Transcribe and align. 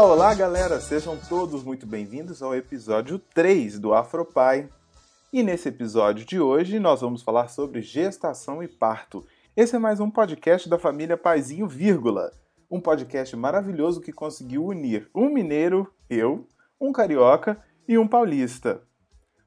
Olá, 0.00 0.14
olá, 0.14 0.34
galera! 0.34 0.80
Sejam 0.80 1.14
todos 1.28 1.62
muito 1.62 1.86
bem-vindos 1.86 2.42
ao 2.42 2.54
episódio 2.54 3.18
3 3.18 3.78
do 3.78 3.92
Afropai. 3.92 4.66
E 5.30 5.42
nesse 5.42 5.68
episódio 5.68 6.24
de 6.24 6.40
hoje 6.40 6.80
nós 6.80 7.02
vamos 7.02 7.20
falar 7.20 7.48
sobre 7.48 7.82
gestação 7.82 8.62
e 8.62 8.66
parto. 8.66 9.22
Esse 9.54 9.76
é 9.76 9.78
mais 9.78 10.00
um 10.00 10.10
podcast 10.10 10.70
da 10.70 10.78
família 10.78 11.18
Paizinho 11.18 11.68
Vírgula, 11.68 12.32
um 12.70 12.80
podcast 12.80 13.36
maravilhoso 13.36 14.00
que 14.00 14.10
conseguiu 14.10 14.64
unir 14.64 15.06
um 15.14 15.28
mineiro, 15.28 15.92
eu, 16.08 16.48
um 16.80 16.92
carioca 16.92 17.62
e 17.86 17.98
um 17.98 18.08
paulista. 18.08 18.80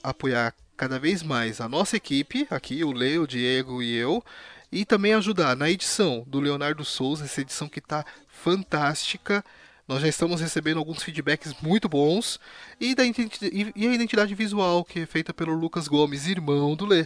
apoiar 0.03 0.53
cada 0.77 0.99
vez 0.99 1.23
mais 1.23 1.59
a 1.59 1.67
nossa 1.67 1.97
equipe, 1.97 2.47
aqui 2.49 2.83
o 2.83 2.91
Leo, 2.91 3.23
o 3.23 3.27
Diego 3.27 3.81
e 3.81 3.95
eu, 3.95 4.23
e 4.71 4.85
também 4.85 5.13
ajudar 5.13 5.55
na 5.55 5.69
edição 5.69 6.23
do 6.27 6.39
Leonardo 6.39 6.85
Souza, 6.85 7.25
essa 7.25 7.41
edição 7.41 7.67
que 7.67 7.79
está 7.79 8.05
fantástica. 8.27 9.43
Nós 9.87 10.01
já 10.01 10.07
estamos 10.07 10.39
recebendo 10.39 10.77
alguns 10.77 11.03
feedbacks 11.03 11.53
muito 11.61 11.89
bons 11.89 12.39
e, 12.79 12.95
da, 12.95 13.03
e 13.05 13.87
a 13.87 13.93
identidade 13.93 14.33
visual 14.33 14.85
que 14.85 14.99
é 14.99 15.05
feita 15.05 15.33
pelo 15.33 15.53
Lucas 15.53 15.87
Gomes, 15.87 16.27
irmão 16.27 16.75
do 16.75 16.85
Lê. 16.85 17.05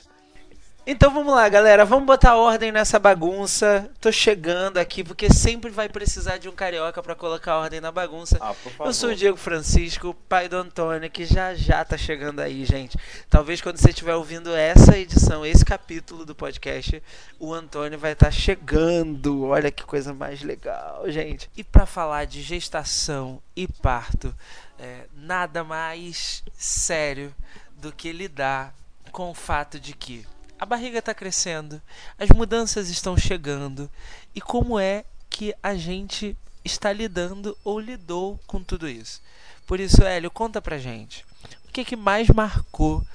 Então 0.87 1.11
vamos 1.11 1.33
lá, 1.33 1.49
galera. 1.49 1.83
Vamos 1.83 2.05
botar 2.05 2.35
ordem 2.35 2.71
nessa 2.71 2.99
bagunça. 2.99 3.89
Tô 3.99 4.11
chegando 4.11 4.77
aqui 4.77 5.03
porque 5.03 5.33
sempre 5.33 5.71
vai 5.71 5.89
precisar 5.89 6.37
de 6.37 6.47
um 6.47 6.51
carioca 6.51 7.01
para 7.01 7.15
colocar 7.15 7.57
ordem 7.57 7.81
na 7.81 7.91
bagunça. 7.91 8.37
Ah, 8.39 8.53
Eu 8.81 8.93
sou 8.93 9.09
o 9.09 9.15
Diego 9.15 9.35
Francisco, 9.35 10.13
pai 10.29 10.47
do 10.47 10.57
Antônio, 10.57 11.09
que 11.09 11.25
já 11.25 11.55
já 11.55 11.83
tá 11.83 11.97
chegando 11.97 12.39
aí, 12.39 12.65
gente. 12.65 12.99
Talvez 13.27 13.61
quando 13.61 13.77
você 13.77 13.89
estiver 13.89 14.13
ouvindo 14.13 14.53
essa 14.53 14.95
edição, 14.95 15.43
esse 15.43 15.65
capítulo 15.65 16.23
do 16.23 16.35
podcast, 16.35 17.01
o 17.39 17.51
Antônio 17.51 17.97
vai 17.97 18.11
estar 18.11 18.27
tá 18.27 18.31
chegando. 18.31 19.45
Olha 19.45 19.71
que 19.71 19.83
coisa 19.83 20.13
mais 20.13 20.43
legal, 20.43 21.09
gente. 21.09 21.49
E 21.57 21.63
para 21.63 21.87
falar 21.87 22.25
de 22.25 22.43
gestação 22.43 23.41
e 23.55 23.67
parto, 23.67 24.35
é, 24.77 25.05
nada 25.15 25.63
mais 25.63 26.43
sério 26.53 27.33
do 27.75 27.91
que 27.91 28.11
lidar 28.11 28.71
com 29.11 29.31
o 29.31 29.33
fato 29.33 29.79
de 29.79 29.93
que 29.93 30.27
a 30.59 30.65
barriga 30.65 30.99
está 30.99 31.13
crescendo, 31.13 31.81
as 32.17 32.29
mudanças 32.29 32.89
estão 32.89 33.17
chegando 33.17 33.89
e 34.33 34.41
como 34.41 34.79
é 34.79 35.03
que 35.29 35.53
a 35.61 35.75
gente 35.75 36.37
está 36.63 36.91
lidando 36.91 37.57
ou 37.63 37.79
lidou 37.79 38.39
com 38.47 38.63
tudo 38.63 38.87
isso. 38.87 39.21
Por 39.67 39.79
isso, 39.79 40.03
Hélio, 40.03 40.31
conta 40.31 40.61
pra 40.61 40.77
gente. 40.77 41.25
O 41.67 41.71
que, 41.71 41.81
é 41.81 41.85
que 41.85 41.95
mais 41.95 42.29
marcou 42.29 43.05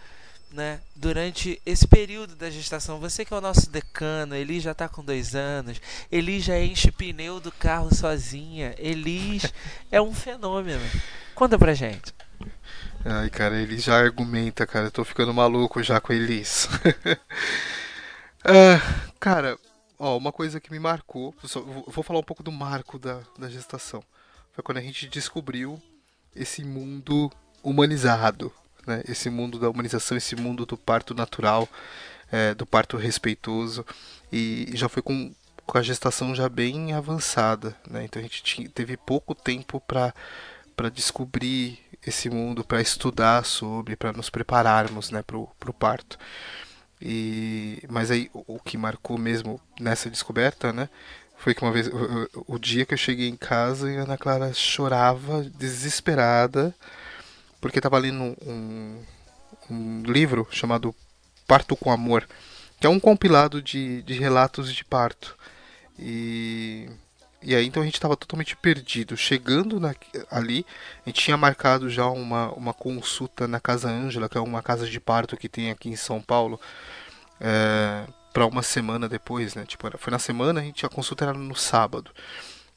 né, 0.51 0.81
durante 0.95 1.61
esse 1.65 1.87
período 1.87 2.37
da 2.37 2.51
gestação? 2.51 3.01
Você 3.01 3.25
que 3.25 3.33
é 3.33 3.37
o 3.37 3.41
nosso 3.41 3.71
decano, 3.71 4.35
Elis 4.35 4.63
já 4.63 4.73
está 4.73 4.89
com 4.89 5.03
dois 5.03 5.35
anos, 5.35 5.81
Elis 6.11 6.45
já 6.45 6.61
enche 6.61 6.93
pneu 6.93 7.41
do 7.41 7.51
carro 7.51 7.95
sozinha, 7.95 8.75
Elis 8.79 9.53
é 9.91 10.01
um 10.01 10.13
fenômeno. 10.13 10.85
Conta 11.35 11.59
pra 11.59 11.75
gente. 11.75 12.13
Ai, 13.05 13.31
cara, 13.31 13.61
ele 13.61 13.79
já 13.79 13.97
argumenta, 13.99 14.67
cara. 14.67 14.87
Eu 14.87 14.91
tô 14.91 15.05
ficando 15.05 15.33
maluco 15.33 15.83
já 15.83 16.01
com 16.01 16.13
Elis. 16.13 16.69
ah, 18.45 18.79
cara, 19.19 19.59
ó, 19.99 20.19
uma 20.19 20.31
coisa 20.31 20.61
que 20.61 20.71
me 20.71 20.79
marcou. 20.79 21.35
Só, 21.45 21.61
vou 21.61 22.05
falar 22.05 22.19
um 22.19 22.25
pouco 22.25 22.43
do 22.43 22.53
marco 22.53 22.99
da, 22.99 23.21
da 23.39 23.49
gestação. 23.49 24.05
Foi 24.53 24.63
quando 24.63 24.79
a 24.79 24.83
gente 24.83 25.09
descobriu 25.09 25.81
esse 26.37 26.63
mundo 26.63 27.33
humanizado. 27.63 28.53
Né? 28.87 29.03
Esse 29.09 29.31
mundo 29.31 29.59
da 29.59 29.71
humanização, 29.71 30.17
esse 30.17 30.37
mundo 30.37 30.67
do 30.67 30.77
parto 30.77 31.15
natural, 31.15 31.67
é, 32.31 32.55
do 32.55 32.67
parto 32.67 32.99
respeitoso. 32.99 33.85
E 34.31 34.73
já 34.75 34.91
foi 34.91 35.03
com, 35.03 35.35
com 35.65 35.79
a 35.79 35.83
gestação 35.83 36.35
já 36.35 36.51
bem 36.51 36.93
avançada. 36.93 37.75
Né? 37.89 38.05
Então 38.05 38.21
a 38.21 38.23
gente 38.23 38.43
tinha, 38.43 38.69
teve 38.69 38.95
pouco 38.99 39.35
tempo 39.35 39.81
para 39.81 40.13
descobrir 40.93 41.79
esse 42.07 42.31
mundo 42.31 42.65
para 42.65 42.81
estudar 42.81 43.45
sobre, 43.45 43.97
para 43.97 44.13
nos 44.13 44.31
prepararmos 44.31 45.11
né, 45.11 45.23
para 45.23 45.37
o 45.37 45.75
parto. 45.79 46.19
E, 47.01 47.83
mas 47.89 48.11
aí 48.11 48.31
o, 48.33 48.59
que 48.59 48.77
marcou 48.77 49.17
mesmo 49.17 49.61
nessa 49.79 50.11
descoberta, 50.11 50.73
né, 50.73 50.89
foi 51.39 51.55
que 51.55 51.63
uma 51.63 51.73
vez, 51.73 51.89
o, 51.89 52.55
o, 52.55 52.59
dia 52.59 52.85
que 52.85 52.93
eu 52.93 52.99
cheguei 52.99 53.29
em 53.29 53.37
casa 53.37 53.91
e 53.91 53.97
a 53.97 54.03
Ana 54.03 54.19
Clara 54.19 54.53
chorava 54.53 55.43
desesperada 55.43 56.75
porque 57.61 57.79
estava 57.79 57.99
lendo 57.99 58.37
um, 58.47 59.03
um, 59.71 60.03
livro 60.03 60.47
chamado 60.51 60.95
Parto 61.47 61.77
com 61.77 61.91
Amor, 61.91 62.27
que 62.79 62.87
é 62.87 62.91
um 62.91 63.01
compilado 63.01 63.63
de, 63.63 64.03
de 64.03 64.15
relatos 64.15 64.75
de 64.75 64.85
parto. 64.85 65.37
E 65.99 66.89
e 67.43 67.55
aí 67.55 67.67
então 67.67 67.83
a 67.83 67.87
gente 67.87 67.95
estava 67.95 68.17
totalmente 68.17 68.57
perdido. 68.57 69.17
Chegando 69.17 69.81
na, 69.81 69.95
ali, 70.31 70.67
a 71.05 71.09
gente 71.09 71.23
tinha 71.23 71.37
marcado 71.37 71.89
já 71.89 72.07
uma, 72.07 72.53
uma 72.53 72.75
consulta 72.75 73.49
na 73.49 73.61
Casa 73.61 73.89
Ângela, 73.89 74.29
que 74.29 74.37
é 74.37 74.41
uma 74.41 74.63
casa 74.63 74.87
de 74.87 75.01
parto 75.01 75.37
que 75.37 75.49
tem 75.49 75.71
aqui 75.71 75.89
em 75.89 75.97
São 75.97 76.21
Paulo, 76.21 76.61
é, 77.41 78.05
para 78.33 78.47
uma 78.47 78.63
semana 78.63 79.09
depois, 79.09 79.55
né? 79.55 79.65
Tipo, 79.67 79.91
foi 79.99 80.11
na 80.11 80.19
semana, 80.19 80.61
a 80.61 80.63
gente 80.63 80.85
a 80.85 80.89
consulta 80.89 81.25
era 81.25 81.35
no 81.35 81.55
sábado. 81.57 82.11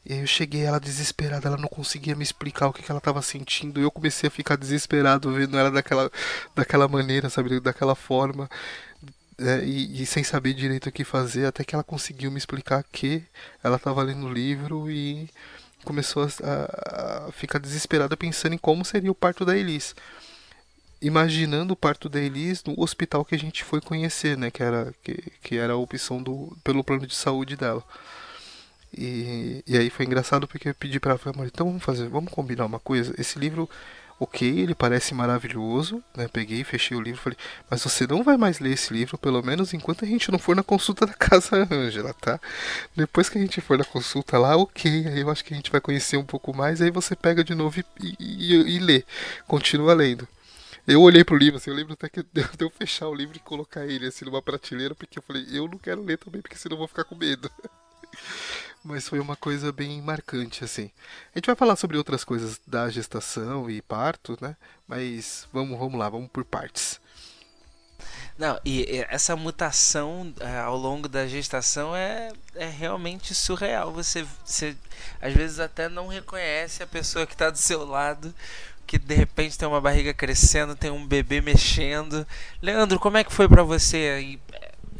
E 0.06 0.14
aí 0.14 0.20
eu 0.20 0.28
cheguei, 0.28 0.64
ela 0.64 0.80
desesperada, 0.80 1.48
ela 1.48 1.58
não 1.58 1.70
conseguia 1.70 2.16
me 2.16 2.24
explicar 2.24 2.68
o 2.68 2.74
que, 2.74 2.84
que 2.84 2.92
ela 2.92 2.98
estava 2.98 3.22
sentindo. 3.22 3.80
Eu 3.80 3.90
comecei 3.92 4.28
a 4.28 4.32
ficar 4.32 4.58
desesperado 4.58 5.32
vendo 5.32 5.58
ela 5.58 5.72
daquela, 5.72 6.12
daquela 6.54 6.88
maneira, 6.90 7.30
sabe, 7.30 7.60
daquela 7.62 7.96
forma 7.96 8.50
é, 9.40 9.64
e, 9.64 10.02
e, 10.02 10.06
sem 10.06 10.24
saber 10.24 10.54
direito 10.54 10.90
o 10.90 10.92
que 10.92 11.04
fazer, 11.04 11.46
até 11.46 11.64
que 11.64 11.76
ela 11.76 11.84
conseguiu 11.84 12.32
me 12.32 12.38
explicar 12.38 12.84
que 12.92 13.24
ela 13.64 13.78
estava 13.78 14.04
lendo 14.04 14.26
o 14.26 14.34
livro 14.34 14.90
e 14.90 15.30
começou 15.84 16.24
a, 16.24 17.28
a, 17.28 17.32
ficar 17.32 17.60
desesperada 17.60 18.16
pensando 18.16 18.54
em 18.54 18.58
como 18.58 18.86
seria 18.86 19.12
o 19.12 19.16
parto 19.16 19.46
da 19.46 19.58
Elis. 19.58 19.96
Imaginando 21.02 21.74
o 21.74 21.78
parto 21.78 22.08
da 22.08 22.20
Elis 22.20 22.64
no 22.64 22.80
hospital 22.80 23.26
que 23.26 23.36
a 23.36 23.40
gente 23.40 23.64
foi 23.64 23.82
conhecer, 23.82 24.38
né? 24.38 24.50
Que 24.50 24.64
era, 24.64 24.94
que, 25.04 25.32
que 25.42 25.58
era 25.58 25.74
a 25.74 25.78
opção 25.78 26.22
do, 26.24 26.56
pelo 26.64 26.84
plano 26.84 27.06
de 27.06 27.16
saúde 27.16 27.58
dela. 27.58 27.84
E, 28.96 29.64
e 29.68 29.78
aí 29.78 29.90
foi 29.90 30.06
engraçado 30.06 30.48
porque 30.48 30.70
eu 30.70 30.76
pedi 30.76 31.00
para 31.00 31.14
ela, 31.14 31.48
então 31.48 31.66
vamos 31.68 31.84
fazer, 31.84 32.08
vamos 32.08 32.32
combinar 32.32 32.66
uma 32.66 32.80
coisa. 32.80 33.14
Esse 33.18 33.40
livro 33.40 33.70
ok, 34.24 34.60
ele 34.60 34.74
parece 34.74 35.14
maravilhoso, 35.14 36.04
né? 36.16 36.28
Peguei, 36.28 36.64
fechei 36.64 36.96
o 36.96 37.02
livro, 37.02 37.22
falei, 37.22 37.38
mas 37.70 37.84
você 37.84 38.08
não 38.08 38.24
vai 38.24 38.38
mais 38.38 38.60
ler 38.60 38.74
esse 38.74 38.94
livro, 38.94 39.18
pelo 39.18 39.42
menos 39.44 39.74
enquanto 39.74 40.06
a 40.06 40.08
gente 40.08 40.32
não 40.32 40.40
for 40.40 40.56
na 40.56 40.64
consulta 40.64 41.06
da 41.06 41.14
Casa 41.14 41.68
Ângela, 41.72 42.14
tá? 42.14 42.40
Depois 42.96 43.30
que 43.30 43.38
a 43.38 43.42
gente 43.42 43.62
for 43.62 43.78
na 43.78 43.86
consulta 43.86 44.38
lá, 44.38 44.56
ok, 44.56 45.08
aí 45.08 45.20
eu 45.20 45.30
acho 45.30 45.44
que 45.44 45.54
a 45.54 45.58
gente 45.58 45.72
vai 45.72 45.82
conhecer 45.82 46.18
um 46.18 46.26
pouco 46.26 46.56
mais, 46.56 46.82
aí 46.82 46.90
você 46.90 47.16
pega 47.16 47.44
de 47.44 47.54
novo 47.54 47.80
e, 47.80 48.16
e, 48.20 48.76
e 48.76 48.80
lê, 48.80 49.04
continua 49.48 49.94
lendo. 49.94 50.28
Eu 50.88 51.02
olhei 51.02 51.24
pro 51.24 51.38
livro, 51.38 51.58
assim, 51.58 51.70
eu 51.70 51.76
lembro 51.76 51.94
até 51.94 52.10
que 52.10 52.24
deu 52.34 52.48
eu 52.60 52.70
fechar 52.70 53.08
o 53.08 53.16
livro 53.16 53.38
e 53.38 53.40
colocar 53.40 53.86
ele 53.86 54.08
assim 54.08 54.26
numa 54.26 54.42
prateleira, 54.42 54.96
porque 54.96 55.20
eu 55.20 55.24
falei, 55.24 55.46
eu 55.52 55.68
não 55.68 55.78
quero 55.78 56.04
ler 56.04 56.18
também, 56.18 56.42
porque 56.42 56.58
senão 56.58 56.76
eu 56.76 56.80
vou 56.80 56.88
ficar 56.88 57.04
com 57.04 57.16
medo. 57.16 57.50
Mas 58.84 59.08
foi 59.08 59.20
uma 59.20 59.36
coisa 59.36 59.72
bem 59.72 60.02
marcante, 60.02 60.64
assim. 60.64 60.92
A 61.34 61.38
gente 61.38 61.46
vai 61.46 61.56
falar 61.56 61.78
sobre 61.78 61.98
outras 61.98 62.24
coisas 62.24 62.60
da 62.68 62.90
gestação 62.90 63.70
e 63.70 63.82
parto, 63.82 64.38
né? 64.42 64.58
Mas 64.86 65.48
vamos, 65.54 65.80
vamos 65.80 65.98
lá, 65.98 66.10
vamos 66.10 66.30
por 66.30 66.44
partes. 66.44 67.00
Não, 68.38 68.60
e 68.66 69.06
essa 69.10 69.36
mutação 69.36 70.34
é, 70.40 70.58
ao 70.60 70.76
longo 70.76 71.08
da 71.08 71.28
gestação 71.28 71.96
é, 71.96 72.32
é 72.56 72.66
realmente 72.66 73.34
surreal. 73.34 73.94
Você, 73.94 74.26
você 74.44 74.76
às 75.22 75.34
vezes 75.34 75.60
até 75.60 75.88
não 75.88 76.08
reconhece 76.08 76.82
a 76.82 76.88
pessoa 76.88 77.28
que 77.28 77.34
está 77.34 77.50
do 77.50 77.58
seu 77.58 77.86
lado, 77.86 78.34
que 78.88 78.98
de 78.98 79.16
repente 79.16 79.58
tem 79.58 79.68
uma 79.68 79.80
barriga 79.80 80.14
crescendo, 80.14 80.76
tem 80.76 80.92
um 80.92 81.06
bebê 81.06 81.42
mexendo. 81.42 82.26
Leandro, 82.62 83.00
como 83.00 83.18
é 83.18 83.24
que 83.24 83.32
foi 83.32 83.48
para 83.48 83.64
você 83.64 84.14
aí, 84.18 84.40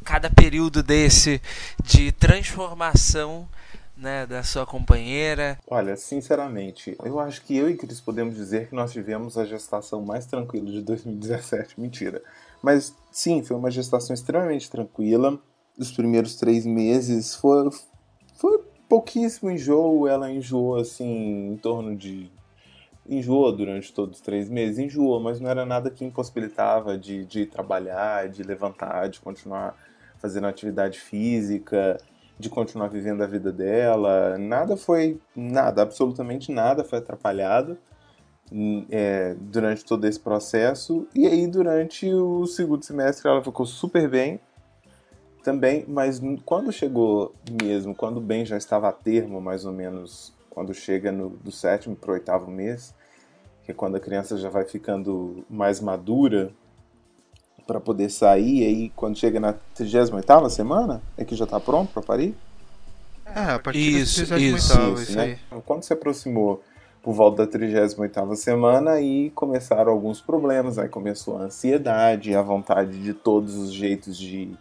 cada 0.04 0.30
período 0.30 0.84
desse 0.84 1.42
de 1.84 2.12
transformação? 2.12 3.50
Né, 3.96 4.26
da 4.26 4.42
sua 4.42 4.66
companheira? 4.66 5.60
Olha, 5.68 5.96
sinceramente, 5.96 6.98
eu 7.04 7.20
acho 7.20 7.44
que 7.44 7.56
eu 7.56 7.70
e 7.70 7.78
Cris 7.78 8.02
podemos 8.02 8.36
dizer 8.36 8.68
que 8.68 8.76
nós 8.76 8.92
tivemos 8.92 9.38
a 9.38 9.46
gestação 9.46 10.02
mais 10.02 10.26
tranquila 10.26 10.66
de 10.72 10.82
2017. 10.82 11.80
Mentira. 11.80 12.22
Mas 12.62 12.96
sim, 13.12 13.44
foi 13.44 13.56
uma 13.56 13.70
gestação 13.70 14.14
extremamente 14.14 14.72
tranquila. 14.72 15.40
Os 15.78 15.92
primeiros 15.92 16.36
três 16.36 16.66
meses 16.66 17.36
foi, 17.36 17.70
foi 18.36 18.64
pouquíssimo 18.90 19.52
enjoo. 19.52 20.08
Ela 20.08 20.32
enjoou 20.32 20.78
assim 20.78 21.52
em 21.52 21.58
torno 21.58 21.96
de. 21.96 22.32
Enjoou 23.08 23.52
durante 23.52 23.94
todos 23.94 24.20
os 24.20 24.22
três 24.22 24.50
meses, 24.50 24.80
enjoou, 24.80 25.20
mas 25.20 25.38
não 25.40 25.50
era 25.50 25.66
nada 25.66 25.90
que 25.90 26.06
impossibilitava 26.06 26.98
de, 26.98 27.26
de 27.26 27.46
trabalhar, 27.46 28.30
de 28.30 28.42
levantar, 28.44 29.10
de 29.10 29.20
continuar 29.20 29.76
fazendo 30.20 30.48
atividade 30.48 31.02
física, 31.02 31.98
de 32.40 32.50
continuar 32.50 32.88
vivendo 32.88 33.22
a 33.22 33.28
vida 33.28 33.52
dela. 33.52 34.38
Nada 34.38 34.76
foi. 34.76 35.20
Nada, 35.36 35.82
absolutamente 35.82 36.52
nada 36.52 36.84
foi 36.84 37.00
atrapalhado 37.00 37.78
é, 38.90 39.36
durante 39.40 39.84
todo 39.84 40.06
esse 40.06 40.20
processo. 40.20 41.08
E 41.14 41.26
aí, 41.28 41.48
durante 41.48 42.12
o 42.12 42.46
segundo 42.46 42.84
semestre, 42.84 43.28
ela 43.28 43.44
ficou 43.44 43.66
super 43.66 44.10
bem 44.10 44.40
também, 45.44 45.86
mas 45.88 46.22
quando 46.46 46.72
chegou 46.72 47.34
mesmo, 47.62 47.94
quando 47.94 48.18
o 48.18 48.22
bem 48.22 48.46
já 48.46 48.56
estava 48.56 48.88
a 48.88 48.94
termo, 48.94 49.42
mais 49.42 49.66
ou 49.66 49.74
menos, 49.74 50.34
quando 50.50 50.74
chega 50.74 51.12
no, 51.12 51.32
do 51.32 51.52
sétimo 51.52 51.96
para 51.96 52.12
o 52.12 52.14
oitavo 52.14 52.50
mês, 52.50 52.96
que 53.66 53.72
é 53.72 53.74
quando 53.74 53.96
a 53.96 54.00
criança 54.00 54.38
já 54.38 54.50
vai 54.50 54.64
ficando 54.64 55.46
mais 55.50 55.82
madura 55.82 56.52
para 57.66 57.80
poder 57.80 58.10
sair, 58.10 58.66
aí 58.66 58.92
quando 58.96 59.18
chega 59.18 59.40
na 59.40 59.54
38 59.76 60.50
semana, 60.50 61.02
é 61.18 61.24
que 61.24 61.36
já 61.36 61.46
está 61.46 61.60
pronto 61.60 61.92
para 61.94 62.02
parir? 62.02 62.36
É, 63.26 63.54
a 63.54 63.60
partir 63.60 64.02
isso, 64.02 64.22
da 64.22 64.36
38 64.36 64.58
isso, 64.58 65.02
isso, 65.02 65.18
né? 65.18 65.40
Quando 65.66 65.84
se 65.84 65.94
aproximou 65.94 66.62
por 67.02 67.14
volta 67.14 67.46
da 67.46 67.52
38ª 67.60 68.36
semana 68.36 69.02
e 69.02 69.30
começaram 69.32 69.92
alguns 69.92 70.22
problemas, 70.22 70.80
aí 70.80 70.88
começou 70.88 71.38
a 71.38 71.42
ansiedade, 71.42 72.34
a 72.34 72.42
vontade 72.42 73.02
de 73.02 73.14
todos 73.14 73.56
os 73.56 73.74
jeitos 73.74 74.18
de, 74.18 74.56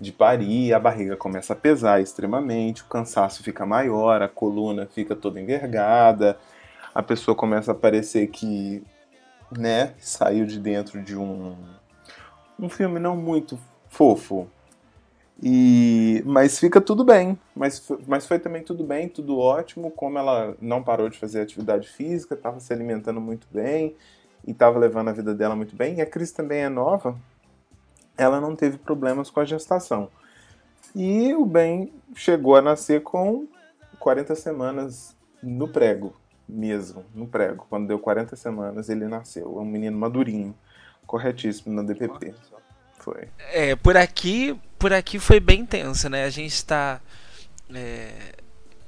de 0.00 0.10
parir, 0.10 0.72
a 0.72 0.80
barriga 0.80 1.16
começa 1.16 1.52
a 1.52 1.56
pesar 1.56 2.00
extremamente, 2.00 2.82
o 2.82 2.86
cansaço 2.86 3.42
fica 3.42 3.66
maior, 3.66 4.22
a 4.22 4.28
coluna 4.28 4.86
fica 4.86 5.14
toda 5.14 5.38
envergada, 5.38 6.38
a 6.94 7.02
pessoa 7.02 7.34
começa 7.34 7.72
a 7.72 7.74
parecer 7.74 8.26
que, 8.28 8.82
né, 9.50 9.92
saiu 9.98 10.46
de 10.46 10.58
dentro 10.58 11.02
de 11.02 11.14
um, 11.14 11.54
um 12.62 12.68
filme 12.68 12.98
não 13.00 13.16
muito 13.16 13.58
fofo, 13.88 14.48
e, 15.42 16.22
mas 16.24 16.58
fica 16.58 16.80
tudo 16.80 17.04
bem. 17.04 17.36
Mas, 17.54 17.84
mas 18.06 18.24
foi 18.24 18.38
também 18.38 18.62
tudo 18.62 18.84
bem, 18.84 19.08
tudo 19.08 19.38
ótimo. 19.38 19.90
Como 19.90 20.16
ela 20.16 20.56
não 20.60 20.82
parou 20.84 21.08
de 21.08 21.18
fazer 21.18 21.40
atividade 21.40 21.88
física, 21.88 22.34
estava 22.34 22.60
se 22.60 22.72
alimentando 22.72 23.20
muito 23.20 23.48
bem 23.50 23.96
e 24.46 24.52
estava 24.52 24.78
levando 24.78 25.08
a 25.08 25.12
vida 25.12 25.34
dela 25.34 25.56
muito 25.56 25.74
bem. 25.74 25.96
E 25.96 26.00
a 26.00 26.06
Cris 26.06 26.30
também 26.30 26.60
é 26.60 26.68
nova, 26.68 27.18
ela 28.16 28.40
não 28.40 28.54
teve 28.54 28.78
problemas 28.78 29.30
com 29.30 29.40
a 29.40 29.44
gestação. 29.44 30.08
E 30.94 31.34
o 31.34 31.44
Ben 31.44 31.92
chegou 32.14 32.54
a 32.54 32.62
nascer 32.62 33.02
com 33.02 33.48
40 33.98 34.36
semanas 34.36 35.16
no 35.42 35.66
prego, 35.66 36.14
mesmo, 36.48 37.04
no 37.12 37.26
prego. 37.26 37.66
Quando 37.68 37.88
deu 37.88 37.98
40 37.98 38.36
semanas, 38.36 38.88
ele 38.88 39.08
nasceu. 39.08 39.56
É 39.56 39.60
um 39.60 39.64
menino 39.64 39.98
madurinho, 39.98 40.54
corretíssimo 41.06 41.74
na 41.74 41.82
DPP. 41.82 42.34
Foi. 42.98 43.28
É, 43.50 43.74
por 43.74 43.96
aqui, 43.96 44.58
por 44.78 44.92
aqui 44.92 45.18
foi 45.18 45.40
bem 45.40 45.66
tenso, 45.66 46.08
né? 46.08 46.24
A 46.24 46.30
gente 46.30 46.54
está 46.54 47.00
é, 47.74 48.34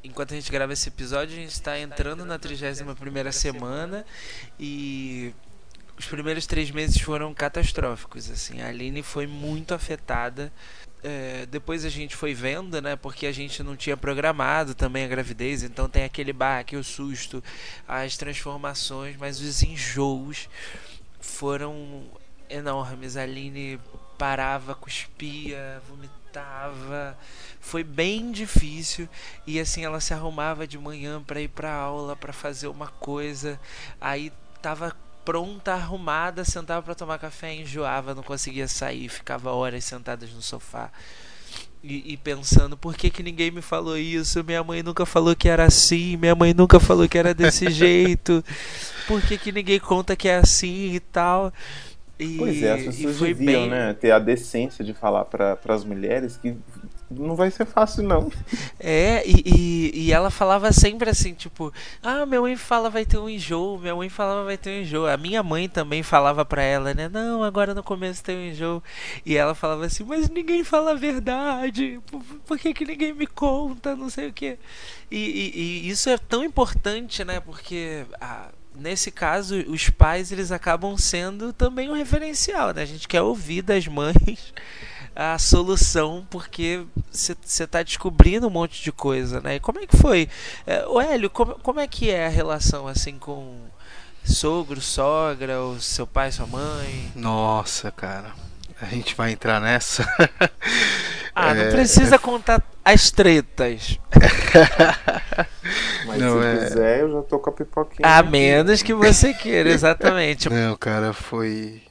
enquanto 0.05 0.33
a 0.33 0.37
gente 0.37 0.53
grava 0.53 0.73
esse 0.73 0.89
episódio, 0.89 1.37
a 1.37 1.41
gente 1.41 1.53
está 1.53 1.79
entrando 1.79 2.25
na 2.25 2.39
31 2.39 2.95
primeira 2.95 3.33
semana 3.33 4.05
e 4.61 5.35
os 5.99 6.07
primeiros 6.07 6.47
três 6.47 6.71
meses 6.71 7.01
foram 7.01 7.33
catastróficos, 7.33 8.31
assim. 8.31 8.61
A 8.61 8.69
Aline 8.69 9.03
foi 9.03 9.27
muito 9.27 9.73
afetada. 9.73 10.53
É, 11.03 11.47
depois 11.47 11.85
a 11.85 11.89
gente 11.89 12.17
foi 12.17 12.35
vendo, 12.35 12.81
né? 12.81 12.97
Porque 12.97 13.27
a 13.27 13.33
gente 13.33 13.63
não 13.63 13.77
tinha 13.77 13.97
programado 13.97 14.75
também 14.75 15.05
a 15.05 15.09
gravidez, 15.09 15.63
então 15.63 15.89
tem 15.89 16.05
aquele 16.05 16.33
baque, 16.33 16.77
o 16.77 16.85
susto, 16.85 17.43
as 17.87 18.17
transformações, 18.17 19.17
mas 19.17 19.41
os 19.41 19.63
enjoos 19.63 20.49
foram 21.25 22.05
enormes. 22.49 23.17
A 23.17 23.23
Aline 23.23 23.81
parava, 24.19 24.75
cuspia, 24.75 25.83
vomitava. 25.89 27.19
Foi 27.61 27.83
bem 27.83 28.31
difícil 28.31 29.09
e 29.47 29.59
assim 29.59 29.85
ela 29.85 30.01
se 30.01 30.13
arrumava 30.13 30.67
de 30.67 30.79
manhã 30.79 31.23
para 31.23 31.41
ir 31.41 31.49
para 31.49 31.73
aula, 31.73 32.15
para 32.15 32.33
fazer 32.33 32.69
uma 32.69 32.89
coisa. 32.89 33.59
Aí 34.01 34.33
tava 34.61 34.95
pronta, 35.25 35.73
arrumada, 35.73 36.45
sentava 36.45 36.83
para 36.83 36.95
tomar 36.95 37.19
café, 37.19 37.55
enjoava, 37.55 38.15
não 38.15 38.23
conseguia 38.23 38.69
sair, 38.69 39.09
ficava 39.09 39.51
horas 39.53 39.85
sentadas 39.85 40.31
no 40.33 40.43
sofá. 40.43 40.91
E, 41.87 42.15
e, 42.15 42.17
pensando, 42.17 42.79
por 42.79 42.97
que, 42.97 43.11
que 43.11 43.23
ninguém 43.23 43.51
me 43.51 43.61
falou 43.61 43.99
isso? 43.99 44.43
Minha 44.43 44.65
mãe 44.65 44.83
nunca 44.83 45.05
falou 45.05 45.37
que 45.37 45.51
era 45.51 45.67
assim, 45.67 46.17
minha 46.17 46.35
mãe 46.35 46.55
nunca 46.55 46.81
falou 46.81 47.07
que 47.07 47.19
era 47.19 47.35
desse 47.35 47.69
jeito. 47.71 48.43
Por 49.07 49.21
que, 49.21 49.37
que 49.37 49.53
ninguém 49.53 49.79
conta 49.79 50.17
que 50.17 50.27
é 50.27 50.37
assim 50.37 50.95
e 50.95 51.01
tal? 51.01 51.53
E, 52.19 52.39
pois 52.39 52.63
é, 52.63 52.73
as 52.73 52.85
pessoas 52.85 53.19
deviam 53.19 53.63
bem... 53.63 53.71
né, 53.71 53.93
ter 53.93 54.13
a 54.13 54.19
decência 54.19 54.83
de 54.83 54.95
falar 54.95 55.27
para 55.27 55.59
as 55.69 55.85
mulheres 55.85 56.39
que 56.39 56.57
não 57.19 57.37
vai 57.37 57.51
ser 57.51 57.65
fácil, 57.65 58.03
não. 58.03 58.31
É, 58.79 59.27
e, 59.27 59.43
e, 59.45 60.07
e, 60.07 60.13
ela 60.13 60.31
falava 60.31 60.73
sempre 60.73 61.09
assim, 61.11 61.35
tipo, 61.35 61.73
ah, 62.03 62.27
minha 62.27 62.41
mãe 62.41 62.57
fala 62.57 62.91
vai 62.91 63.05
ter 63.05 63.19
um 63.19 63.29
enjoo, 63.29 63.79
minha 63.79 63.95
mãe 63.95 64.09
falava 64.09 64.45
vai 64.45 64.57
ter 64.57 64.71
um 64.71 64.83
enjoo. 64.83 65.07
A 65.07 65.17
minha 65.17 65.43
mãe 65.43 65.69
também 65.69 66.03
falava 66.03 66.45
pra 66.45 66.63
ela, 66.63 66.93
né, 66.95 67.09
não, 67.09 67.43
agora 67.43 67.75
no 67.75 67.83
começo 67.83 68.23
tem 68.23 68.37
um 68.37 68.51
enjoo. 68.51 68.83
E 69.25 69.37
ela 69.37 69.55
falava 69.55 69.87
assim, 69.87 70.05
mas 70.05 70.29
ninguém 70.29 70.65
fala 70.65 70.93
a 70.93 70.95
verdade, 70.95 72.01
por, 72.07 72.23
por 72.47 72.59
que, 72.59 72.75
que 72.75 72.85
ninguém 72.85 73.13
me 73.13 73.27
conta, 73.27 73.97
não 73.97 74.11
sei 74.11 74.29
o 74.29 74.33
que. 74.33 74.59
E, 75.11 75.83
e, 75.87 75.89
isso 75.89 76.09
é 76.11 76.19
tão 76.19 76.45
importante, 76.45 77.25
né, 77.25 77.41
porque... 77.41 78.05
A, 78.21 78.49
nesse 78.77 79.11
caso, 79.11 79.57
os 79.69 79.89
pais 79.89 80.33
eles 80.33 80.51
acabam 80.51 80.97
sendo 80.99 81.53
também 81.53 81.89
um 81.89 81.95
referencial, 81.95 82.75
né? 82.75 82.83
A 82.83 82.87
gente 82.87 83.07
quer 83.07 83.23
ouvir 83.23 83.63
das 83.63 83.87
mães 83.87 84.53
a 85.15 85.39
solução 85.39 86.27
porque 86.29 86.85
você 87.11 87.65
está 87.65 87.83
descobrindo 87.83 88.47
um 88.47 88.51
monte 88.51 88.83
de 88.83 88.91
coisa, 88.91 89.41
né? 89.41 89.57
E 89.57 89.61
como 89.61 89.81
é 89.81 89.87
que 89.87 89.97
foi? 89.97 90.29
É, 90.67 90.87
o 90.87 91.01
Hélio, 91.01 91.31
como, 91.31 91.55
como 91.61 91.81
é 91.81 91.87
que 91.87 92.11
é 92.11 92.27
a 92.27 92.31
relação 92.31 92.89
assim 92.89 93.19
com 93.19 93.59
sogro, 94.25 94.81
sogra, 94.81 95.61
ou 95.61 95.81
seu 95.81 96.07
pai, 96.07 96.33
sua 96.33 96.47
mãe? 96.47 97.13
Nossa, 97.15 97.91
cara. 97.91 98.33
A 98.81 98.87
gente 98.87 99.15
vai 99.15 99.33
entrar 99.33 99.61
nessa. 99.61 100.07
Ah, 101.37 101.51
é, 101.51 101.65
não 101.65 101.73
precisa 101.73 102.15
é... 102.15 102.19
contar 102.19 102.63
as 102.85 103.11
tretas. 103.11 103.99
Mas 106.07 106.21
não, 106.21 106.41
se 106.41 106.47
é... 106.47 106.59
quiser, 106.59 107.01
eu 107.01 107.13
já 107.13 107.23
tô 107.23 107.41
com 107.41 107.51
a 107.51 107.53
pipoquinha. 107.53 108.09
A 108.09 108.21
aqui. 108.21 108.31
menos 108.31 108.83
que 108.83 108.95
você 108.95 109.35
queira, 109.35 109.69
exatamente. 109.69 110.49
Não, 110.49 110.77
cara, 110.77 111.13
foi. 111.13 111.83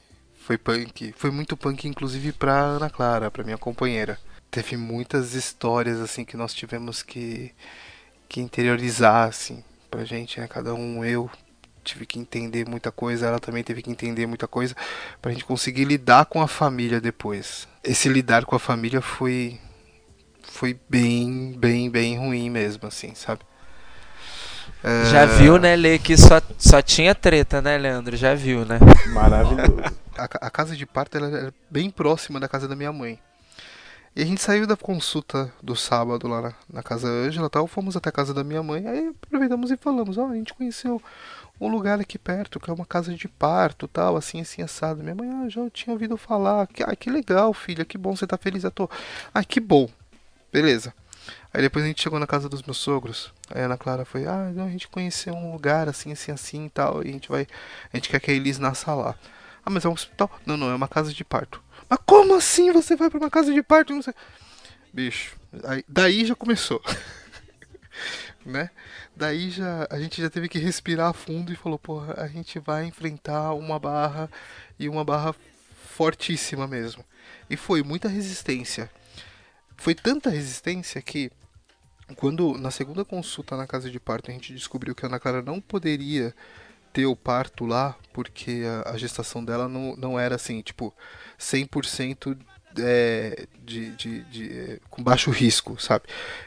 Foi 0.44 0.58
punk. 0.58 1.14
Foi 1.16 1.30
muito 1.30 1.56
punk, 1.56 1.88
inclusive, 1.88 2.30
pra 2.30 2.52
Ana 2.52 2.90
Clara, 2.90 3.30
pra 3.30 3.42
minha 3.42 3.56
companheira. 3.56 4.18
Teve 4.50 4.76
muitas 4.76 5.32
histórias, 5.32 5.98
assim, 5.98 6.22
que 6.22 6.36
nós 6.36 6.52
tivemos 6.52 7.02
que, 7.02 7.50
que 8.28 8.42
interiorizar, 8.42 9.26
assim, 9.26 9.64
pra 9.90 10.04
gente, 10.04 10.38
né? 10.38 10.46
Cada 10.46 10.74
um, 10.74 11.02
eu 11.02 11.30
tive 11.82 12.04
que 12.04 12.18
entender 12.18 12.68
muita 12.68 12.92
coisa, 12.92 13.26
ela 13.26 13.40
também 13.40 13.64
teve 13.64 13.80
que 13.80 13.90
entender 13.90 14.26
muita 14.26 14.46
coisa, 14.46 14.74
pra 15.20 15.32
gente 15.32 15.46
conseguir 15.46 15.84
lidar 15.84 16.26
com 16.26 16.42
a 16.42 16.48
família 16.48 17.00
depois. 17.00 17.66
Esse 17.82 18.10
lidar 18.10 18.44
com 18.44 18.54
a 18.54 18.58
família 18.58 19.00
foi. 19.00 19.58
Foi 20.42 20.78
bem, 20.90 21.54
bem, 21.56 21.88
bem 21.88 22.18
ruim 22.18 22.50
mesmo, 22.50 22.86
assim, 22.86 23.14
sabe? 23.14 23.40
Já 25.10 25.22
é... 25.22 25.26
viu, 25.26 25.58
né, 25.58 25.74
Lê, 25.74 25.98
que 25.98 26.18
só, 26.18 26.42
só 26.58 26.82
tinha 26.82 27.14
treta, 27.14 27.62
né, 27.62 27.78
Leandro? 27.78 28.14
Já 28.14 28.34
viu, 28.34 28.66
né? 28.66 28.78
Maravilhoso. 29.06 30.03
A, 30.16 30.46
a 30.46 30.50
casa 30.50 30.76
de 30.76 30.86
parto 30.86 31.16
era 31.16 31.52
bem 31.70 31.90
próxima 31.90 32.38
da 32.38 32.48
casa 32.48 32.68
da 32.68 32.76
minha 32.76 32.92
mãe. 32.92 33.18
E 34.16 34.22
a 34.22 34.24
gente 34.24 34.40
saiu 34.40 34.64
da 34.64 34.76
consulta 34.76 35.52
do 35.60 35.74
sábado 35.74 36.28
lá 36.28 36.40
na, 36.40 36.54
na 36.72 36.82
casa 36.84 37.08
Ângela 37.08 37.50
tal, 37.50 37.66
fomos 37.66 37.96
até 37.96 38.10
a 38.10 38.12
casa 38.12 38.32
da 38.32 38.44
minha 38.44 38.62
mãe, 38.62 38.86
aí 38.86 39.08
aproveitamos 39.08 39.72
e 39.72 39.76
falamos, 39.76 40.16
ó, 40.16 40.26
oh, 40.26 40.30
a 40.30 40.34
gente 40.36 40.54
conheceu 40.54 41.02
um 41.60 41.68
lugar 41.68 42.00
aqui 42.00 42.16
perto, 42.16 42.60
que 42.60 42.70
é 42.70 42.72
uma 42.72 42.86
casa 42.86 43.12
de 43.12 43.26
parto, 43.26 43.88
tal, 43.88 44.16
assim, 44.16 44.40
assim, 44.40 44.62
assado. 44.62 45.02
Minha 45.02 45.14
mãe, 45.14 45.28
ah, 45.30 45.48
já 45.48 45.68
tinha 45.70 45.92
ouvido 45.92 46.16
falar. 46.16 46.66
Que, 46.66 46.82
ah, 46.82 46.94
que 46.94 47.10
legal, 47.10 47.52
filha, 47.52 47.84
que 47.84 47.98
bom, 47.98 48.14
você 48.14 48.26
tá 48.26 48.36
feliz, 48.36 48.64
eu 48.64 48.70
tô. 48.70 48.88
Ah, 49.32 49.44
que 49.44 49.60
bom. 49.60 49.88
Beleza. 50.52 50.94
Aí 51.52 51.62
depois 51.62 51.84
a 51.84 51.88
gente 51.88 52.02
chegou 52.02 52.18
na 52.18 52.26
casa 52.26 52.48
dos 52.48 52.62
meus 52.62 52.78
sogros. 52.78 53.32
Aí 53.50 53.62
a 53.62 53.66
Ana 53.66 53.76
Clara 53.76 54.04
foi, 54.04 54.26
ah, 54.26 54.48
a 54.48 54.70
gente 54.70 54.88
conheceu 54.88 55.34
um 55.34 55.52
lugar 55.52 55.88
assim, 55.88 56.12
assim, 56.12 56.32
assim 56.32 56.66
e 56.66 56.70
tal. 56.70 57.02
E 57.02 57.08
a 57.08 57.12
gente 57.12 57.28
vai. 57.28 57.46
A 57.92 57.96
gente 57.96 58.08
quer 58.08 58.20
que 58.20 58.30
a 58.30 58.34
Elis 58.34 58.58
nasça 58.58 58.94
lá. 58.94 59.14
Ah, 59.64 59.70
mas 59.70 59.84
é 59.84 59.88
um 59.88 59.92
hospital? 59.92 60.30
Não, 60.44 60.56
não, 60.56 60.70
é 60.70 60.74
uma 60.74 60.88
casa 60.88 61.12
de 61.12 61.24
parto. 61.24 61.62
Mas 61.88 61.98
como 62.04 62.34
assim 62.34 62.72
você 62.72 62.96
vai 62.96 63.08
para 63.08 63.18
uma 63.18 63.30
casa 63.30 63.52
de 63.52 63.62
parto? 63.62 63.94
Não 63.94 64.02
sei. 64.02 64.14
Bicho, 64.92 65.36
aí, 65.64 65.84
daí 65.88 66.24
já 66.24 66.34
começou. 66.34 66.82
né? 68.44 68.70
Daí 69.16 69.50
já 69.50 69.86
a 69.90 69.98
gente 69.98 70.20
já 70.20 70.28
teve 70.28 70.48
que 70.48 70.58
respirar 70.58 71.14
fundo 71.14 71.52
e 71.52 71.56
falou, 71.56 71.78
porra, 71.78 72.14
a 72.18 72.28
gente 72.28 72.58
vai 72.58 72.84
enfrentar 72.84 73.54
uma 73.54 73.78
barra 73.78 74.30
e 74.78 74.88
uma 74.88 75.04
barra 75.04 75.34
fortíssima 75.94 76.66
mesmo. 76.66 77.04
E 77.48 77.56
foi 77.56 77.82
muita 77.82 78.08
resistência. 78.08 78.90
Foi 79.76 79.94
tanta 79.94 80.30
resistência 80.30 81.00
que 81.00 81.30
quando 82.16 82.58
na 82.58 82.70
segunda 82.70 83.04
consulta 83.04 83.56
na 83.56 83.66
casa 83.66 83.90
de 83.90 83.98
parto 83.98 84.30
a 84.30 84.34
gente 84.34 84.52
descobriu 84.52 84.94
que 84.94 85.04
a 85.04 85.08
Ana 85.08 85.18
Clara 85.18 85.40
não 85.40 85.60
poderia 85.60 86.34
ter 86.94 87.06
o 87.06 87.16
parto 87.16 87.66
lá 87.66 87.96
porque 88.12 88.62
a, 88.86 88.92
a 88.92 88.96
gestação 88.96 89.44
dela 89.44 89.68
não, 89.68 89.96
não 89.96 90.18
era 90.18 90.36
assim, 90.36 90.62
tipo, 90.62 90.94
100% 91.38 92.38
é, 92.78 93.46
de, 93.64 93.90
de, 93.90 94.22
de, 94.24 94.80
com 94.88 95.02
baixo 95.02 95.30
risco, 95.30 95.78
sabe? 95.80 96.04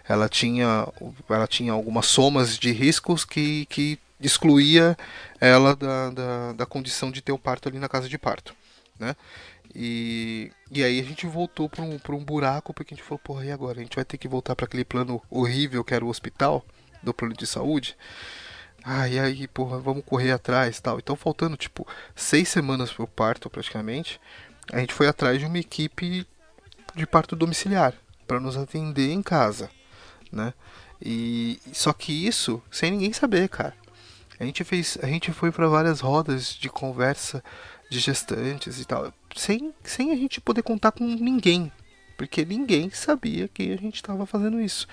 Ela 0.07 0.29
tinha, 0.29 0.87
ela 1.29 1.45
tinha 1.45 1.73
algumas 1.73 2.05
somas 2.05 2.57
de 2.57 2.71
riscos 2.71 3.25
que, 3.25 3.65
que 3.65 3.99
excluía 4.19 4.97
ela 5.39 5.75
da, 5.75 6.09
da, 6.09 6.53
da 6.53 6.65
condição 6.65 7.11
de 7.11 7.21
ter 7.21 7.33
o 7.33 7.37
parto 7.37 7.67
ali 7.67 7.77
na 7.77 7.89
casa 7.89 8.07
de 8.07 8.17
parto, 8.17 8.55
né? 8.97 9.15
E, 9.75 10.49
e 10.71 10.83
aí 10.83 10.99
a 10.99 11.03
gente 11.03 11.27
voltou 11.27 11.69
para 11.69 11.83
um, 11.83 11.99
um 12.09 12.23
buraco 12.23 12.73
porque 12.73 12.93
a 12.93 12.97
gente 12.97 13.05
falou, 13.05 13.19
porra, 13.19 13.45
e 13.45 13.51
agora? 13.51 13.79
A 13.79 13.83
gente 13.83 13.95
vai 13.95 14.05
ter 14.05 14.17
que 14.17 14.27
voltar 14.27 14.55
para 14.55 14.65
aquele 14.65 14.85
plano 14.85 15.21
horrível 15.29 15.83
que 15.83 15.93
era 15.93 16.05
o 16.05 16.09
hospital, 16.09 16.65
do 17.03 17.13
plano 17.13 17.35
de 17.35 17.45
saúde. 17.45 17.95
Ah, 18.83 19.07
e 19.07 19.19
aí, 19.19 19.47
porra, 19.47 19.79
vamos 19.79 20.03
correr 20.05 20.31
atrás 20.31 20.79
tal. 20.79 20.97
Então, 20.99 21.15
faltando, 21.15 21.57
tipo, 21.57 21.85
seis 22.15 22.47
semanas 22.47 22.91
pro 22.91 23.07
parto, 23.07 23.49
praticamente, 23.49 24.19
a 24.71 24.79
gente 24.79 24.93
foi 24.93 25.07
atrás 25.07 25.39
de 25.39 25.45
uma 25.45 25.59
equipe 25.59 26.25
de 26.95 27.05
parto 27.05 27.35
domiciliar 27.35 27.93
para 28.25 28.39
nos 28.39 28.57
atender 28.57 29.11
em 29.11 29.21
casa, 29.21 29.69
né? 30.31 30.53
E 31.01 31.59
só 31.71 31.93
que 31.93 32.27
isso 32.27 32.61
sem 32.71 32.91
ninguém 32.91 33.13
saber, 33.13 33.47
cara. 33.49 33.73
A 34.39 34.43
gente 34.43 34.63
fez, 34.63 34.97
a 35.01 35.07
gente 35.07 35.31
foi 35.31 35.51
para 35.51 35.67
várias 35.67 35.99
rodas 35.99 36.53
de 36.53 36.69
conversa 36.69 37.43
de 37.89 37.99
gestantes 37.99 38.79
e 38.79 38.85
tal, 38.85 39.11
sem, 39.35 39.73
sem 39.83 40.11
a 40.11 40.15
gente 40.15 40.41
poder 40.41 40.61
contar 40.61 40.91
com 40.91 41.05
ninguém, 41.05 41.71
porque 42.17 42.43
ninguém 42.43 42.89
sabia 42.89 43.47
que 43.47 43.71
a 43.71 43.77
gente 43.77 43.95
estava 43.95 44.25
fazendo 44.25 44.59
isso, 44.59 44.87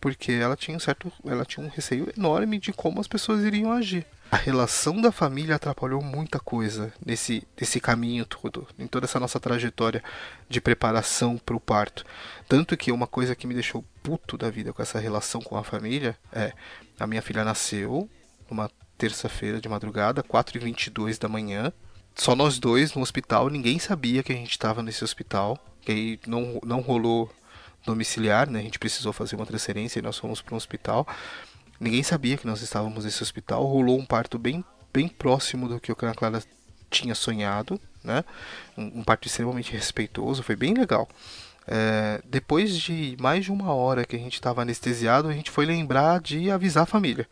porque 0.00 0.32
ela 0.32 0.56
tinha 0.56 0.76
um 0.76 0.80
certo, 0.80 1.12
ela 1.24 1.44
tinha 1.44 1.64
um 1.64 1.68
receio 1.68 2.12
enorme 2.16 2.58
de 2.58 2.72
como 2.72 3.00
as 3.00 3.08
pessoas 3.08 3.44
iriam 3.44 3.72
agir. 3.72 4.06
A 4.30 4.36
relação 4.36 5.00
da 5.00 5.10
família 5.10 5.56
atrapalhou 5.56 6.02
muita 6.02 6.38
coisa 6.38 6.92
nesse, 7.04 7.46
nesse 7.58 7.80
caminho 7.80 8.26
todo, 8.26 8.66
em 8.78 8.86
toda 8.86 9.06
essa 9.06 9.18
nossa 9.18 9.40
trajetória 9.40 10.02
de 10.48 10.60
preparação 10.60 11.38
para 11.38 11.56
o 11.56 11.60
parto. 11.60 12.04
Tanto 12.46 12.76
que 12.76 12.92
uma 12.92 13.06
coisa 13.06 13.34
que 13.34 13.46
me 13.46 13.54
deixou 13.54 13.82
puto 14.02 14.36
da 14.36 14.50
vida 14.50 14.72
com 14.72 14.82
essa 14.82 14.98
relação 14.98 15.40
com 15.40 15.56
a 15.56 15.64
família 15.64 16.16
é: 16.30 16.52
a 17.00 17.06
minha 17.06 17.22
filha 17.22 17.42
nasceu 17.42 18.08
numa 18.50 18.70
terça-feira 18.98 19.60
de 19.60 19.68
madrugada, 19.68 20.22
4h22 20.22 21.18
da 21.18 21.28
manhã, 21.28 21.72
só 22.14 22.34
nós 22.34 22.58
dois 22.58 22.92
no 22.94 23.00
hospital, 23.00 23.48
ninguém 23.48 23.78
sabia 23.78 24.22
que 24.22 24.32
a 24.32 24.36
gente 24.36 24.50
estava 24.50 24.82
nesse 24.82 25.04
hospital, 25.04 25.56
que 25.80 25.92
aí 25.92 26.20
não, 26.26 26.60
não 26.64 26.80
rolou 26.80 27.32
domiciliar, 27.84 28.48
né? 28.48 28.60
A 28.60 28.62
gente 28.62 28.78
precisou 28.78 29.12
fazer 29.12 29.36
uma 29.36 29.46
transferência 29.46 29.98
e 29.98 30.02
nós 30.02 30.18
fomos 30.18 30.40
para 30.42 30.54
um 30.54 30.56
hospital. 30.56 31.06
Ninguém 31.80 32.02
sabia 32.02 32.36
que 32.36 32.46
nós 32.46 32.60
estávamos 32.60 33.04
nesse 33.04 33.22
hospital. 33.22 33.64
Rolou 33.64 33.98
um 33.98 34.04
parto 34.04 34.38
bem, 34.38 34.64
bem 34.92 35.08
próximo 35.08 35.68
do 35.68 35.80
que 35.80 35.92
o 35.92 35.96
Clara 35.96 36.42
tinha 36.90 37.14
sonhado, 37.14 37.80
né? 38.02 38.24
Um, 38.76 39.00
um 39.00 39.04
parto 39.04 39.26
extremamente 39.26 39.72
respeitoso, 39.72 40.42
foi 40.42 40.56
bem 40.56 40.74
legal. 40.74 41.08
É, 41.70 42.22
depois 42.24 42.74
de 42.74 43.14
mais 43.20 43.44
de 43.44 43.52
uma 43.52 43.74
hora 43.74 44.06
que 44.06 44.16
a 44.16 44.18
gente 44.18 44.34
estava 44.34 44.62
anestesiado, 44.62 45.28
a 45.28 45.32
gente 45.32 45.50
foi 45.50 45.66
lembrar 45.66 46.18
de 46.20 46.50
avisar 46.50 46.84
a 46.84 46.86
família. 46.86 47.28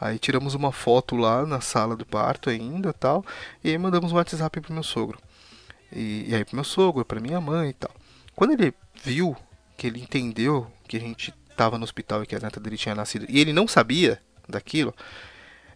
Aí 0.00 0.18
tiramos 0.18 0.54
uma 0.54 0.72
foto 0.72 1.16
lá 1.16 1.44
na 1.44 1.60
sala 1.60 1.96
do 1.96 2.06
parto 2.06 2.48
ainda 2.48 2.92
tal, 2.92 3.24
e 3.62 3.70
aí 3.70 3.78
mandamos 3.78 4.12
um 4.12 4.16
WhatsApp 4.16 4.60
pro 4.60 4.72
meu 4.72 4.82
sogro. 4.82 5.18
E, 5.92 6.26
e 6.28 6.34
aí 6.34 6.44
pro 6.44 6.54
meu 6.54 6.64
sogro, 6.64 7.04
pra 7.04 7.20
minha 7.20 7.40
mãe 7.40 7.70
e 7.70 7.72
tal. 7.72 7.90
Quando 8.34 8.52
ele 8.52 8.72
viu, 9.02 9.36
que 9.82 9.88
ele 9.88 10.00
entendeu 10.00 10.70
que 10.86 10.96
a 10.96 11.00
gente 11.00 11.34
estava 11.50 11.76
no 11.76 11.82
hospital 11.82 12.22
e 12.22 12.26
que 12.26 12.36
a 12.36 12.38
neta 12.38 12.60
dele 12.60 12.76
tinha 12.76 12.94
nascido, 12.94 13.26
e 13.28 13.40
ele 13.40 13.52
não 13.52 13.66
sabia 13.66 14.22
daquilo, 14.48 14.94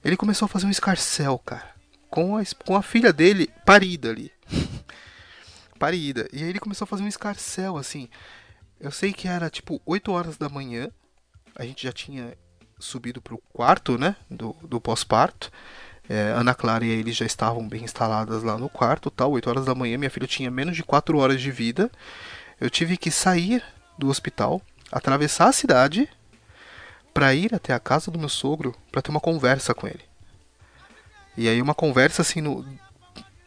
ele 0.05 0.17
começou 0.17 0.47
a 0.47 0.49
fazer 0.49 0.65
um 0.65 0.71
escarcel, 0.71 1.37
cara, 1.41 1.75
com 2.09 2.37
a, 2.37 2.43
com 2.65 2.77
a 2.77 2.83
filha 2.83 3.13
dele 3.13 3.51
parida 3.65 4.11
ali. 4.11 4.31
parida. 5.77 6.29
E 6.33 6.41
aí 6.41 6.51
ele 6.51 6.61
começou 6.61 6.85
a 6.85 6.87
fazer 6.87 7.03
um 7.03 7.09
escarcel, 7.09 7.77
assim. 7.77 8.09
Eu 8.79 8.93
sei 8.93 9.13
que 9.13 9.27
era 9.27 9.51
tipo 9.51 9.83
8 9.85 10.13
horas 10.13 10.37
da 10.37 10.49
manhã, 10.49 10.89
a 11.57 11.65
gente 11.65 11.83
já 11.83 11.93
tinha 11.93 12.39
subido 12.79 13.21
para 13.21 13.35
o 13.35 13.43
quarto, 13.53 13.99
né, 13.99 14.15
do, 14.31 14.55
do 14.63 14.81
pós-parto. 14.81 15.51
É, 16.09 16.31
Ana 16.31 16.55
Clara 16.55 16.85
e 16.85 16.91
eles 16.91 17.17
já 17.17 17.27
estavam 17.27 17.69
bem 17.69 17.83
instaladas 17.83 18.45
lá 18.45 18.57
no 18.57 18.69
quarto, 18.69 19.11
tal. 19.11 19.33
8 19.33 19.51
horas 19.51 19.65
da 19.65 19.75
manhã, 19.75 19.99
minha 19.99 20.11
filha 20.11 20.29
tinha 20.29 20.49
menos 20.49 20.77
de 20.77 20.85
4 20.85 21.19
horas 21.19 21.41
de 21.41 21.51
vida. 21.51 21.91
Eu 22.61 22.71
tive 22.71 22.97
que 22.97 23.11
sair 23.11 23.65
do 23.99 24.09
hospital, 24.09 24.61
atravessar 24.91 25.49
a 25.49 25.53
cidade 25.53 26.09
para 27.13 27.35
ir 27.35 27.55
até 27.55 27.73
a 27.73 27.81
casa 27.81 28.11
do 28.11 28.19
meu 28.19 28.29
sogro 28.29 28.75
para 28.93 29.01
ter 29.01 29.11
uma 29.11 29.21
conversa 29.21 29.75
com 29.75 29.87
ele. 29.87 30.05
E 31.37 31.49
aí 31.49 31.61
uma 31.61 31.75
conversa 31.75 32.23
assim 32.23 32.41
no, 32.41 32.65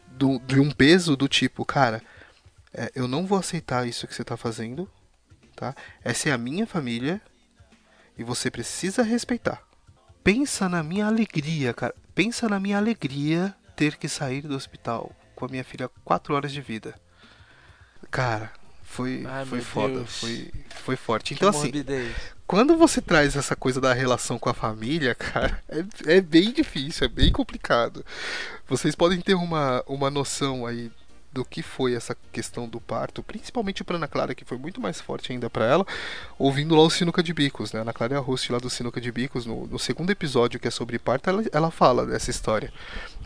do, 0.08 0.38
de 0.40 0.60
um 0.60 0.70
peso 0.70 1.16
do 1.16 1.28
tipo, 1.28 1.64
cara, 1.64 2.02
é, 2.72 2.90
eu 2.94 3.08
não 3.08 3.26
vou 3.26 3.38
aceitar 3.38 3.86
isso 3.86 4.06
que 4.06 4.14
você 4.14 4.22
está 4.22 4.36
fazendo, 4.36 4.88
tá? 5.56 5.74
Essa 6.02 6.28
é 6.28 6.32
a 6.32 6.38
minha 6.38 6.66
família 6.66 7.20
e 8.16 8.22
você 8.22 8.50
precisa 8.50 9.02
respeitar. 9.02 9.62
Pensa 10.22 10.68
na 10.68 10.82
minha 10.82 11.06
alegria, 11.06 11.72
cara. 11.72 11.94
Pensa 12.14 12.48
na 12.48 12.60
minha 12.60 12.76
alegria 12.76 13.54
ter 13.74 13.96
que 13.96 14.08
sair 14.08 14.42
do 14.42 14.54
hospital 14.54 15.10
com 15.34 15.46
a 15.46 15.48
minha 15.48 15.64
filha 15.64 15.88
4 16.04 16.34
horas 16.34 16.52
de 16.52 16.60
vida. 16.60 16.94
Cara, 18.10 18.52
foi, 18.90 19.24
Ai, 19.24 19.46
foi 19.46 19.60
foda, 19.60 19.94
Deus. 19.94 20.20
foi, 20.20 20.50
foi 20.82 20.96
forte. 20.96 21.32
Então, 21.32 21.48
assim, 21.48 21.70
quando 22.44 22.76
você 22.76 23.00
traz 23.00 23.36
essa 23.36 23.54
coisa 23.54 23.80
da 23.80 23.94
relação 23.94 24.36
com 24.36 24.48
a 24.48 24.54
família, 24.54 25.14
cara, 25.14 25.62
é, 25.68 26.16
é 26.16 26.20
bem 26.20 26.52
difícil, 26.52 27.04
é 27.04 27.08
bem 27.08 27.30
complicado. 27.30 28.04
Vocês 28.68 28.96
podem 28.96 29.20
ter 29.20 29.34
uma, 29.34 29.84
uma 29.86 30.10
noção 30.10 30.66
aí 30.66 30.90
do 31.32 31.44
que 31.44 31.62
foi 31.62 31.94
essa 31.94 32.16
questão 32.32 32.68
do 32.68 32.80
parto, 32.80 33.22
principalmente 33.22 33.84
para 33.84 33.94
Ana 33.94 34.08
Clara, 34.08 34.34
que 34.34 34.44
foi 34.44 34.58
muito 34.58 34.80
mais 34.80 35.00
forte 35.00 35.30
ainda 35.30 35.48
para 35.48 35.64
ela, 35.64 35.86
ouvindo 36.36 36.74
lá 36.74 36.82
o 36.82 36.90
Sinuca 36.90 37.22
de 37.22 37.32
Bicos, 37.32 37.72
né? 37.72 37.82
Ana 37.82 37.92
Clara 37.92 38.14
é 38.14 38.16
a 38.16 38.20
host 38.20 38.50
lá 38.50 38.58
do 38.58 38.68
Sinuca 38.68 39.00
de 39.00 39.12
Bicos, 39.12 39.46
no, 39.46 39.68
no 39.68 39.78
segundo 39.78 40.10
episódio 40.10 40.58
que 40.58 40.66
é 40.66 40.70
sobre 40.72 40.98
parto, 40.98 41.30
ela, 41.30 41.44
ela 41.52 41.70
fala 41.70 42.04
dessa 42.04 42.28
história. 42.28 42.72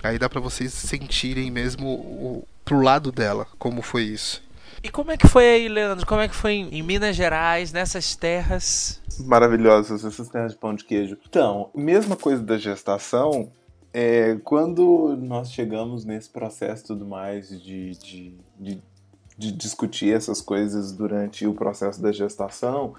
Aí 0.02 0.18
dá 0.18 0.28
para 0.28 0.40
vocês 0.42 0.74
sentirem 0.74 1.50
mesmo 1.50 1.88
o, 1.88 2.46
pro 2.62 2.82
lado 2.82 3.10
dela 3.10 3.46
como 3.58 3.80
foi 3.80 4.02
isso. 4.02 4.44
E 4.84 4.90
como 4.90 5.10
é 5.10 5.16
que 5.16 5.26
foi 5.26 5.48
aí, 5.48 5.66
Leandro? 5.66 6.04
Como 6.04 6.20
é 6.20 6.28
que 6.28 6.34
foi 6.34 6.52
em, 6.52 6.68
em 6.68 6.82
Minas 6.82 7.16
Gerais, 7.16 7.72
nessas 7.72 8.14
terras? 8.14 9.00
Maravilhosas, 9.20 10.04
essas 10.04 10.28
terras 10.28 10.52
de 10.52 10.58
pão 10.58 10.74
de 10.74 10.84
queijo. 10.84 11.16
Então, 11.26 11.70
mesma 11.74 12.16
coisa 12.16 12.42
da 12.42 12.58
gestação, 12.58 13.50
é, 13.94 14.36
quando 14.44 15.16
nós 15.16 15.50
chegamos 15.50 16.04
nesse 16.04 16.28
processo 16.28 16.88
tudo 16.88 17.06
mais 17.06 17.48
de, 17.48 17.92
de, 17.92 18.34
de, 18.60 18.82
de, 19.38 19.52
discutir 19.52 20.12
essas 20.12 20.42
coisas 20.42 20.92
durante 20.92 21.46
o 21.46 21.54
processo 21.54 22.02
da 22.02 22.12
gestação, 22.12 22.92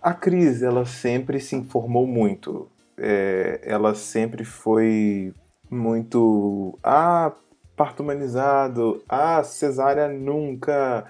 a 0.00 0.14
Cris 0.14 0.62
ela 0.62 0.86
sempre 0.86 1.40
se 1.40 1.56
informou 1.56 2.06
muito. 2.06 2.68
É, 2.96 3.60
ela 3.64 3.96
sempre 3.96 4.44
foi 4.44 5.34
muito 5.68 6.78
ah 6.84 7.32
parto 7.76 8.02
humanizado, 8.02 9.02
ah 9.08 9.42
cesárea 9.42 10.08
nunca, 10.08 11.04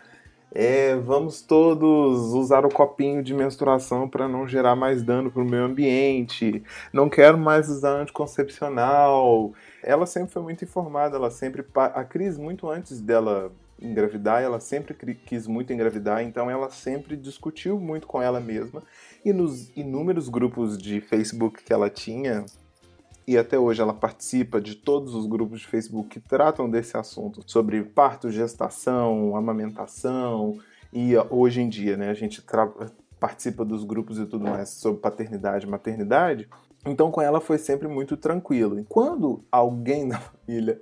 é, 0.55 0.95
vamos 0.95 1.43
todos 1.43 2.33
usar 2.33 2.65
o 2.65 2.69
copinho 2.69 3.23
de 3.25 3.35
menstruação 3.35 4.09
para 4.09 4.29
não 4.29 4.47
gerar 4.47 4.77
mais 4.77 5.03
dano 5.03 5.31
para 5.31 5.43
o 5.43 5.45
meio 5.45 5.65
ambiente, 5.65 6.63
não 6.93 7.09
quero 7.09 7.37
mais 7.37 7.69
usar 7.69 8.01
anticoncepcional. 8.01 9.53
Ela 9.83 10.07
sempre 10.07 10.33
foi 10.33 10.43
muito 10.43 10.65
informada, 10.65 11.17
ela 11.17 11.31
sempre. 11.31 11.65
A 11.75 12.05
Cris, 12.05 12.39
muito 12.39 12.71
antes 12.71 13.01
dela 13.01 13.53
engravidar, 13.83 14.43
ela 14.43 14.61
sempre 14.61 14.95
quis 14.95 15.49
muito 15.49 15.73
engravidar, 15.73 16.23
então 16.23 16.49
ela 16.49 16.71
sempre 16.71 17.17
discutiu 17.17 17.79
muito 17.81 18.07
com 18.07 18.23
ela 18.23 18.41
mesma. 18.41 18.83
E 19.25 19.33
nos 19.33 19.77
inúmeros 19.77 20.29
grupos 20.29 20.79
de 20.79 21.01
Facebook 21.01 21.65
que 21.65 21.73
ela 21.73 21.91
tinha, 21.91 22.45
e 23.27 23.39
até 23.39 23.59
hoje 23.59 23.81
ela 23.81 23.95
participa 23.95 24.61
de 24.61 24.75
todos 24.75 25.15
os 25.15 25.27
grupos 25.27 25.61
de 25.61 25.67
Facebook 25.67 26.09
que 26.09 26.21
tratam 26.21 26.69
desse 26.69 26.97
assunto, 26.97 27.43
sobre 27.47 27.83
parto, 27.83 28.31
gestação, 28.31 29.37
amamentação, 29.37 30.59
e 30.93 31.15
hoje 31.31 31.61
em 31.61 31.69
dia, 31.69 31.97
né, 31.97 32.11
a 32.11 32.15
gente 32.15 32.43
participa 33.19 33.65
dos 33.65 33.83
grupos 33.85 34.19
e 34.19 34.27
tudo 34.27 34.45
mais 34.45 34.69
sobre 34.69 35.01
paternidade 35.01 35.67
maternidade. 35.67 36.49
Então 36.87 37.11
com 37.11 37.23
ela 37.23 37.41
foi 37.41 37.57
sempre 37.57 37.89
muito 37.89 38.17
tranquilo. 38.17 38.79
E 38.79 38.85
quando 38.85 39.43
alguém 39.51 40.07
da 40.09 40.19
família 40.19 40.81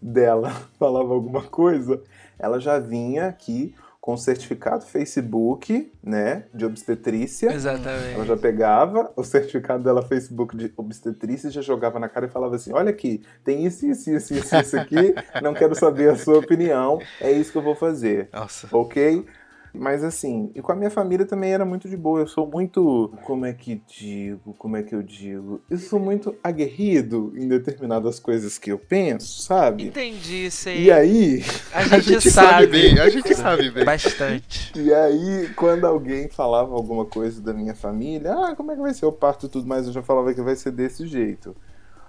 dela 0.00 0.50
falava 0.78 1.12
alguma 1.12 1.42
coisa, 1.42 2.02
ela 2.38 2.58
já 2.58 2.78
vinha 2.78 3.26
aqui 3.26 3.74
com 4.02 4.16
certificado 4.16 4.84
Facebook, 4.84 5.92
né, 6.02 6.46
de 6.52 6.64
obstetrícia. 6.64 7.52
Exatamente. 7.52 8.14
Ela 8.14 8.24
já 8.26 8.36
pegava 8.36 9.12
o 9.14 9.22
certificado 9.22 9.84
dela 9.84 10.02
Facebook 10.02 10.56
de 10.56 10.72
obstetrícia, 10.76 11.48
já 11.52 11.62
jogava 11.62 12.00
na 12.00 12.08
cara 12.08 12.26
e 12.26 12.28
falava 12.28 12.56
assim: 12.56 12.72
"Olha 12.72 12.90
aqui, 12.90 13.22
tem 13.44 13.64
isso, 13.64 13.86
isso, 13.86 14.10
isso, 14.10 14.34
isso, 14.34 14.56
isso 14.56 14.76
aqui. 14.76 15.14
Não 15.40 15.54
quero 15.54 15.76
saber 15.76 16.10
a 16.10 16.16
sua 16.16 16.38
opinião. 16.38 17.00
É 17.20 17.30
isso 17.30 17.52
que 17.52 17.58
eu 17.58 17.62
vou 17.62 17.76
fazer." 17.76 18.28
Nossa. 18.32 18.66
OK? 18.72 19.24
Mas 19.74 20.04
assim, 20.04 20.50
e 20.54 20.60
com 20.60 20.70
a 20.70 20.76
minha 20.76 20.90
família 20.90 21.24
também 21.24 21.52
era 21.52 21.64
muito 21.64 21.88
de 21.88 21.96
boa. 21.96 22.20
Eu 22.20 22.26
sou 22.26 22.46
muito. 22.46 23.10
Como 23.24 23.46
é 23.46 23.52
que 23.54 23.80
digo? 23.86 24.54
Como 24.58 24.76
é 24.76 24.82
que 24.82 24.94
eu 24.94 25.02
digo? 25.02 25.62
Eu 25.70 25.78
sou 25.78 25.98
muito 25.98 26.36
aguerrido 26.44 27.32
em 27.34 27.48
determinadas 27.48 28.20
coisas 28.20 28.58
que 28.58 28.70
eu 28.70 28.78
penso, 28.78 29.42
sabe? 29.42 29.84
Entendi, 29.84 30.50
sei. 30.50 30.84
E 30.84 30.92
aí. 30.92 31.42
A 31.72 31.84
gente, 31.84 31.94
a 31.94 31.98
gente 32.00 32.30
sabe. 32.30 32.48
sabe 32.48 32.66
bem, 32.66 32.98
a 32.98 33.08
gente 33.08 33.34
sabe 33.34 33.70
bem. 33.70 33.84
Bastante. 33.84 34.78
E 34.78 34.92
aí, 34.92 35.50
quando 35.56 35.86
alguém 35.86 36.28
falava 36.28 36.74
alguma 36.74 37.06
coisa 37.06 37.40
da 37.40 37.54
minha 37.54 37.74
família, 37.74 38.34
ah, 38.34 38.54
como 38.54 38.72
é 38.72 38.74
que 38.74 38.82
vai 38.82 38.92
ser 38.92 39.06
o 39.06 39.12
parto 39.12 39.46
e 39.46 39.48
tudo 39.48 39.66
mais, 39.66 39.86
eu 39.86 39.92
já 39.92 40.02
falava 40.02 40.34
que 40.34 40.42
vai 40.42 40.54
ser 40.54 40.72
desse 40.72 41.06
jeito. 41.06 41.56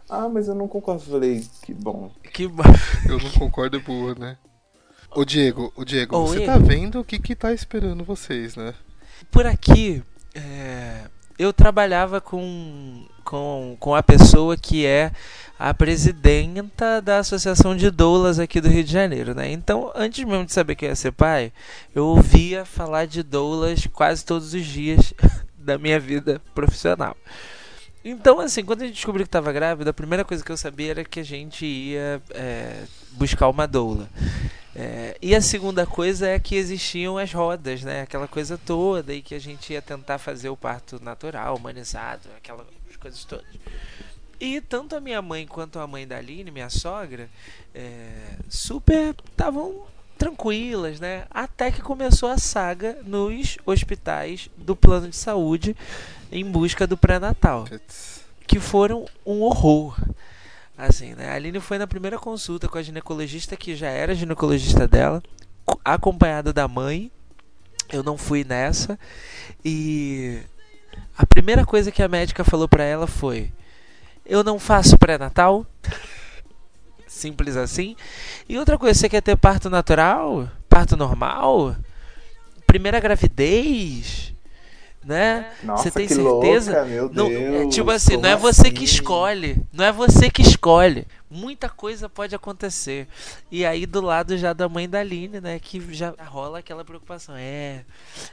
Ah, 0.10 0.28
mas 0.28 0.50
eu 0.50 0.56
não 0.56 0.68
concordo. 0.68 1.02
Falei, 1.02 1.46
que 1.62 1.74
bom. 1.74 2.12
Que 2.34 2.46
bom. 2.46 2.64
Eu 3.08 3.18
não 3.20 3.32
concordo, 3.32 3.78
é 3.78 3.80
boa, 3.80 4.14
né? 4.16 4.38
O 5.16 5.24
Diego, 5.24 5.72
o 5.76 5.86
Diego, 5.86 6.26
você 6.26 6.46
tá 6.46 6.58
vendo 6.58 7.00
o 7.00 7.04
que 7.04 7.20
que 7.20 7.36
tá 7.36 7.54
esperando 7.54 8.04
vocês, 8.04 8.56
né? 8.56 8.74
Por 9.32 9.46
aqui, 9.46 10.02
é, 10.34 11.02
eu 11.38 11.54
trabalhava 11.54 12.20
com, 12.20 13.06
com, 13.24 13.78
com 13.80 13.94
a 13.94 14.02
pessoa 14.02 14.58
que 14.58 14.86
é 14.86 15.12
a 15.58 15.74
presidenta 15.74 17.02
da 17.02 17.20
Associação 17.20 17.76
de 17.76 17.92
Doulas 17.92 18.40
aqui 18.40 18.60
do 18.60 18.68
Rio 18.68 18.84
de 18.84 18.92
Janeiro, 18.92 19.36
né? 19.36 19.52
Então, 19.52 19.92
antes 19.96 20.24
mesmo 20.26 20.46
de 20.46 20.52
saber 20.52 20.76
que 20.76 20.86
eu 20.86 20.90
ia 20.90 20.96
ser 20.96 21.12
pai, 21.12 21.54
eu 21.94 22.06
ouvia 22.08 22.66
falar 22.66 23.06
de 23.06 23.22
doulas 23.22 23.88
quase 23.88 24.26
todos 24.26 24.54
os 24.54 24.66
dias 24.66 25.14
da 25.58 25.78
minha 25.78 26.00
vida 26.00 26.42
profissional. 26.56 27.16
Então, 28.04 28.40
assim, 28.40 28.66
quando 28.66 28.82
a 28.82 28.86
gente 28.86 28.96
descobriu 28.96 29.26
que 29.26 29.30
estava 29.30 29.54
grávida, 29.54 29.92
a 29.92 29.94
primeira 29.94 30.26
coisa 30.26 30.44
que 30.44 30.52
eu 30.52 30.58
sabia 30.58 30.92
era 30.92 31.06
que 31.06 31.20
a 31.20 31.24
gente 31.24 31.66
ia 31.66 32.22
é, 32.32 32.84
buscar 33.12 33.48
uma 33.48 33.66
doula. 33.66 34.10
É, 34.76 35.16
e 35.22 35.36
a 35.36 35.42
segunda 35.42 35.86
coisa 35.86 36.28
é 36.28 36.40
que 36.40 36.56
existiam 36.56 37.18
as 37.18 37.32
rodas, 37.32 37.84
né? 37.84 38.02
Aquela 38.02 38.28
coisa 38.28 38.58
toda 38.58 39.14
e 39.14 39.22
que 39.22 39.36
a 39.36 39.40
gente 39.40 39.72
ia 39.72 39.82
tentar 39.82 40.18
fazer 40.18 40.50
o 40.50 40.58
parto 40.58 41.02
natural, 41.04 41.56
humanizado, 41.56 42.28
aquelas 42.38 42.66
coisas 43.00 43.24
todas. 43.24 43.46
E 44.40 44.60
tanto 44.60 44.96
a 44.96 45.00
minha 45.00 45.22
mãe 45.22 45.46
quanto 45.46 45.80
a 45.80 45.86
mãe 45.86 46.08
da 46.08 46.18
Aline, 46.18 46.50
minha 46.50 46.70
sogra, 46.70 47.30
é, 47.74 48.38
super 48.50 49.16
estavam 49.30 49.86
tranquilas, 50.18 51.00
né? 51.00 51.26
Até 51.30 51.72
que 51.72 51.82
começou 51.82 52.30
a 52.30 52.38
saga 52.38 52.98
nos 53.04 53.58
hospitais 53.66 54.50
do 54.58 54.76
plano 54.76 55.08
de 55.08 55.16
saúde 55.16 55.76
em 56.32 56.44
busca 56.44 56.88
do 56.88 56.98
pré-natal, 56.98 57.68
que 58.48 58.60
foram 58.60 59.06
um 59.26 59.42
horror. 59.42 59.96
Assim, 60.84 61.14
né? 61.14 61.30
A 61.30 61.36
Aline 61.36 61.62
foi 61.62 61.78
na 61.78 61.88
primeira 61.88 62.20
consulta 62.20 62.68
com 62.68 62.78
a 62.78 62.84
ginecologista 62.84 63.56
que 63.56 63.74
já 63.74 63.88
era 63.88 64.14
ginecologista 64.14 64.86
dela, 64.86 65.24
acompanhada 65.84 66.52
da 66.52 66.68
mãe. 66.68 67.10
Eu 67.90 68.04
não 68.04 68.18
fui 68.18 68.44
nessa. 68.44 69.00
E 69.64 70.42
a 71.18 71.26
primeira 71.26 71.66
coisa 71.66 71.90
que 71.90 72.04
a 72.04 72.10
médica 72.10 72.44
falou 72.44 72.68
para 72.68 72.84
ela 72.84 73.08
foi: 73.08 73.50
"Eu 74.26 74.44
não 74.44 74.60
faço 74.60 74.98
pré-natal". 74.98 75.66
Simples 77.08 77.56
assim. 77.56 77.96
E 78.50 78.58
outra 78.58 78.78
coisa, 78.78 79.00
você 79.00 79.08
quer 79.08 79.22
ter 79.22 79.38
parto 79.38 79.70
natural? 79.70 80.50
Parto 80.68 80.98
normal? 80.98 81.78
Primeira 82.68 83.00
gravidez? 83.00 84.33
Né? 85.04 85.52
Nossa, 85.64 85.84
você 85.84 85.92
tem 85.92 86.08
certeza? 86.08 86.72
Louca, 86.72 86.86
meu 86.86 87.10
não, 87.12 87.30
Deus, 87.30 87.68
é, 87.68 87.70
tipo 87.70 87.92
assim, 87.92 88.18
não 88.18 88.30
é 88.30 88.36
você 88.36 88.62
assim? 88.62 88.72
que 88.72 88.84
escolhe, 88.84 89.62
não 89.72 89.86
é 89.86 89.92
você 89.92 90.30
que 90.30 90.42
escolhe. 90.42 91.06
Muita 91.30 91.68
coisa 91.68 92.08
pode 92.08 92.36
acontecer. 92.36 93.08
E 93.52 93.66
aí 93.66 93.86
do 93.86 94.02
lado 94.02 94.38
já 94.38 94.54
da 94.54 94.70
mãe 94.70 94.88
da 94.88 95.00
Aline, 95.00 95.42
né, 95.42 95.60
que 95.60 95.82
já 95.94 96.14
rola 96.28 96.60
aquela 96.60 96.86
preocupação, 96.86 97.36
é, 97.36 97.84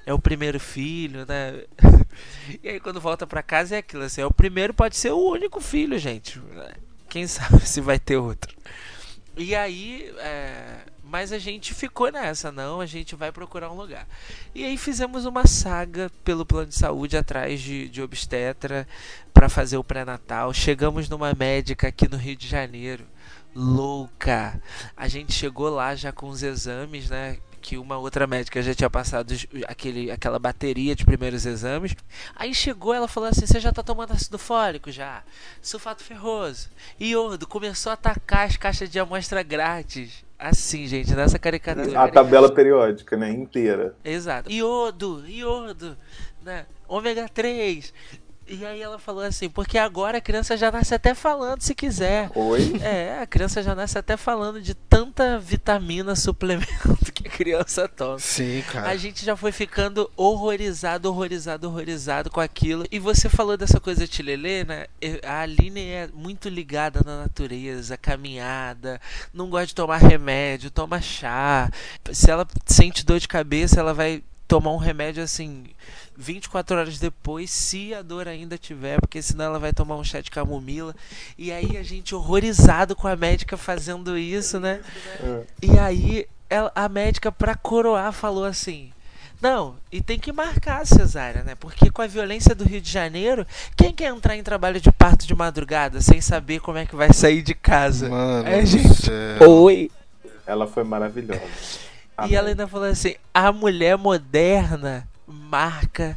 é 0.04 0.12
o 0.12 0.18
primeiro 0.18 0.60
filho, 0.60 1.24
né? 1.26 1.62
e 2.62 2.68
aí 2.68 2.80
quando 2.80 3.00
volta 3.00 3.26
para 3.26 3.42
casa 3.42 3.76
é 3.76 3.78
aquilo 3.78 4.02
assim, 4.02 4.20
é 4.20 4.26
o 4.26 4.32
primeiro 4.32 4.74
pode 4.74 4.96
ser 4.96 5.12
o 5.12 5.18
único 5.18 5.60
filho, 5.60 5.98
gente. 5.98 6.40
Quem 7.08 7.26
sabe 7.26 7.60
se 7.66 7.80
vai 7.80 7.98
ter 7.98 8.16
outro. 8.16 8.54
E 9.36 9.54
aí, 9.54 10.12
é, 10.18 10.76
mas 11.10 11.32
a 11.32 11.38
gente 11.38 11.74
ficou 11.74 12.12
nessa, 12.12 12.52
não, 12.52 12.80
a 12.80 12.86
gente 12.86 13.16
vai 13.16 13.32
procurar 13.32 13.68
um 13.72 13.74
lugar. 13.74 14.06
E 14.54 14.64
aí 14.64 14.76
fizemos 14.78 15.24
uma 15.24 15.44
saga 15.44 16.08
pelo 16.22 16.46
plano 16.46 16.68
de 16.68 16.76
saúde 16.76 17.16
atrás 17.16 17.60
de, 17.60 17.88
de 17.88 18.00
obstetra 18.00 18.86
para 19.34 19.48
fazer 19.48 19.76
o 19.76 19.82
pré-natal. 19.82 20.54
Chegamos 20.54 21.08
numa 21.08 21.34
médica 21.34 21.88
aqui 21.88 22.08
no 22.08 22.16
Rio 22.16 22.36
de 22.36 22.46
Janeiro, 22.46 23.04
louca. 23.52 24.62
A 24.96 25.08
gente 25.08 25.32
chegou 25.32 25.68
lá 25.68 25.96
já 25.96 26.12
com 26.12 26.28
os 26.28 26.44
exames, 26.44 27.10
né? 27.10 27.38
que 27.60 27.76
uma 27.76 27.98
outra 27.98 28.26
médica 28.26 28.62
já 28.62 28.74
tinha 28.74 28.88
passado 28.88 29.34
aquele, 29.66 30.10
aquela 30.10 30.38
bateria 30.38 30.94
de 30.94 31.04
primeiros 31.04 31.44
exames. 31.44 31.94
Aí 32.34 32.54
chegou, 32.54 32.94
ela 32.94 33.06
falou 33.06 33.28
assim: 33.28 33.46
Você 33.46 33.60
já 33.60 33.70
tá 33.70 33.82
tomando 33.82 34.12
ácido 34.12 34.38
fólico 34.38 34.90
já? 34.90 35.22
Sulfato 35.60 36.02
ferroso, 36.02 36.70
iodo. 36.98 37.46
Começou 37.46 37.90
a 37.90 37.94
atacar 37.94 38.46
as 38.46 38.56
caixas 38.56 38.88
de 38.88 38.98
amostra 38.98 39.42
grátis. 39.42 40.24
Assim, 40.40 40.86
gente, 40.86 41.14
nessa 41.14 41.38
caricatura. 41.38 42.00
A 42.00 42.08
tabela 42.08 42.50
periódica, 42.50 43.14
né? 43.14 43.30
Inteira. 43.30 43.94
Exato. 44.02 44.50
Iodo, 44.50 45.22
iodo, 45.28 45.94
né? 46.42 46.64
Ômega 46.88 47.28
3. 47.28 47.92
E 48.52 48.66
aí 48.66 48.82
ela 48.82 48.98
falou 48.98 49.22
assim, 49.22 49.48
porque 49.48 49.78
agora 49.78 50.18
a 50.18 50.20
criança 50.20 50.56
já 50.56 50.72
nasce 50.72 50.92
até 50.92 51.14
falando 51.14 51.62
se 51.62 51.72
quiser. 51.72 52.28
Oi? 52.34 52.80
É, 52.82 53.20
a 53.22 53.26
criança 53.26 53.62
já 53.62 53.76
nasce 53.76 53.96
até 53.96 54.16
falando 54.16 54.60
de 54.60 54.74
tanta 54.74 55.38
vitamina, 55.38 56.16
suplemento 56.16 56.66
que 57.14 57.28
a 57.28 57.30
criança 57.30 57.86
toma. 57.86 58.18
Sim, 58.18 58.60
cara. 58.72 58.88
A 58.88 58.96
gente 58.96 59.24
já 59.24 59.36
foi 59.36 59.52
ficando 59.52 60.10
horrorizado, 60.16 61.08
horrorizado, 61.08 61.68
horrorizado 61.68 62.28
com 62.28 62.40
aquilo. 62.40 62.84
E 62.90 62.98
você 62.98 63.28
falou 63.28 63.56
dessa 63.56 63.78
coisa 63.78 64.04
tilelê, 64.04 64.64
né? 64.64 64.86
A 65.24 65.42
Aline 65.42 65.86
é 65.86 66.08
muito 66.12 66.48
ligada 66.48 67.02
na 67.06 67.18
natureza, 67.18 67.96
caminhada, 67.96 69.00
não 69.32 69.48
gosta 69.48 69.66
de 69.66 69.74
tomar 69.76 69.98
remédio, 69.98 70.72
toma 70.72 71.00
chá. 71.00 71.70
Se 72.12 72.28
ela 72.28 72.44
sente 72.66 73.06
dor 73.06 73.20
de 73.20 73.28
cabeça, 73.28 73.78
ela 73.78 73.94
vai 73.94 74.24
tomar 74.48 74.72
um 74.72 74.76
remédio 74.78 75.22
assim 75.22 75.66
24 76.20 76.76
horas 76.76 76.98
depois, 76.98 77.50
se 77.50 77.94
a 77.94 78.02
dor 78.02 78.28
ainda 78.28 78.58
tiver, 78.58 79.00
porque 79.00 79.22
senão 79.22 79.46
ela 79.46 79.58
vai 79.58 79.72
tomar 79.72 79.96
um 79.96 80.04
chá 80.04 80.20
de 80.20 80.30
camomila. 80.30 80.94
E 81.38 81.50
aí 81.50 81.76
a 81.76 81.82
gente 81.82 82.14
horrorizado 82.14 82.94
com 82.94 83.08
a 83.08 83.16
médica 83.16 83.56
fazendo 83.56 84.16
isso, 84.16 84.60
né? 84.60 84.80
É. 85.20 85.42
E 85.62 85.78
aí 85.78 86.26
ela, 86.48 86.70
a 86.74 86.88
médica, 86.88 87.32
pra 87.32 87.54
coroar, 87.54 88.12
falou 88.12 88.44
assim: 88.44 88.92
não, 89.40 89.76
e 89.90 90.02
tem 90.02 90.18
que 90.18 90.32
marcar 90.32 90.82
a 90.82 90.84
cesárea, 90.84 91.42
né? 91.42 91.54
Porque 91.54 91.90
com 91.90 92.02
a 92.02 92.06
violência 92.06 92.54
do 92.54 92.64
Rio 92.64 92.80
de 92.80 92.90
Janeiro, 92.90 93.46
quem 93.76 93.92
quer 93.92 94.10
entrar 94.10 94.36
em 94.36 94.42
trabalho 94.42 94.80
de 94.80 94.92
parto 94.92 95.26
de 95.26 95.34
madrugada 95.34 96.00
sem 96.00 96.20
saber 96.20 96.60
como 96.60 96.76
é 96.76 96.84
que 96.84 96.94
vai 96.94 97.12
sair 97.12 97.40
de 97.40 97.54
casa? 97.54 98.08
Mano, 98.08 98.46
é, 98.46 98.66
gente. 98.66 99.10
Oi. 99.46 99.90
Ela 100.46 100.66
foi 100.66 100.84
maravilhosa. 100.84 101.40
E 102.28 102.34
ela 102.34 102.48
ainda 102.48 102.66
falou 102.68 102.88
assim: 102.88 103.14
a 103.32 103.50
mulher 103.50 103.96
moderna 103.96 105.08
marca 105.30 106.16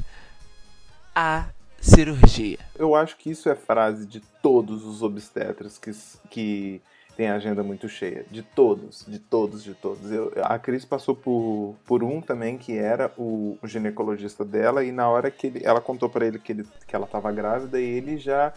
a 1.16 1.46
cirurgia. 1.80 2.60
Eu 2.78 2.96
acho 2.96 3.18
que 3.18 3.30
isso 3.30 3.50
é 3.50 3.56
frase 3.56 4.06
de 4.06 4.20
todos 4.42 4.86
os 4.86 5.02
obstetras 5.02 5.78
que, 5.78 5.92
que 6.30 6.82
tem 7.16 7.30
agenda 7.30 7.62
muito 7.64 7.88
cheia. 7.88 8.26
De 8.32 8.42
todos, 8.42 9.06
de 9.08 9.20
todos, 9.20 9.64
de 9.64 9.74
todos. 9.74 10.12
Eu, 10.12 10.32
a 10.42 10.58
Cris 10.58 10.86
passou 10.86 11.16
por, 11.16 11.76
por 11.86 12.04
um 12.04 12.22
também 12.22 12.58
que 12.58 12.78
era 12.78 13.12
o, 13.18 13.58
o 13.62 13.68
ginecologista 13.68 14.44
dela, 14.44 14.84
e 14.84 14.92
na 14.92 15.10
hora 15.10 15.30
que 15.30 15.48
ele, 15.48 15.62
ela 15.64 15.82
contou 15.82 16.10
para 16.10 16.26
ele 16.26 16.40
que, 16.40 16.52
ele 16.52 16.66
que 16.88 16.96
ela 16.96 17.06
estava 17.06 17.32
grávida, 17.32 17.80
e 17.80 17.84
ele 17.84 18.18
já 18.18 18.54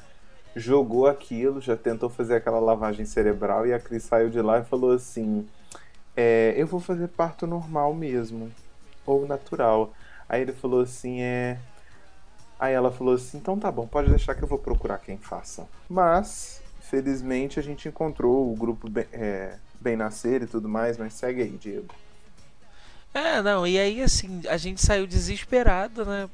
jogou 0.54 1.06
aquilo, 1.06 1.60
já 1.60 1.76
tentou 1.76 2.08
fazer 2.08 2.36
aquela 2.36 2.58
lavagem 2.58 3.04
cerebral, 3.04 3.66
e 3.66 3.74
a 3.74 3.78
Cris 3.78 4.04
saiu 4.04 4.30
de 4.30 4.40
lá 4.40 4.60
e 4.60 4.64
falou 4.64 4.92
assim: 4.92 5.46
é, 6.16 6.54
eu 6.56 6.66
vou 6.66 6.80
fazer 6.80 7.08
parto 7.08 7.46
normal 7.46 7.92
mesmo, 7.92 8.50
ou 9.04 9.26
natural. 9.26 9.92
Aí 10.28 10.42
ele 10.42 10.52
falou 10.52 10.80
assim, 10.80 11.20
é. 11.20 11.58
Aí 12.58 12.72
ela 12.72 12.90
falou 12.90 13.14
assim, 13.14 13.38
então 13.38 13.58
tá 13.58 13.70
bom, 13.70 13.86
pode 13.86 14.08
deixar 14.08 14.34
que 14.34 14.42
eu 14.42 14.48
vou 14.48 14.58
procurar 14.58 14.98
quem 14.98 15.18
faça. 15.18 15.68
Mas, 15.88 16.62
felizmente, 16.80 17.60
a 17.60 17.62
gente 17.62 17.88
encontrou 17.88 18.50
o 18.50 18.56
grupo 18.56 18.88
Bem, 18.88 19.06
é, 19.12 19.56
bem 19.80 19.96
Nascer 19.96 20.42
e 20.42 20.46
tudo 20.46 20.68
mais, 20.68 20.96
mas 20.96 21.12
segue 21.12 21.42
aí, 21.42 21.50
Diego. 21.50 21.94
É, 23.12 23.40
não, 23.40 23.66
e 23.66 23.78
aí 23.78 24.02
assim, 24.02 24.42
a 24.48 24.56
gente 24.56 24.84
saiu 24.84 25.06
desesperado, 25.06 26.04
né? 26.04 26.28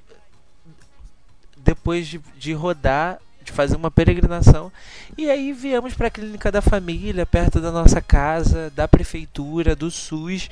Depois 1.57 2.09
de, 2.09 2.18
de 2.37 2.52
rodar, 2.52 3.20
de 3.42 3.52
fazer 3.52 3.76
uma 3.76 3.90
peregrinação. 3.90 4.72
E 5.16 5.31
aí 5.31 5.52
viemos 5.52 5.94
para 5.94 6.09
a 6.09 6.11
clínica 6.11 6.50
da 6.50 6.61
família, 6.61 7.26
perto 7.26 7.61
da 7.61 7.70
nossa 7.70 8.00
casa, 8.00 8.70
da 8.70 8.88
prefeitura, 8.88 9.76
do 9.76 9.90
SUS. 9.90 10.48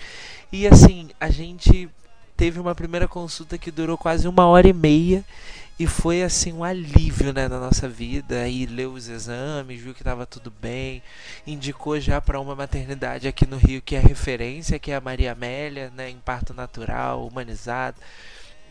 E 0.52 0.66
assim, 0.66 1.10
a 1.18 1.30
gente 1.30 1.88
teve 2.40 2.58
uma 2.58 2.74
primeira 2.74 3.06
consulta 3.06 3.58
que 3.58 3.70
durou 3.70 3.98
quase 3.98 4.26
uma 4.26 4.46
hora 4.46 4.66
e 4.66 4.72
meia 4.72 5.22
e 5.78 5.86
foi 5.86 6.22
assim 6.22 6.54
um 6.54 6.64
alívio 6.64 7.34
né, 7.34 7.46
na 7.46 7.60
nossa 7.60 7.86
vida. 7.86 8.40
Aí 8.40 8.64
leu 8.64 8.94
os 8.94 9.10
exames, 9.10 9.78
viu 9.78 9.92
que 9.92 10.00
estava 10.00 10.24
tudo 10.24 10.50
bem, 10.50 11.02
indicou 11.46 12.00
já 12.00 12.18
para 12.18 12.40
uma 12.40 12.54
maternidade 12.54 13.28
aqui 13.28 13.46
no 13.46 13.58
Rio 13.58 13.82
que 13.82 13.94
é 13.94 13.98
referência, 13.98 14.78
que 14.78 14.90
é 14.90 14.96
a 14.96 15.02
Maria 15.02 15.32
Amélia, 15.32 15.92
né, 15.94 16.08
em 16.08 16.16
parto 16.16 16.54
natural, 16.54 17.26
humanizado. 17.26 17.98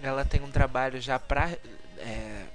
Ela 0.02 0.26
tem 0.26 0.42
um 0.42 0.50
trabalho 0.50 1.00
já 1.00 1.20
para 1.20 1.52
é, 2.00 2.46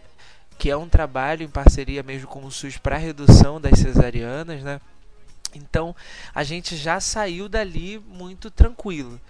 que 0.59 0.69
é 0.69 0.77
um 0.77 0.89
trabalho 0.89 1.45
em 1.45 1.49
parceria 1.49 2.03
mesmo 2.03 2.27
com 2.27 2.45
o 2.45 2.51
SUS 2.51 2.77
para 2.77 2.97
redução 2.97 3.61
das 3.61 3.79
cesarianas, 3.79 4.65
né? 4.65 4.81
Então 5.55 5.95
a 6.35 6.43
gente 6.43 6.77
já 6.77 7.01
saiu 7.01 7.49
dali 7.49 7.99
muito 7.99 8.51
tranquilo. 8.51 9.21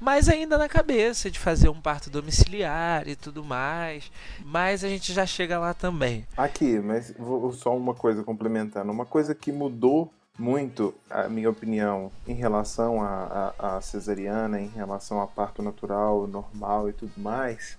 Mas 0.00 0.28
ainda 0.28 0.58
na 0.58 0.68
cabeça 0.68 1.30
de 1.30 1.38
fazer 1.38 1.68
um 1.68 1.80
parto 1.80 2.10
domiciliar 2.10 3.06
e 3.06 3.14
tudo 3.14 3.44
mais. 3.44 4.10
Mas 4.44 4.82
a 4.82 4.88
gente 4.88 5.12
já 5.12 5.24
chega 5.24 5.58
lá 5.58 5.72
também. 5.72 6.26
Aqui, 6.36 6.80
mas 6.80 7.12
vou, 7.16 7.52
só 7.52 7.76
uma 7.76 7.94
coisa 7.94 8.24
complementando. 8.24 8.90
Uma 8.90 9.06
coisa 9.06 9.34
que 9.34 9.52
mudou 9.52 10.12
muito, 10.38 10.94
a 11.08 11.28
minha 11.28 11.48
opinião, 11.50 12.10
em 12.26 12.34
relação 12.34 13.00
à 13.02 13.78
cesariana, 13.82 14.60
em 14.60 14.68
relação 14.68 15.20
a 15.20 15.26
parto 15.26 15.62
natural, 15.62 16.26
normal 16.26 16.88
e 16.88 16.92
tudo 16.92 17.12
mais, 17.18 17.76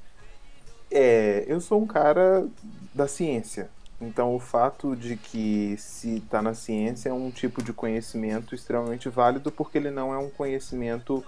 é. 0.93 1.43
Eu 1.47 1.59
sou 1.59 1.81
um 1.81 1.87
cara 1.87 2.47
da 2.93 3.07
ciência. 3.07 3.69
Então, 4.07 4.35
o 4.35 4.39
fato 4.39 4.95
de 4.95 5.15
que 5.15 5.75
se 5.77 6.17
está 6.17 6.41
na 6.41 6.53
ciência 6.53 7.09
é 7.09 7.13
um 7.13 7.31
tipo 7.31 7.63
de 7.63 7.71
conhecimento 7.71 8.53
extremamente 8.53 9.07
válido, 9.09 9.51
porque 9.51 9.77
ele 9.77 9.91
não 9.91 10.13
é 10.13 10.17
um 10.17 10.29
conhecimento 10.29 11.23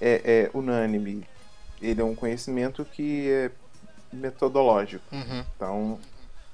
é, 0.00 0.22
é 0.24 0.50
unânime. 0.56 1.26
Ele 1.80 2.00
é 2.00 2.04
um 2.04 2.14
conhecimento 2.14 2.84
que 2.84 3.30
é 3.30 3.50
metodológico. 4.12 5.04
Uhum. 5.12 5.44
Então, 5.54 5.98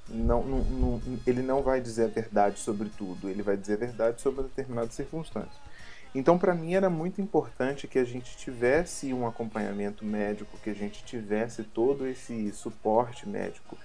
não, 0.09 0.43
não, 0.43 0.59
não, 0.64 1.03
ele 1.27 1.43
não 1.43 1.62
vai 1.62 1.81
dizer 1.81 2.05
a 2.05 2.09
verdade 2.09 2.59
sobre 2.59 2.88
tudo, 2.88 3.29
ele 3.29 3.43
vai 3.43 3.57
dizer 3.57 3.75
a 3.75 3.87
verdade 3.87 4.21
sobre 4.21 4.43
determinadas 4.43 4.95
circunstâncias. 4.95 5.71
Então, 6.12 6.37
para 6.37 6.55
mim, 6.55 6.75
era 6.75 6.90
muito 6.90 7.21
importante 7.21 7.87
que 7.87 7.99
a 7.99 8.05
gente 8.05 8.37
tivesse 8.37 9.14
um 9.14 9.29
acompanhamento 9.29 10.05
médico, 10.05 10.59
que 10.59 10.71
a 10.71 10.75
gente 10.75 11.05
tivesse 11.05 11.62
todo 11.62 12.05
esse 12.05 12.51
suporte 12.51 13.29
médico 13.29 13.79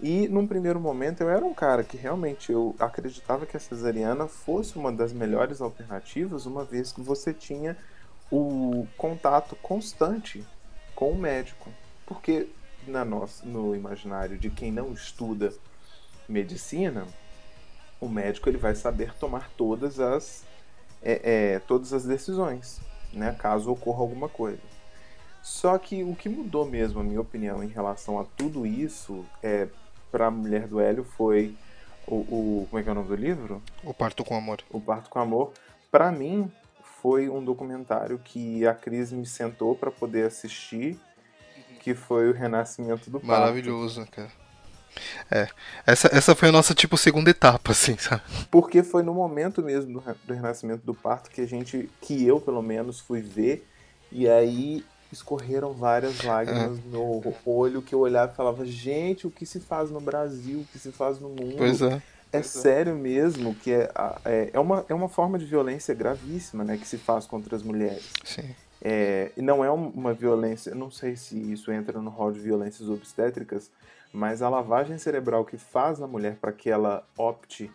e 0.00 0.28
num 0.28 0.46
primeiro 0.46 0.80
momento 0.80 1.22
eu 1.22 1.30
era 1.30 1.44
um 1.44 1.54
cara 1.54 1.84
que 1.84 1.96
realmente 1.96 2.50
eu 2.50 2.74
acreditava 2.78 3.46
que 3.46 3.56
a 3.56 3.60
cesariana 3.60 4.26
fosse 4.26 4.76
uma 4.76 4.92
das 4.92 5.12
melhores 5.12 5.60
alternativas, 5.60 6.46
uma 6.46 6.64
vez 6.64 6.92
que 6.92 7.00
você 7.00 7.32
tinha 7.32 7.76
o 8.30 8.86
contato 8.96 9.56
constante 9.56 10.44
com 10.94 11.12
o 11.12 11.18
médico. 11.18 11.70
Porque 12.06 12.48
na 12.86 13.04
nossa, 13.04 13.46
no 13.46 13.74
imaginário 13.74 14.38
de 14.38 14.50
quem 14.50 14.70
não 14.70 14.92
estuda 14.92 15.52
medicina, 16.28 17.06
o 18.00 18.08
médico 18.08 18.48
ele 18.48 18.58
vai 18.58 18.74
saber 18.74 19.14
tomar 19.14 19.50
todas 19.56 20.00
as, 20.00 20.44
é, 21.02 21.54
é, 21.54 21.58
todas 21.60 21.92
as 21.92 22.04
decisões, 22.04 22.80
né, 23.12 23.34
caso 23.38 23.70
ocorra 23.70 24.00
alguma 24.00 24.28
coisa. 24.28 24.60
Só 25.42 25.76
que 25.78 26.02
o 26.02 26.14
que 26.14 26.28
mudou 26.28 26.64
mesmo, 26.64 27.00
a 27.00 27.04
minha 27.04 27.20
opinião, 27.20 27.62
em 27.62 27.68
relação 27.68 28.18
a 28.18 28.24
tudo 28.24 28.66
isso, 28.66 29.24
é, 29.42 29.68
para 30.14 30.26
a 30.28 30.30
mulher 30.30 30.68
do 30.68 30.78
Hélio 30.78 31.02
foi 31.02 31.56
o, 32.06 32.14
o, 32.14 32.66
Como 32.70 32.78
é 32.78 32.84
que 32.84 32.88
é 32.88 32.92
o 32.92 32.94
nome 32.94 33.08
do 33.08 33.16
livro? 33.16 33.60
O 33.82 33.92
Parto 33.92 34.22
com 34.22 34.36
Amor. 34.36 34.60
O 34.70 34.80
Parto 34.80 35.10
com 35.10 35.18
Amor. 35.18 35.52
Para 35.90 36.12
mim, 36.12 36.48
foi 37.02 37.28
um 37.28 37.44
documentário 37.44 38.20
que 38.22 38.64
a 38.64 38.72
Cris 38.72 39.10
me 39.10 39.26
sentou 39.26 39.74
para 39.74 39.90
poder 39.90 40.24
assistir, 40.24 40.96
que 41.80 41.94
foi 41.94 42.30
o 42.30 42.32
Renascimento 42.32 43.10
do 43.10 43.18
Parto. 43.18 43.26
Maravilhoso, 43.26 44.06
cara. 44.06 44.30
É, 45.28 45.48
essa, 45.84 46.08
essa 46.16 46.36
foi 46.36 46.50
a 46.50 46.52
nossa, 46.52 46.72
tipo, 46.76 46.96
segunda 46.96 47.30
etapa, 47.30 47.72
assim, 47.72 47.98
sabe? 47.98 48.22
Porque 48.52 48.84
foi 48.84 49.02
no 49.02 49.12
momento 49.12 49.60
mesmo 49.62 49.94
do, 49.94 50.16
do 50.24 50.32
renascimento 50.32 50.86
do 50.86 50.94
parto 50.94 51.28
que 51.28 51.40
a 51.40 51.46
gente, 51.46 51.90
que 52.00 52.24
eu 52.24 52.40
pelo 52.40 52.62
menos, 52.62 53.00
fui 53.00 53.20
ver, 53.20 53.68
e 54.12 54.28
aí 54.28 54.84
escorreram 55.12 55.72
várias 55.72 56.22
lágrimas 56.22 56.78
é. 56.78 56.82
no 56.90 57.34
olho 57.44 57.82
que 57.82 57.94
eu 57.94 58.00
olhava 58.00 58.32
e 58.32 58.36
falava, 58.36 58.64
gente, 58.64 59.26
o 59.26 59.30
que 59.30 59.46
se 59.46 59.60
faz 59.60 59.90
no 59.90 60.00
Brasil, 60.00 60.60
o 60.60 60.64
que 60.64 60.78
se 60.78 60.90
faz 60.90 61.18
no 61.20 61.28
mundo? 61.28 61.56
Pois 61.56 61.80
é. 61.82 62.02
É 62.32 62.42
sério 62.42 62.96
mesmo 62.96 63.54
que 63.54 63.72
é, 63.72 63.88
é, 64.24 64.50
é, 64.52 64.58
uma, 64.58 64.84
é 64.88 64.94
uma 64.94 65.08
forma 65.08 65.38
de 65.38 65.44
violência 65.44 65.94
gravíssima 65.94 66.64
né, 66.64 66.76
que 66.76 66.86
se 66.86 66.98
faz 66.98 67.26
contra 67.26 67.54
as 67.54 67.62
mulheres. 67.62 68.10
Sim. 68.24 68.52
É, 68.82 69.30
e 69.36 69.40
não 69.40 69.64
é 69.64 69.70
uma 69.70 70.12
violência, 70.12 70.74
não 70.74 70.90
sei 70.90 71.14
se 71.14 71.38
isso 71.52 71.70
entra 71.70 72.00
no 72.00 72.10
rol 72.10 72.32
de 72.32 72.40
violências 72.40 72.88
obstétricas, 72.88 73.70
mas 74.12 74.42
a 74.42 74.48
lavagem 74.48 74.98
cerebral 74.98 75.44
que 75.44 75.56
faz 75.56 76.00
na 76.00 76.08
mulher 76.08 76.36
para 76.40 76.52
que 76.52 76.68
ela 76.68 77.06
opte 77.16 77.70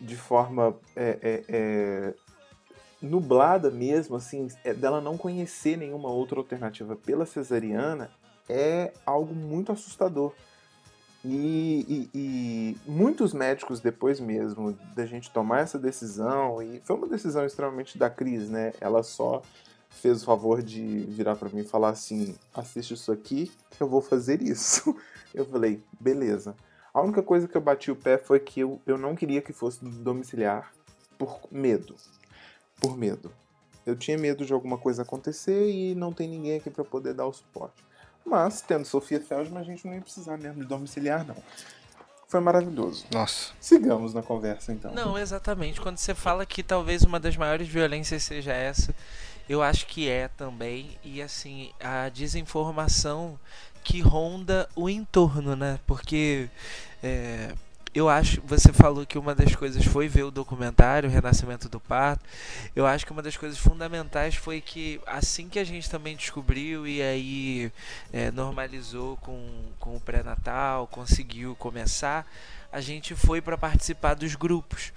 de 0.00 0.16
forma 0.16 0.76
é, 0.94 1.18
é, 1.22 1.44
é 1.48 2.14
nublada 3.04 3.70
mesmo, 3.70 4.16
assim, 4.16 4.48
é, 4.64 4.72
dela 4.74 5.00
não 5.00 5.16
conhecer 5.16 5.76
nenhuma 5.76 6.08
outra 6.10 6.38
alternativa 6.38 6.96
pela 6.96 7.26
cesariana, 7.26 8.10
é 8.48 8.92
algo 9.04 9.34
muito 9.34 9.72
assustador. 9.72 10.32
E, 11.24 11.86
e, 11.88 12.10
e, 12.14 12.76
muitos 12.86 13.32
médicos, 13.32 13.80
depois 13.80 14.20
mesmo 14.20 14.76
da 14.94 15.06
gente 15.06 15.30
tomar 15.30 15.60
essa 15.60 15.78
decisão, 15.78 16.62
e 16.62 16.80
foi 16.84 16.96
uma 16.96 17.06
decisão 17.06 17.46
extremamente 17.46 17.96
da 17.96 18.10
Cris, 18.10 18.50
né? 18.50 18.74
Ela 18.78 19.02
só 19.02 19.40
fez 19.88 20.22
o 20.22 20.26
favor 20.26 20.62
de 20.62 20.82
virar 21.08 21.36
para 21.36 21.48
mim 21.48 21.60
e 21.60 21.64
falar 21.64 21.90
assim: 21.90 22.34
assiste 22.52 22.92
isso 22.92 23.10
aqui, 23.10 23.50
que 23.70 23.82
eu 23.82 23.88
vou 23.88 24.02
fazer 24.02 24.42
isso. 24.42 24.94
Eu 25.34 25.44
falei: 25.46 25.82
beleza. 25.98 26.54
A 26.92 27.02
única 27.02 27.20
coisa 27.20 27.48
que 27.48 27.56
eu 27.56 27.60
bati 27.60 27.90
o 27.90 27.96
pé 27.96 28.16
foi 28.16 28.38
que 28.38 28.60
eu, 28.60 28.80
eu 28.86 28.96
não 28.96 29.16
queria 29.16 29.42
que 29.42 29.52
fosse 29.52 29.84
domiciliar 29.84 30.72
por 31.18 31.40
medo 31.50 31.96
por 32.80 32.96
medo. 32.96 33.30
Eu 33.86 33.96
tinha 33.96 34.16
medo 34.16 34.44
de 34.46 34.52
alguma 34.52 34.78
coisa 34.78 35.02
acontecer 35.02 35.70
e 35.70 35.94
não 35.94 36.12
tem 36.12 36.28
ninguém 36.28 36.56
aqui 36.56 36.70
para 36.70 36.84
poder 36.84 37.14
dar 37.14 37.26
o 37.26 37.32
suporte. 37.32 37.84
Mas, 38.24 38.62
tendo 38.62 38.86
Sofia 38.86 39.20
Feldman, 39.20 39.60
a 39.60 39.64
gente 39.64 39.86
não 39.86 39.94
ia 39.94 40.00
precisar 40.00 40.38
mesmo 40.38 40.62
de 40.62 40.66
domiciliar, 40.66 41.26
não. 41.26 41.36
Foi 42.26 42.40
maravilhoso. 42.40 43.04
Nossa. 43.12 43.52
Sigamos 43.60 44.14
na 44.14 44.22
conversa, 44.22 44.72
então. 44.72 44.92
Não, 44.94 45.18
exatamente. 45.18 45.80
Quando 45.80 45.98
você 45.98 46.14
fala 46.14 46.46
que 46.46 46.62
talvez 46.62 47.02
uma 47.02 47.20
das 47.20 47.36
maiores 47.36 47.68
violências 47.68 48.22
seja 48.22 48.52
essa, 48.52 48.94
eu 49.48 49.62
acho 49.62 49.86
que 49.86 50.08
é 50.08 50.28
também. 50.28 50.98
E, 51.04 51.20
assim, 51.20 51.70
a 51.78 52.08
desinformação 52.08 53.38
que 53.84 54.00
ronda 54.00 54.68
o 54.74 54.88
entorno, 54.88 55.54
né? 55.54 55.78
Porque. 55.86 56.48
É, 57.02 57.54
eu 57.94 58.08
acho, 58.08 58.40
você 58.42 58.72
falou 58.72 59.06
que 59.06 59.16
uma 59.16 59.34
das 59.36 59.54
coisas 59.54 59.84
foi 59.84 60.08
ver 60.08 60.24
o 60.24 60.30
documentário, 60.30 61.08
o 61.08 61.12
Renascimento 61.12 61.68
do 61.68 61.78
Parto. 61.78 62.24
Eu 62.74 62.86
acho 62.86 63.06
que 63.06 63.12
uma 63.12 63.22
das 63.22 63.36
coisas 63.36 63.56
fundamentais 63.56 64.34
foi 64.34 64.60
que 64.60 65.00
assim 65.06 65.48
que 65.48 65.60
a 65.60 65.64
gente 65.64 65.88
também 65.88 66.16
descobriu 66.16 66.88
e 66.88 67.00
aí 67.00 67.72
é, 68.12 68.32
normalizou 68.32 69.16
com, 69.18 69.48
com 69.78 69.94
o 69.94 70.00
pré-natal, 70.00 70.88
conseguiu 70.88 71.54
começar, 71.54 72.26
a 72.72 72.80
gente 72.80 73.14
foi 73.14 73.40
para 73.40 73.56
participar 73.56 74.14
dos 74.14 74.34
grupos. 74.34 74.92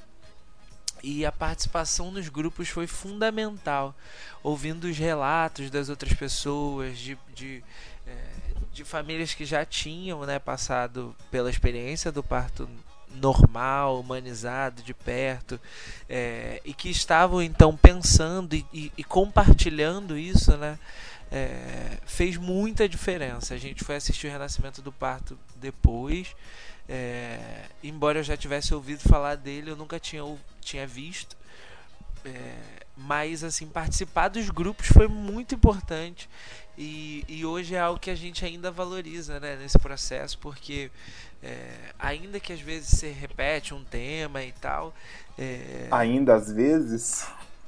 E 1.03 1.23
a 1.23 1.31
participação 1.31 2.09
nos 2.09 2.27
grupos 2.27 2.69
foi 2.69 2.87
fundamental, 2.87 3.93
ouvindo 4.41 4.85
os 4.85 4.97
relatos 4.97 5.69
das 5.69 5.89
outras 5.89 6.13
pessoas, 6.13 6.97
de, 6.97 7.15
de 7.35 7.63
é, 8.07 8.47
de 8.77 8.83
famílias 8.83 9.33
que 9.33 9.43
já 9.43 9.65
tinham 9.65 10.23
né, 10.23 10.37
passado 10.37 11.15
pela 11.31 11.49
experiência 11.49 12.11
do 12.11 12.23
parto 12.23 12.69
normal, 13.15 13.99
humanizado, 13.99 14.81
de 14.81 14.93
perto, 14.93 15.59
é, 16.09 16.61
e 16.63 16.73
que 16.73 16.89
estavam 16.89 17.41
então 17.41 17.75
pensando 17.75 18.55
e, 18.55 18.65
e, 18.73 18.91
e 18.97 19.03
compartilhando 19.03 20.17
isso, 20.17 20.55
né? 20.57 20.77
É, 21.29 21.97
fez 22.05 22.37
muita 22.37 22.87
diferença. 22.87 23.53
A 23.53 23.57
gente 23.57 23.83
foi 23.83 23.95
assistir 23.95 24.27
o 24.27 24.31
Renascimento 24.31 24.81
do 24.81 24.91
Parto 24.91 25.37
depois. 25.57 26.35
É, 26.87 27.65
embora 27.83 28.19
eu 28.19 28.23
já 28.23 28.37
tivesse 28.37 28.73
ouvido 28.73 29.01
falar 29.01 29.35
dele, 29.35 29.71
eu 29.71 29.75
nunca 29.75 29.99
tinha, 29.99 30.23
tinha 30.61 30.87
visto. 30.87 31.35
É, 32.27 32.83
mas 32.97 33.43
assim 33.43 33.67
participar 33.67 34.27
dos 34.27 34.49
grupos 34.49 34.87
foi 34.87 35.07
muito 35.07 35.55
importante 35.55 36.29
e, 36.77 37.23
e 37.27 37.45
hoje 37.45 37.75
é 37.75 37.79
algo 37.79 37.99
que 37.99 38.09
a 38.09 38.15
gente 38.15 38.43
ainda 38.43 38.69
valoriza 38.69 39.39
né, 39.39 39.55
nesse 39.55 39.79
processo 39.79 40.37
porque 40.39 40.91
é, 41.41 41.69
ainda 41.97 42.39
que 42.39 42.51
às 42.51 42.59
vezes 42.59 42.99
se 42.99 43.07
repete 43.07 43.73
um 43.73 43.83
tema 43.83 44.43
e 44.43 44.51
tal 44.51 44.93
é... 45.37 45.87
ainda 45.91 46.35
às 46.35 46.51
vezes? 46.51 47.25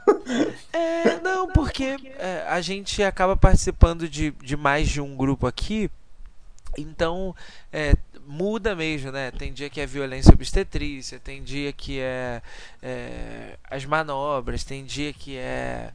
É, 0.73 1.19
não, 1.19 1.47
porque 1.51 1.95
é, 2.17 2.43
a 2.49 2.61
gente 2.61 3.03
acaba 3.03 3.37
participando 3.37 4.09
de, 4.09 4.31
de 4.31 4.57
mais 4.57 4.89
de 4.89 4.99
um 4.99 5.15
grupo 5.15 5.45
aqui, 5.45 5.91
então 6.75 7.35
é, 7.71 7.93
muda 8.29 8.75
mesmo, 8.75 9.11
né? 9.11 9.31
Tem 9.31 9.51
dia 9.51 9.69
que 9.71 9.81
é 9.81 9.87
violência 9.87 10.31
obstetrícia, 10.31 11.19
tem 11.19 11.43
dia 11.43 11.73
que 11.73 11.99
é, 11.99 12.41
é 12.81 13.57
as 13.69 13.83
manobras, 13.85 14.63
tem 14.63 14.85
dia 14.85 15.11
que 15.11 15.35
é. 15.35 15.91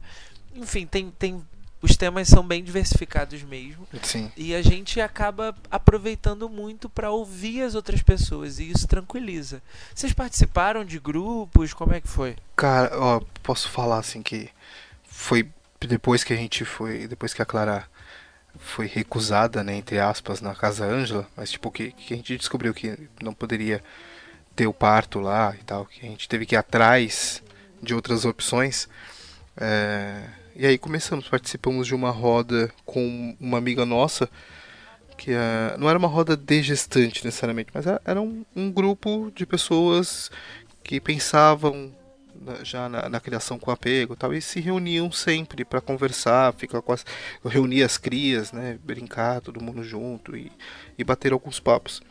Enfim, 0.53 0.85
tem, 0.85 1.09
tem 1.11 1.41
os 1.81 1.95
temas 1.95 2.27
são 2.27 2.45
bem 2.45 2.61
diversificados 2.61 3.41
mesmo. 3.43 3.87
Sim. 4.03 4.29
E 4.35 4.53
a 4.53 4.61
gente 4.61 4.99
acaba 4.99 5.55
aproveitando 5.71 6.49
muito 6.49 6.89
para 6.89 7.09
ouvir 7.09 7.61
as 7.61 7.73
outras 7.73 8.01
pessoas 8.01 8.59
e 8.59 8.69
isso 8.69 8.85
tranquiliza. 8.85 9.61
Vocês 9.93 10.11
participaram 10.11 10.83
de 10.83 10.99
grupos? 10.99 11.73
Como 11.73 11.93
é 11.93 12.01
que 12.01 12.07
foi? 12.07 12.35
Cara, 12.55 12.91
ó, 12.99 13.21
posso 13.41 13.69
falar 13.69 13.99
assim 13.99 14.21
que 14.21 14.49
foi 15.05 15.47
depois 15.79 16.23
que 16.23 16.33
a 16.33 16.35
gente 16.35 16.65
foi, 16.65 17.07
depois 17.07 17.33
que 17.33 17.41
a 17.41 17.45
Clara 17.45 17.87
foi 18.59 18.87
recusada, 18.87 19.63
né, 19.63 19.75
entre 19.75 19.99
aspas, 19.99 20.41
na 20.41 20.55
casa 20.55 20.85
Ângela, 20.85 21.27
mas 21.35 21.51
tipo 21.51 21.71
que, 21.71 21.91
que 21.91 22.13
a 22.13 22.17
gente 22.17 22.37
descobriu 22.37 22.73
que 22.73 23.09
não 23.21 23.33
poderia 23.33 23.83
ter 24.55 24.67
o 24.67 24.73
parto 24.73 25.19
lá 25.19 25.55
e 25.59 25.63
tal, 25.63 25.85
que 25.85 26.05
a 26.05 26.09
gente 26.09 26.29
teve 26.29 26.45
que 26.45 26.55
ir 26.55 26.57
atrás 26.57 27.43
de 27.81 27.93
outras 27.93 28.25
opções. 28.25 28.87
É 29.57 30.45
e 30.57 30.65
aí 30.65 30.77
começamos, 30.77 31.27
participamos 31.27 31.85
de 31.85 31.93
uma 31.93 32.11
roda 32.11 32.71
com 32.85 33.35
uma 33.41 33.57
amiga 33.57 33.85
nossa, 33.85 34.29
que 35.17 35.31
é, 35.31 35.75
não 35.77 35.89
era 35.89 35.99
uma 35.99 36.07
roda 36.07 36.37
de 36.37 36.61
gestante 36.61 37.25
necessariamente, 37.25 37.71
mas 37.73 37.85
era 38.05 38.21
um, 38.21 38.45
um 38.55 38.71
grupo 38.71 39.33
de 39.35 39.45
pessoas 39.45 40.31
que 40.81 41.01
pensavam 41.01 41.93
já 42.63 42.87
na, 42.89 43.09
na, 43.09 43.19
criação 43.19 43.57
com 43.57 43.71
apego 43.71 44.15
tal, 44.15 44.33
e 44.33 44.41
se 44.41 44.59
reuniam 44.59 45.11
sempre 45.11 45.65
para 45.65 45.81
conversar, 45.81 46.53
ficar 46.53 46.81
com 46.81 46.91
as, 46.91 47.05
reunir 47.43 47.83
as 47.83 47.97
crias, 47.97 48.51
né, 48.51 48.77
brincar 48.83 49.41
todo 49.41 49.63
mundo 49.63 49.83
junto 49.83 50.35
e, 50.35 50.51
e 50.97 51.03
bater 51.03 51.33
alguns 51.33 51.59
papos. 51.59 52.01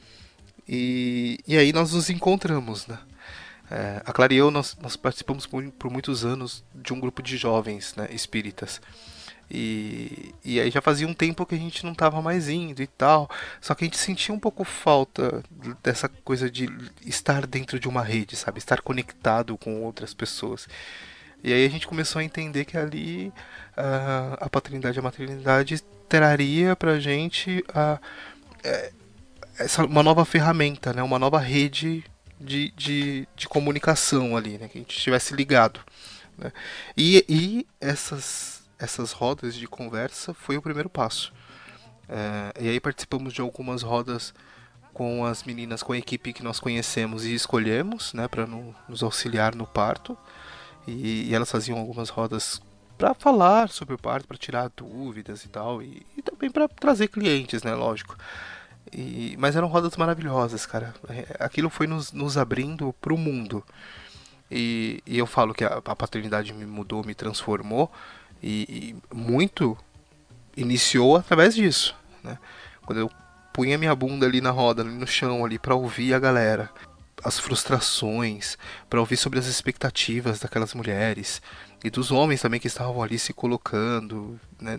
E, 0.68 1.38
e 1.47 1.57
aí 1.57 1.73
nós 1.73 1.92
nos 1.92 2.09
encontramos, 2.11 2.87
né? 2.87 2.99
É, 3.70 4.03
a 4.05 4.12
Clara 4.12 4.35
e 4.35 4.37
eu, 4.37 4.51
nós, 4.51 4.77
nós 4.81 4.94
participamos 4.94 5.47
por, 5.47 5.64
por, 5.73 5.90
muitos 5.90 6.25
anos 6.25 6.62
de 6.75 6.92
um 6.92 7.01
grupo 7.01 7.23
de 7.23 7.37
jovens 7.37 7.94
né, 7.97 8.09
espíritas. 8.11 8.81
E, 9.50 10.35
e 10.44 10.61
aí 10.61 10.70
já 10.70 10.80
fazia 10.80 11.07
um 11.07 11.14
tempo 11.14 11.44
que 11.46 11.54
a 11.54 11.59
gente 11.59 11.85
não 11.85 11.92
estava 11.92 12.20
mais 12.22 12.48
indo 12.48 12.83
e 12.83 12.87
tal. 12.87 13.28
Só 13.61 13.74
que 13.74 13.85
a 13.85 13.87
gente 13.87 13.98
sentia 13.98 14.35
um 14.35 14.38
pouco 14.38 14.64
falta 14.64 15.42
dessa 15.83 16.09
coisa 16.09 16.50
de 16.50 16.68
estar 17.04 17.46
dentro 17.46 17.78
de 17.78 17.88
uma 17.88 18.02
rede, 18.02 18.37
sabe? 18.37 18.59
Estar 18.59 18.80
conectado 18.80 19.57
com 19.57 19.83
outras 19.83 20.14
pessoas. 20.14 20.66
E 21.42 21.52
aí 21.52 21.66
a 21.66 21.68
gente 21.68 21.87
começou 21.87 22.20
a 22.20 22.24
entender 22.24 22.64
que 22.64 22.76
ali 22.76 23.28
uh, 23.76 24.37
a 24.40 24.48
paternidade 24.48 24.98
e 24.98 25.00
a 25.00 25.02
maternidade 25.02 25.83
traria 26.09 26.74
pra 26.74 26.98
gente 26.98 27.62
uh, 27.68 28.00
essa, 29.59 29.85
uma 29.85 30.02
nova 30.02 30.24
ferramenta, 30.24 30.92
né? 30.92 31.02
uma 31.02 31.18
nova 31.18 31.38
rede 31.38 32.04
de, 32.40 32.72
de, 32.76 33.28
de 33.37 33.48
comunicação 33.48 34.37
ali, 34.37 34.59
né? 34.59 34.68
Que 34.68 34.78
a 34.78 34.80
gente 34.80 34.96
estivesse 34.96 35.35
ligado. 35.35 35.80
Né? 36.37 36.52
E, 36.96 37.24
e 37.28 37.66
essas, 37.80 38.53
essas 38.78 39.12
rodas 39.12 39.54
de 39.54 39.66
conversa 39.66 40.34
foi 40.34 40.56
o 40.56 40.62
primeiro 40.62 40.88
passo. 40.88 41.32
É, 42.08 42.52
e 42.62 42.68
aí 42.68 42.80
participamos 42.80 43.32
de 43.32 43.40
algumas 43.40 43.82
rodas 43.82 44.34
com 44.92 45.24
as 45.24 45.42
meninas, 45.42 45.82
com 45.82 45.92
a 45.92 45.98
equipe 45.98 46.32
que 46.32 46.42
nós 46.42 46.60
conhecemos 46.60 47.24
e 47.24 47.34
escolhemos, 47.34 48.12
né, 48.14 48.28
para 48.28 48.46
no, 48.46 48.74
nos 48.88 49.02
auxiliar 49.02 49.54
no 49.54 49.66
parto. 49.66 50.16
E, 50.87 51.28
e 51.28 51.34
elas 51.34 51.50
faziam 51.50 51.78
algumas 51.78 52.10
rodas 52.10 52.60
para 52.96 53.14
falar 53.14 53.68
sobre 53.70 53.94
o 53.94 53.98
parto, 53.98 54.28
para 54.28 54.37
tirar 54.37 54.70
dúvidas 54.76 55.44
e 55.44 55.48
tal, 55.48 55.82
e, 55.82 56.06
e 56.16 56.22
também 56.22 56.50
para 56.50 56.68
trazer 56.68 57.08
clientes, 57.08 57.62
né, 57.62 57.74
lógico. 57.74 58.16
E, 58.92 59.34
mas 59.38 59.56
eram 59.56 59.66
rodas 59.66 59.96
maravilhosas, 59.96 60.66
cara. 60.66 60.94
É, 61.08 61.37
aquilo 61.40 61.68
foi 61.68 61.87
nos, 61.87 62.12
nos 62.12 62.37
abrindo 62.37 62.94
para 63.00 63.12
o 63.12 63.18
mundo. 63.18 63.64
E, 64.50 65.02
e, 65.06 65.18
eu 65.18 65.26
falo 65.26 65.54
que 65.54 65.64
a, 65.64 65.80
a, 65.84 65.96
paternidade 65.96 66.52
me 66.52 66.66
mudou, 66.66 67.04
me 67.04 67.14
transformou. 67.14 67.90
E, 68.46 68.94
e 69.11 69.14
muito 69.14 69.74
iniciou 70.54 71.16
através 71.16 71.54
disso. 71.54 71.96
Né? 72.22 72.38
Quando 72.85 72.98
eu 72.98 73.11
punha 73.54 73.78
minha 73.78 73.94
bunda 73.94 74.26
ali 74.26 74.42
na 74.42 74.50
roda, 74.50 74.83
ali 74.83 74.90
no 74.90 75.07
chão, 75.07 75.46
ali 75.46 75.59
para 75.59 75.74
ouvir 75.74 76.12
a 76.12 76.18
galera. 76.18 76.70
As 77.24 77.38
frustrações, 77.38 78.59
para 78.90 79.00
ouvir 79.00 79.16
sobre 79.16 79.38
as 79.38 79.46
expectativas 79.46 80.40
daquelas 80.40 80.74
mulheres, 80.74 81.40
e 81.83 81.88
dos 81.88 82.11
homens 82.11 82.42
também 82.42 82.61
que 82.61 82.66
estavam 82.66 83.02
ali 83.02 83.18
se 83.18 83.33
colocando 83.33 84.38
né, 84.61 84.78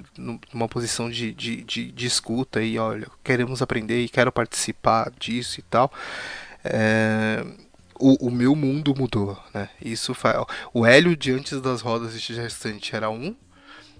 numa 0.53 0.67
posição 0.67 1.09
de, 1.09 1.33
de, 1.33 1.63
de, 1.63 1.91
de, 1.91 2.05
escuta 2.05 2.61
e 2.61 2.77
olha, 2.77 3.07
queremos 3.23 3.63
aprender 3.63 4.03
e 4.03 4.09
quero 4.09 4.31
participar 4.31 5.11
disso 5.17 5.59
e 5.59 5.63
tal. 5.63 5.91
É, 6.63 7.43
o, 7.99 8.27
o, 8.27 8.31
meu 8.31 8.55
mundo 8.55 8.93
mudou, 8.95 9.37
né? 9.53 9.69
Isso 9.81 10.13
faz, 10.13 10.43
o 10.73 10.85
Hélio 10.85 11.15
de 11.15 11.31
antes 11.31 11.61
das 11.61 11.81
rodas 11.81 12.19
de 12.19 12.33
gestante 12.33 12.95
era 12.95 13.09
um, 13.09 13.35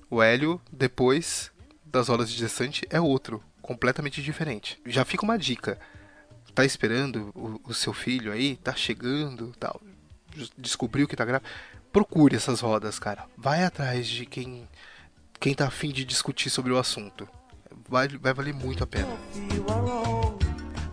o 0.10 0.22
Hélio 0.22 0.62
depois 0.72 1.52
das 1.86 2.08
rodas 2.10 2.30
de 2.30 2.38
gestante 2.38 2.86
é 2.90 3.00
outro, 3.00 3.44
completamente 3.62 4.22
diferente. 4.22 4.80
Já 4.86 5.06
fica 5.06 5.24
uma 5.24 5.38
dica. 5.38 5.80
Tá 6.54 6.64
esperando 6.64 7.32
o, 7.36 7.60
o 7.70 7.74
seu 7.74 7.92
filho 7.92 8.32
aí, 8.32 8.56
tá 8.56 8.74
chegando, 8.74 9.54
tal, 9.60 9.82
descobriu 10.58 11.08
que 11.08 11.16
tá 11.16 11.26
grávida 11.26 11.50
procure 11.96 12.36
essas 12.36 12.60
rodas, 12.60 13.00
cara. 13.00 13.24
Vai 13.38 13.64
atrás 13.64 14.06
de 14.06 14.26
quem 14.26 14.68
quem 15.40 15.54
tá 15.54 15.68
afim 15.68 15.94
de 15.94 16.04
discutir 16.04 16.50
sobre 16.50 16.74
o 16.74 16.78
assunto. 16.78 17.26
Vai, 17.88 18.10
vai 18.10 18.34
valer 18.34 18.54
muito 18.54 18.84
a 18.84 18.88
pena. 18.88 19.18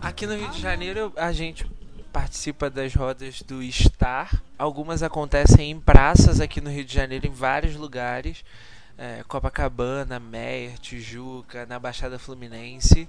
Aqui 0.01 0.25
no 0.25 0.33
Rio 0.33 0.49
de 0.49 0.61
Janeiro 0.61 1.11
a 1.17 1.33
gente 1.33 1.69
participa 2.13 2.69
das 2.69 2.93
rodas 2.95 3.41
do 3.41 3.61
Star. 3.69 4.41
Algumas 4.57 5.03
acontecem 5.03 5.71
em 5.71 5.79
praças 5.79 6.39
aqui 6.39 6.61
no 6.61 6.69
Rio 6.69 6.85
de 6.85 6.93
Janeiro, 6.93 7.27
em 7.27 7.33
vários 7.33 7.75
lugares. 7.75 8.45
É, 8.97 9.23
Copacabana, 9.27 10.19
Meier, 10.19 10.77
Tijuca, 10.77 11.65
na 11.65 11.79
Baixada 11.79 12.19
Fluminense. 12.19 13.07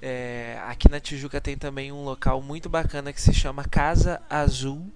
É, 0.00 0.60
aqui 0.66 0.90
na 0.90 1.00
Tijuca 1.00 1.40
tem 1.40 1.56
também 1.56 1.90
um 1.90 2.04
local 2.04 2.42
muito 2.42 2.68
bacana 2.68 3.12
que 3.12 3.20
se 3.20 3.32
chama 3.32 3.64
Casa 3.64 4.20
Azul, 4.28 4.92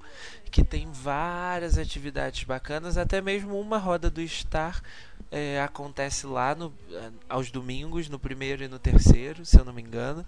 que 0.51 0.63
tem 0.63 0.91
várias 0.93 1.79
atividades 1.79 2.45
bacanas, 2.45 2.99
até 2.99 3.21
mesmo 3.21 3.59
uma 3.59 3.79
roda 3.79 4.11
do 4.11 4.27
Star 4.27 4.83
é, 5.31 5.61
acontece 5.61 6.27
lá 6.27 6.55
no, 6.55 6.73
é, 6.93 7.11
aos 7.29 7.51
domingos, 7.51 8.09
no 8.09 8.19
primeiro 8.19 8.63
e 8.63 8.69
no 8.69 8.79
terceiro, 8.79 9.45
se 9.45 9.59
eu 9.59 9.65
não 9.65 9.73
me 9.73 9.83
engano. 9.83 10.25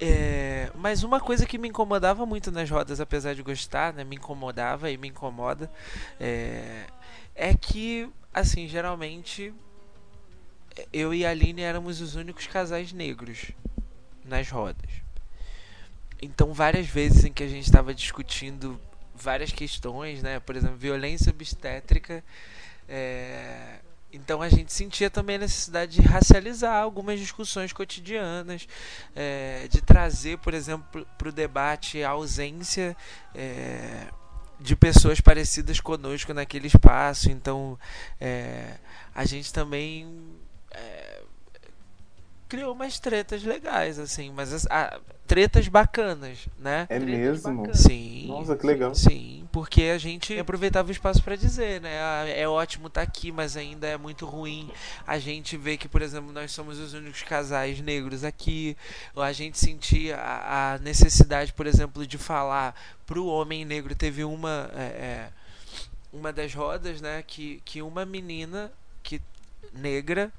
É, 0.00 0.70
mas 0.74 1.02
uma 1.02 1.20
coisa 1.20 1.46
que 1.46 1.56
me 1.56 1.68
incomodava 1.68 2.26
muito 2.26 2.50
nas 2.50 2.68
rodas, 2.68 3.00
apesar 3.00 3.34
de 3.34 3.42
gostar, 3.42 3.92
né, 3.92 4.02
me 4.02 4.16
incomodava 4.16 4.90
e 4.90 4.96
me 4.96 5.08
incomoda, 5.08 5.70
é, 6.18 6.86
é 7.34 7.54
que, 7.54 8.08
assim, 8.34 8.68
geralmente 8.68 9.54
eu 10.92 11.14
e 11.14 11.24
a 11.24 11.30
Aline 11.30 11.62
éramos 11.62 12.00
os 12.00 12.16
únicos 12.16 12.46
casais 12.46 12.92
negros 12.92 13.52
nas 14.24 14.50
rodas. 14.50 14.90
Então, 16.20 16.52
várias 16.52 16.86
vezes 16.86 17.24
em 17.24 17.32
que 17.32 17.42
a 17.42 17.48
gente 17.48 17.64
estava 17.64 17.94
discutindo 17.94 18.80
várias 19.14 19.52
questões, 19.52 20.22
né? 20.22 20.40
Por 20.40 20.56
exemplo, 20.56 20.76
violência 20.76 21.30
obstétrica. 21.30 22.24
É... 22.88 23.78
Então 24.12 24.40
a 24.40 24.48
gente 24.48 24.72
sentia 24.72 25.10
também 25.10 25.36
a 25.36 25.40
necessidade 25.40 26.00
de 26.00 26.02
racializar 26.02 26.80
algumas 26.80 27.18
discussões 27.18 27.72
cotidianas, 27.72 28.68
é... 29.14 29.66
de 29.68 29.82
trazer, 29.82 30.38
por 30.38 30.54
exemplo, 30.54 31.04
para 31.18 31.28
o 31.28 31.32
debate 31.32 32.02
a 32.02 32.10
ausência 32.10 32.96
é... 33.34 34.06
de 34.64 34.74
pessoas 34.74 35.20
parecidas 35.20 35.78
conosco 35.78 36.32
naquele 36.32 36.68
espaço. 36.68 37.30
Então 37.30 37.78
é, 38.18 38.78
a 39.14 39.26
gente 39.26 39.52
também 39.52 40.08
é, 40.70 41.22
criou 42.54 42.72
umas 42.72 43.00
tretas 43.00 43.42
legais, 43.42 43.98
assim, 43.98 44.30
mas 44.30 44.64
a, 44.66 45.00
tretas 45.26 45.66
bacanas, 45.66 46.46
né? 46.56 46.86
É 46.88 47.00
tretas 47.00 47.08
mesmo? 47.08 47.62
Bacanas. 47.62 47.80
Sim. 47.80 48.26
Nossa, 48.28 48.56
que 48.56 48.64
legal. 48.64 48.94
Sim, 48.94 49.48
porque 49.50 49.82
a 49.84 49.98
gente 49.98 50.38
aproveitava 50.38 50.88
o 50.88 50.92
espaço 50.92 51.20
para 51.22 51.34
dizer, 51.34 51.80
né? 51.80 51.98
Ah, 52.00 52.24
é 52.28 52.46
ótimo 52.46 52.86
estar 52.86 53.00
tá 53.00 53.06
aqui, 53.06 53.32
mas 53.32 53.56
ainda 53.56 53.88
é 53.88 53.96
muito 53.96 54.24
ruim. 54.24 54.70
A 55.04 55.18
gente 55.18 55.56
vê 55.56 55.76
que, 55.76 55.88
por 55.88 56.00
exemplo, 56.00 56.32
nós 56.32 56.52
somos 56.52 56.78
os 56.78 56.94
únicos 56.94 57.22
casais 57.22 57.80
negros 57.80 58.22
aqui. 58.22 58.76
A 59.16 59.32
gente 59.32 59.58
sentia 59.58 60.16
a, 60.16 60.74
a 60.74 60.78
necessidade, 60.78 61.52
por 61.52 61.66
exemplo, 61.66 62.06
de 62.06 62.18
falar 62.18 62.80
pro 63.04 63.26
homem 63.26 63.64
negro. 63.64 63.96
Teve 63.96 64.22
uma. 64.22 64.70
É, 64.74 64.82
é, 64.82 65.28
uma 66.12 66.32
das 66.32 66.54
rodas, 66.54 67.00
né, 67.00 67.24
que, 67.26 67.60
que 67.64 67.82
uma 67.82 68.06
menina 68.06 68.70
que 69.02 69.20
negra, 69.72 70.32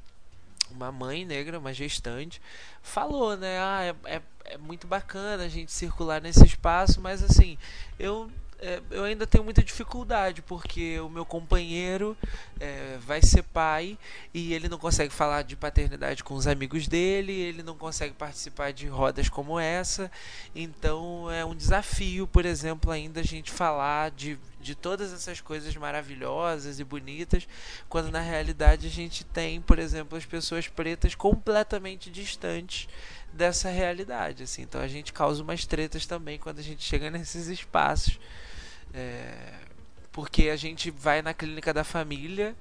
uma 0.72 0.92
mãe 0.92 1.26
negra, 1.26 1.60
uma 1.60 1.74
gestante, 1.74 2.42
falou, 2.82 3.38
né, 3.38 3.60
ah, 3.60 3.84
é, 3.84 4.16
é, 4.16 4.22
é 4.46 4.58
muito 4.58 4.88
bacana 4.88 5.44
a 5.44 5.50
gente 5.50 5.72
circular 5.72 6.22
nesse 6.22 6.46
espaço, 6.46 7.02
mas 7.02 7.24
assim, 7.24 7.58
eu 8.00 8.30
é, 8.60 8.82
eu 8.90 9.04
ainda 9.04 9.28
tenho 9.28 9.44
muita 9.44 9.62
dificuldade, 9.62 10.42
porque 10.42 11.00
o 11.00 11.10
meu 11.10 11.26
companheiro 11.26 12.18
é, 12.60 12.98
vai 13.02 13.22
ser 13.22 13.44
pai 13.44 13.98
e 14.34 14.54
ele 14.54 14.70
não 14.70 14.78
consegue 14.78 15.14
falar 15.14 15.42
de 15.42 15.56
paternidade 15.56 16.24
com 16.24 16.36
os 16.36 16.48
amigos 16.48 16.88
dele, 16.88 17.34
ele 17.34 17.62
não 17.62 17.76
consegue 17.76 18.14
participar 18.14 18.72
de 18.72 18.88
rodas 18.88 19.28
como 19.28 19.60
essa, 19.60 20.10
então 20.56 21.30
é 21.30 21.44
um 21.44 21.54
desafio, 21.54 22.26
por 22.28 22.46
exemplo, 22.46 22.92
ainda 22.92 23.20
a 23.20 23.24
gente 23.24 23.52
falar 23.52 24.12
de, 24.12 24.40
de 24.62 24.74
todas 24.74 25.12
essas 25.12 25.42
coisas 25.42 25.76
maravilhosas 25.76 26.80
e 26.80 26.84
bonitas, 26.84 27.48
quando 27.90 28.10
na 28.10 28.22
realidade 28.22 28.88
a 28.88 28.92
gente 28.92 29.26
tem, 29.26 29.60
por 29.60 29.80
exemplo, 29.80 30.18
as 30.18 30.26
pessoas 30.26 30.68
pretas 30.68 31.14
completamente 31.14 32.10
distantes 32.10 32.88
dessa 33.34 33.70
realidade, 33.70 34.44
assim. 34.44 34.62
Então 34.62 34.80
a 34.80 34.88
gente 34.88 35.12
causa 35.12 35.44
umas 35.44 35.66
tretas 35.66 36.06
também 36.06 36.40
quando 36.40 36.60
a 36.60 36.64
gente 36.64 36.84
chega 36.84 37.12
nesses 37.12 37.48
espaços 37.48 38.18
é, 38.96 39.54
porque 40.12 40.50
a 40.50 40.56
gente 40.56 40.90
vai 40.90 41.22
na 41.22 41.34
clínica 41.34 41.74
da 41.74 41.84
família, 41.84 42.56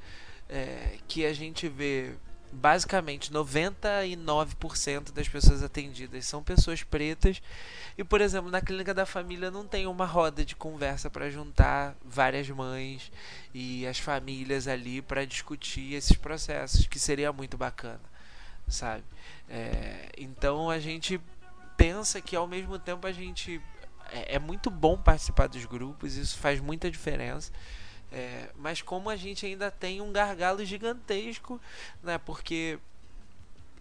é, 0.49 0.99
que 1.07 1.25
a 1.25 1.33
gente 1.33 1.69
vê 1.69 2.15
basicamente 2.55 3.33
99% 3.33 5.13
das 5.13 5.29
pessoas 5.29 5.63
atendidas 5.63 6.27
são 6.27 6.43
pessoas 6.43 6.83
pretas. 6.83 7.41
E, 7.97 8.05
por 8.05 8.21
exemplo, 8.21 8.51
na 8.51 8.61
clínica 8.61 8.93
da 8.93 9.07
família 9.07 9.51
não 9.51 9.67
tem 9.67 9.87
uma 9.87 10.07
roda 10.07 10.45
de 10.45 10.57
conversa 10.57 11.09
para 11.09 11.31
juntar 11.31 11.97
várias 12.05 12.49
mães 12.49 13.13
e 13.53 13.87
as 13.87 13.99
famílias 13.99 14.67
ali 14.67 15.01
para 15.01 15.25
discutir 15.25 15.95
esses 15.95 16.17
processos, 16.17 16.87
que 16.87 16.99
seria 16.99 17.33
muito 17.33 17.57
bacana, 17.57 18.03
sabe? 18.67 19.05
É, 19.49 20.11
então 20.19 20.71
a 20.71 20.79
gente 20.79 21.21
pensa 21.77 22.21
que 22.21 22.35
ao 22.35 22.47
mesmo 22.47 22.79
tempo 22.79 23.07
a 23.07 23.13
gente 23.13 23.61
é, 24.13 24.37
é 24.37 24.39
muito 24.39 24.71
bom 24.71 24.97
participar 24.97 25.47
dos 25.47 25.65
grupos, 25.65 26.17
isso 26.17 26.39
faz 26.39 26.61
muita 26.61 26.91
diferença. 26.91 27.53
É, 28.13 28.51
mas 28.57 28.81
como 28.81 29.11
a 29.11 29.17
gente 29.17 29.45
ainda 29.45 29.71
tem 29.71 30.01
um 30.01 30.13
gargalo 30.13 30.65
gigantesco, 30.65 31.61
né? 32.03 32.17
Porque 32.19 32.79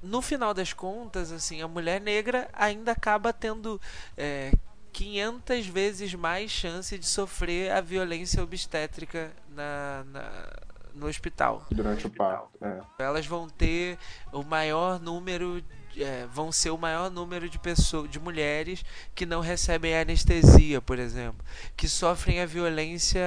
no 0.01 0.21
final 0.21 0.53
das 0.53 0.73
contas, 0.73 1.31
assim, 1.31 1.61
a 1.61 1.67
mulher 1.67 2.01
negra 2.01 2.49
ainda 2.51 2.91
acaba 2.91 3.31
tendo 3.31 3.79
é, 4.17 4.51
500 4.91 5.67
vezes 5.67 6.13
mais 6.13 6.51
chance 6.51 6.97
de 6.97 7.05
sofrer 7.05 7.71
a 7.71 7.79
violência 7.79 8.41
obstétrica 8.43 9.31
na, 9.49 10.03
na 10.05 10.49
no 10.93 11.07
hospital. 11.07 11.65
Durante 11.71 12.05
o 12.05 12.09
parto. 12.09 12.51
É. 12.61 12.81
Elas 13.03 13.25
vão 13.25 13.49
ter 13.49 13.97
o 14.31 14.43
maior 14.43 14.99
número 14.99 15.63
é, 15.97 16.27
vão 16.31 16.51
ser 16.51 16.69
o 16.71 16.77
maior 16.77 17.09
número 17.09 17.49
de 17.49 17.59
pessoas, 17.59 18.09
de 18.09 18.19
mulheres 18.19 18.83
que 19.13 19.25
não 19.25 19.41
recebem 19.41 19.95
anestesia, 19.95 20.81
por 20.81 20.99
exemplo, 20.99 21.43
que 21.75 21.87
sofrem 21.87 22.39
a 22.39 22.45
violência 22.45 23.21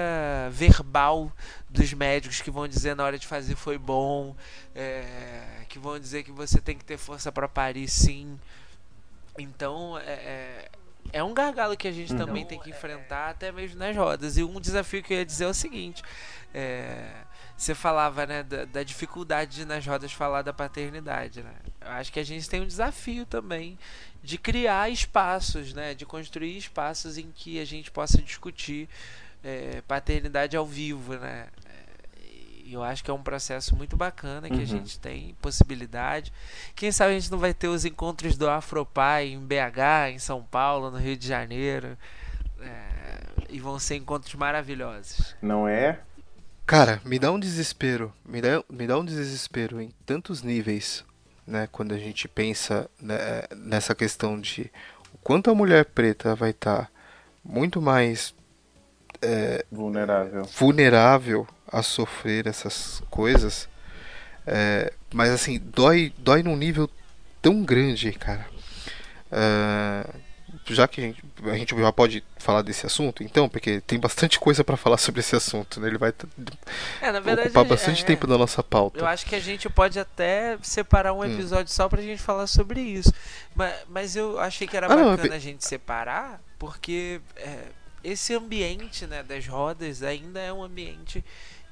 verbal 0.51 1.33
dos 1.69 1.93
médicos 1.93 2.41
que 2.41 2.51
vão 2.51 2.67
dizer 2.67 2.97
na 2.97 3.05
hora 3.05 3.19
de 3.19 3.27
fazer 3.27 3.55
foi 3.55 3.79
bom, 3.79 4.35
é, 4.75 5.43
que 5.69 5.79
vão 5.79 5.99
dizer 5.99 6.23
que 6.23 6.33
você 6.33 6.61
tem 6.61 6.77
que 6.77 6.85
ter 6.85 6.97
força 6.97 7.31
para 7.31 7.49
parir, 7.49 7.89
sim. 7.89 8.39
Então 9.39 9.99
é, 9.99 10.13
é, 10.13 10.69
é 11.13 11.23
um 11.23 11.35
gargalo 11.35 11.77
que 11.77 11.87
a 11.87 11.93
gente 11.93 12.15
também 12.15 12.45
tem 12.45 12.59
que 12.59 12.71
enfrentar, 12.71 13.31
até 13.31 13.53
mesmo 13.53 13.79
nas 13.79 13.97
rodas. 13.97 14.37
E 14.37 14.43
um 14.43 14.61
desafio 14.61 15.03
que 15.03 15.13
eu 15.13 15.19
ia 15.19 15.25
dizer 15.25 15.45
é 15.45 15.49
o 15.49 15.55
seguinte. 15.55 16.03
É, 16.55 17.26
você 17.57 17.75
falava 17.75 18.27
né, 18.27 18.43
da, 18.43 18.65
da, 18.67 18.83
dificuldade 18.83 19.57
de 19.57 19.65
nas 19.65 19.87
rodas 19.87 20.13
falar 20.13 20.43
da 20.43 20.53
paternidade. 20.53 21.43
Né? 21.43 21.55
Eu 21.81 21.91
acho 21.93 22.13
que 22.13 22.21
a 22.21 22.25
gente 22.25 22.49
tem 22.49 22.61
um 22.61 22.67
desafio 22.67 23.25
também 23.25 23.79
de 24.23 24.37
criar 24.37 24.91
espaços, 24.91 25.73
né, 25.73 25.95
de 25.95 26.05
construir 26.05 26.57
espaços 26.57 27.17
em 27.17 27.31
que 27.35 27.59
a 27.59 27.65
gente 27.65 27.91
possa 27.91 28.21
discutir 28.21 28.89
é, 29.43 29.83
paternidade 29.89 30.57
ao 30.57 30.67
vivo. 30.67 31.15
Né? 31.15 31.49
E 32.67 32.75
eu 32.75 32.83
acho 32.83 33.03
que 33.05 33.11
é 33.11 33.15
um 33.15 33.23
processo 33.23 33.77
muito 33.77 33.97
bacana 33.97 34.49
que 34.49 34.57
uhum. 34.57 34.63
a 34.63 34.67
gente 34.67 34.99
tem 34.99 35.37
possibilidade. 35.41 36.33
Quem 36.75 36.91
sabe 36.91 37.13
a 37.13 37.19
gente 37.19 37.31
não 37.31 37.39
vai 37.39 37.55
ter 37.55 37.69
os 37.69 37.85
encontros 37.85 38.37
do 38.37 38.51
Afropai 38.51 39.29
em 39.29 39.39
BH, 39.39 40.11
em 40.11 40.19
São 40.19 40.43
Paulo, 40.43 40.91
no 40.91 40.99
Rio 40.99 41.17
de 41.17 41.29
Janeiro. 41.29 41.97
É, 42.61 43.19
e 43.49 43.61
vão 43.61 43.79
ser 43.79 43.95
encontros 43.97 44.35
maravilhosos. 44.35 45.37
Não 45.41 45.69
é? 45.69 46.01
Cara, 46.67 47.01
me 47.05 47.17
dá 47.17 47.31
um 47.31 47.39
desespero, 47.39 48.13
me 48.25 48.43
dá, 48.43 48.61
me 48.69 48.89
dá 48.89 48.99
um 48.99 49.05
desespero 49.05 49.81
em 49.81 49.93
tantos 50.05 50.43
níveis, 50.43 51.05
né? 51.47 51.69
Quando 51.71 51.95
a 51.95 51.99
gente 51.99 52.27
pensa 52.27 52.91
né, 53.01 53.45
nessa 53.57 53.95
questão 53.95 54.41
de 54.41 54.69
o 55.15 55.19
quanto 55.19 55.49
a 55.49 55.55
mulher 55.55 55.85
preta 55.85 56.35
vai 56.35 56.51
estar 56.51 56.87
tá 56.87 56.89
muito 57.45 57.81
mais 57.81 58.35
é, 59.23 59.65
vulnerável. 59.71 60.43
vulnerável 60.43 61.47
a 61.71 61.83
sofrer 61.83 62.49
essas 62.49 63.01
coisas. 63.11 63.69
É, 64.45 64.93
mas 65.15 65.31
assim, 65.31 65.61
dói, 65.61 66.13
dói 66.19 66.43
num 66.43 66.57
nível 66.57 66.91
tão 67.41 67.63
grande, 67.63 68.11
cara. 68.11 68.45
É, 69.31 70.05
já 70.75 70.89
que 70.89 71.01
a 71.01 71.05
gente, 71.05 71.25
a 71.45 71.57
gente 71.57 71.77
já 71.77 71.93
pode 71.93 72.25
falar 72.39 72.63
desse 72.63 72.87
assunto, 72.87 73.23
então, 73.23 73.49
porque 73.49 73.81
tem 73.81 73.99
bastante 73.99 74.39
coisa 74.39 74.65
para 74.65 74.77
falar 74.77 74.99
sobre 74.99 75.21
esse 75.21 75.35
assunto, 75.37 75.81
né? 75.81 75.89
Ele 75.89 75.99
vai 75.99 76.13
é, 77.01 77.13
verdade, 77.13 77.49
ocupar 77.49 77.65
bastante 77.65 78.03
é, 78.03 78.07
tempo 78.07 78.27
da 78.27 78.37
nossa 78.37 78.63
pauta. 78.63 78.99
Eu 78.99 79.07
acho 79.07 79.27
que 79.27 79.35
a 79.35 79.41
gente 79.41 79.69
pode 79.69 79.99
até 79.99 80.59
separar 80.63 81.13
um 81.13 81.21
hum. 81.21 81.25
episódio 81.25 81.71
hum. 81.71 81.75
só 81.75 81.89
pra 81.89 82.03
gente 82.03 82.21
falar 82.21 82.47
sobre 82.47 82.81
isso. 82.81 83.13
Mas, 83.55 83.75
mas 83.89 84.17
eu 84.17 84.39
achei 84.39 84.67
que 84.67 84.77
era 84.77 84.87
ah, 84.87 84.91
bacana 84.91 85.29
não, 85.29 85.37
a 85.37 85.39
gente 85.39 85.65
separar, 85.65 86.41
porque 86.59 87.21
é, 87.37 87.59
esse 88.03 88.35
ambiente 88.35 89.07
né, 89.07 89.23
das 89.23 89.47
rodas 89.47 90.03
ainda 90.03 90.41
é 90.41 90.53
um 90.53 90.63
ambiente 90.63 91.25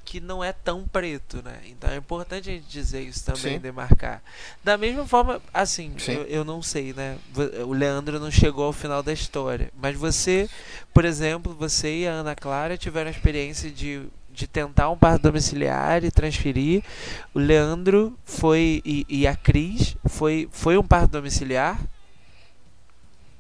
que 0.05 0.21
não 0.21 0.45
é 0.45 0.53
tão 0.53 0.87
preto, 0.87 1.43
né? 1.43 1.59
Então 1.67 1.91
é 1.91 1.97
importante 1.97 2.51
a 2.51 2.53
gente 2.53 2.67
dizer 2.67 3.01
isso 3.01 3.25
também, 3.25 3.55
Sim. 3.55 3.59
demarcar. 3.59 4.23
Da 4.63 4.77
mesma 4.77 5.07
forma, 5.07 5.41
assim, 5.53 5.95
eu, 6.07 6.23
eu, 6.25 6.45
não 6.45 6.63
sei, 6.63 6.93
né? 6.93 7.19
O 7.67 7.73
Leandro 7.73 8.21
não 8.21 8.31
chegou 8.31 8.67
ao 8.67 8.73
final 8.73 9.03
da 9.03 9.13
história. 9.13 9.71
Mas 9.75 9.97
você, 9.97 10.49
por 10.93 11.05
exemplo, 11.05 11.55
você 11.55 12.01
e 12.01 12.09
a 12.09 12.13
Ana 12.13 12.35
Clara 12.35 12.77
tiveram 12.77 13.09
a 13.09 13.11
experiência 13.11 13.71
de, 13.71 14.07
de 14.31 14.47
tentar 14.47 14.91
um 14.91 14.97
parto 14.97 15.23
domiciliar 15.23 16.05
e 16.05 16.11
transferir. 16.11 16.85
O 17.33 17.39
Leandro 17.39 18.17
foi. 18.25 18.83
E, 18.85 19.07
e 19.09 19.27
a 19.27 19.35
Cris 19.35 19.97
foi, 20.07 20.49
foi 20.53 20.77
um 20.77 20.87
parto 20.87 21.13
domiciliar? 21.13 21.81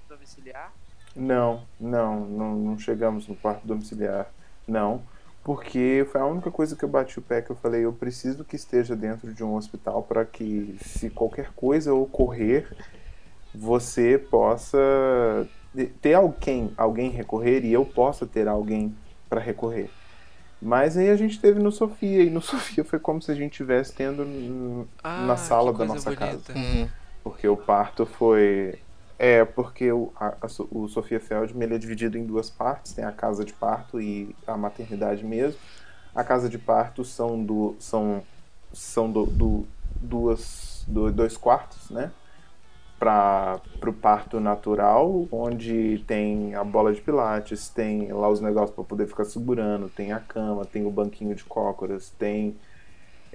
Domiciliar? 0.08 0.72
Não, 1.14 1.62
não, 1.78 2.20
não, 2.26 2.56
não 2.56 2.78
chegamos 2.78 3.28
no 3.28 3.36
parto 3.36 3.66
domiciliar. 3.66 4.26
Não 4.66 5.02
porque 5.44 6.06
foi 6.10 6.22
a 6.22 6.26
única 6.26 6.50
coisa 6.50 6.74
que 6.74 6.82
eu 6.82 6.88
bati 6.88 7.18
o 7.18 7.22
pé 7.22 7.42
que 7.42 7.50
eu 7.50 7.56
falei, 7.56 7.84
eu 7.84 7.92
preciso 7.92 8.44
que 8.44 8.56
esteja 8.56 8.96
dentro 8.96 9.32
de 9.32 9.44
um 9.44 9.54
hospital 9.54 10.02
para 10.02 10.24
que 10.24 10.76
se 10.82 11.10
qualquer 11.10 11.52
coisa 11.54 11.92
ocorrer, 11.92 12.74
você 13.54 14.18
possa 14.18 15.46
ter 16.00 16.14
alguém, 16.14 16.72
alguém 16.78 17.10
recorrer 17.10 17.62
e 17.62 17.72
eu 17.72 17.84
possa 17.84 18.26
ter 18.26 18.48
alguém 18.48 18.96
para 19.28 19.38
recorrer. 19.38 19.90
Mas 20.62 20.96
aí 20.96 21.10
a 21.10 21.16
gente 21.16 21.38
teve 21.38 21.60
no 21.60 21.70
Sofia, 21.70 22.22
e 22.22 22.30
no 22.30 22.40
Sofia 22.42 22.82
foi 22.82 22.98
como 22.98 23.20
se 23.20 23.30
a 23.30 23.34
gente 23.34 23.52
estivesse 23.52 23.92
tendo 23.92 24.88
ah, 25.02 25.26
na 25.26 25.36
sala 25.36 25.74
da 25.74 25.84
nossa 25.84 26.10
bonita. 26.10 26.26
casa. 26.26 26.58
Uhum. 26.58 26.88
Porque 27.22 27.46
o 27.46 27.56
parto 27.56 28.06
foi 28.06 28.78
é, 29.18 29.44
porque 29.44 29.90
o, 29.92 30.12
a, 30.16 30.34
a, 30.40 30.46
o 30.70 30.88
Sofia 30.88 31.20
Feldman 31.20 31.64
ele 31.64 31.74
é 31.76 31.78
dividido 31.78 32.18
em 32.18 32.24
duas 32.24 32.50
partes, 32.50 32.92
tem 32.92 33.04
a 33.04 33.12
casa 33.12 33.44
de 33.44 33.52
parto 33.52 34.00
e 34.00 34.34
a 34.46 34.56
maternidade 34.56 35.24
mesmo. 35.24 35.58
A 36.14 36.22
casa 36.22 36.48
de 36.48 36.58
parto 36.58 37.04
são, 37.04 37.42
do, 37.42 37.76
são, 37.78 38.22
são 38.72 39.10
do, 39.10 39.26
do 39.26 39.66
duas, 39.96 40.84
do, 40.86 41.10
dois 41.10 41.36
quartos, 41.36 41.90
né? 41.90 42.10
Para 42.98 43.60
o 43.86 43.92
parto 43.92 44.40
natural, 44.40 45.28
onde 45.30 46.02
tem 46.06 46.54
a 46.54 46.64
bola 46.64 46.92
de 46.92 47.00
pilates, 47.00 47.68
tem 47.68 48.12
lá 48.12 48.28
os 48.28 48.40
negócios 48.40 48.70
para 48.70 48.84
poder 48.84 49.06
ficar 49.06 49.24
segurando, 49.24 49.88
tem 49.88 50.12
a 50.12 50.20
cama, 50.20 50.64
tem 50.64 50.86
o 50.86 50.90
banquinho 50.90 51.34
de 51.34 51.44
cócoras, 51.44 52.10
tem 52.10 52.56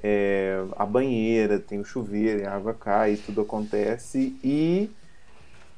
é, 0.02 0.64
a 0.76 0.86
banheira, 0.86 1.60
tem 1.60 1.80
o 1.80 1.86
chuveiro, 1.86 2.48
a 2.48 2.54
água 2.54 2.74
cai, 2.74 3.18
tudo 3.18 3.42
acontece. 3.42 4.40
E 4.44 4.90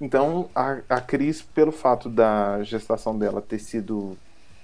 então, 0.02 0.49
a, 0.56 0.80
a 0.89 0.99
Cris, 0.99 1.43
pelo 1.43 1.72
fato 1.72 2.10
da 2.10 2.64
gestação 2.64 3.18
dela 3.18 3.39
ter 3.39 3.60
sido 3.60 4.18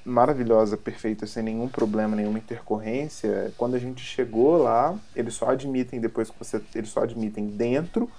maravilhosa, 0.04 0.76
perfeita, 0.76 1.28
sem 1.28 1.44
nenhum 1.44 1.68
problema, 1.68 2.16
nenhuma 2.16 2.40
intercorrência, 2.40 3.54
quando 3.56 3.76
a 3.76 3.80
gente 3.80 4.02
chegou 4.02 4.58
lá, 4.58 4.98
eles 5.16 5.36
só 5.36 5.52
admitem 5.52 6.02
depois 6.02 6.32
que 6.32 6.40
você. 6.40 6.60
Eles 6.74 6.90
só 6.90 7.04
admitem 7.04 7.46
dentro 7.46 8.10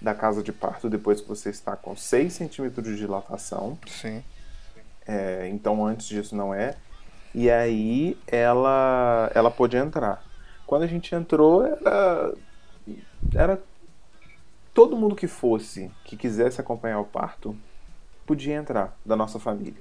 da 0.00 0.14
casa 0.14 0.42
de 0.42 0.52
parto 0.52 0.88
depois 0.88 1.20
que 1.20 1.28
você 1.28 1.50
está 1.50 1.76
com 1.76 1.94
6 1.94 2.32
centímetros 2.32 2.86
de 2.86 2.96
dilatação. 2.96 3.78
Sim. 3.86 4.24
É, 5.06 5.48
então, 5.50 5.84
antes 5.84 6.06
disso, 6.06 6.34
não 6.34 6.54
é. 6.54 6.76
E 7.34 7.50
aí 7.50 8.16
ela, 8.26 9.30
ela 9.34 9.50
pôde 9.50 9.76
entrar. 9.76 10.24
Quando 10.66 10.84
a 10.84 10.86
gente 10.86 11.14
entrou, 11.14 11.66
era, 11.66 12.34
era 13.34 13.62
todo 14.74 14.96
mundo 14.96 15.14
que 15.14 15.28
fosse, 15.28 15.90
que 16.04 16.16
quisesse 16.16 16.60
acompanhar 16.60 16.98
o 16.98 17.04
parto, 17.04 17.56
podia 18.26 18.56
entrar 18.56 18.98
da 19.06 19.14
nossa 19.14 19.38
família. 19.38 19.80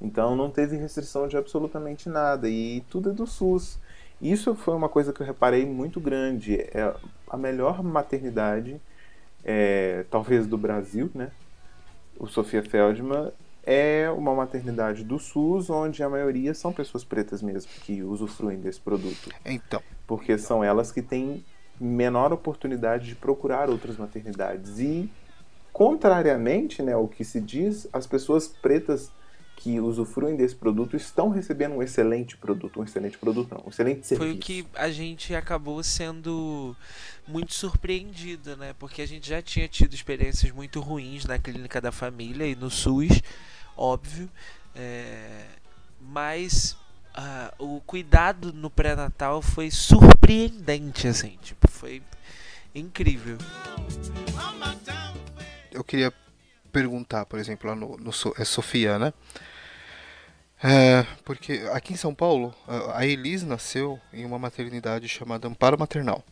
Então 0.00 0.34
não 0.34 0.50
teve 0.50 0.76
restrição 0.76 1.28
de 1.28 1.36
absolutamente 1.36 2.08
nada 2.08 2.48
e 2.48 2.82
tudo 2.90 3.10
é 3.10 3.12
do 3.12 3.26
SUS. 3.26 3.78
Isso 4.20 4.54
foi 4.54 4.74
uma 4.74 4.88
coisa 4.88 5.12
que 5.12 5.22
eu 5.22 5.26
reparei 5.26 5.64
muito 5.64 6.00
grande. 6.00 6.56
É 6.56 6.94
a 7.30 7.36
melhor 7.36 7.82
maternidade, 7.82 8.80
é, 9.44 10.04
talvez 10.10 10.46
do 10.46 10.58
Brasil, 10.58 11.10
né? 11.14 11.30
O 12.18 12.26
Sofia 12.26 12.62
Feldman 12.62 13.30
é 13.62 14.10
uma 14.10 14.34
maternidade 14.34 15.04
do 15.04 15.18
SUS, 15.18 15.68
onde 15.70 16.02
a 16.02 16.08
maioria 16.08 16.54
são 16.54 16.72
pessoas 16.72 17.04
pretas 17.04 17.42
mesmo 17.42 17.70
que 17.82 18.02
usufruem 18.02 18.58
desse 18.58 18.80
produto. 18.80 19.30
Então. 19.44 19.82
Porque 20.06 20.38
são 20.38 20.64
elas 20.64 20.90
que 20.90 21.02
têm 21.02 21.44
menor 21.78 22.32
oportunidade 22.32 23.06
de 23.06 23.14
procurar 23.14 23.68
outras 23.68 23.96
maternidades. 23.96 24.78
E, 24.78 25.10
contrariamente 25.72 26.82
né, 26.82 26.92
ao 26.92 27.08
que 27.08 27.24
se 27.24 27.40
diz, 27.40 27.88
as 27.92 28.06
pessoas 28.06 28.48
pretas 28.48 29.10
que 29.56 29.80
usufruem 29.80 30.36
desse 30.36 30.54
produto 30.54 30.96
estão 30.96 31.30
recebendo 31.30 31.76
um 31.76 31.82
excelente 31.82 32.36
produto, 32.36 32.78
um 32.78 32.84
excelente 32.84 33.16
produto 33.16 33.54
não, 33.54 33.64
um 33.66 33.70
excelente 33.70 34.06
serviço. 34.06 34.30
Foi 34.30 34.36
o 34.36 34.38
que 34.38 34.66
a 34.74 34.90
gente 34.90 35.34
acabou 35.34 35.82
sendo 35.82 36.76
muito 37.26 37.54
surpreendido, 37.54 38.56
né? 38.56 38.74
Porque 38.78 39.00
a 39.00 39.06
gente 39.06 39.28
já 39.28 39.40
tinha 39.40 39.66
tido 39.66 39.94
experiências 39.94 40.52
muito 40.52 40.78
ruins 40.78 41.24
na 41.24 41.38
clínica 41.38 41.80
da 41.80 41.90
família 41.90 42.46
e 42.46 42.54
no 42.54 42.70
SUS, 42.70 43.22
óbvio, 43.74 44.28
é... 44.74 45.46
mas 46.00 46.76
uh, 47.18 47.76
o 47.76 47.80
cuidado 47.80 48.52
no 48.52 48.70
pré-natal 48.70 49.42
foi 49.42 49.70
surpreendente, 49.70 51.08
assim, 51.08 51.38
tipo, 51.42 51.68
foi 51.70 52.02
incrível. 52.74 53.38
Eu 55.72 55.82
queria 55.84 56.12
perguntar, 56.72 57.26
por 57.26 57.38
exemplo, 57.38 57.68
lá 57.68 57.76
no, 57.76 57.96
no 57.96 58.10
é 58.36 58.44
Sofia, 58.44 58.98
né? 58.98 59.12
É, 60.62 61.06
porque 61.24 61.68
aqui 61.72 61.92
em 61.92 61.96
São 61.96 62.14
Paulo, 62.14 62.54
a 62.94 63.04
Elis 63.04 63.42
nasceu 63.42 64.00
em 64.12 64.24
uma 64.24 64.38
maternidade 64.38 65.08
chamada 65.08 65.46
Amparo 65.48 65.78
Maternal. 65.78 66.24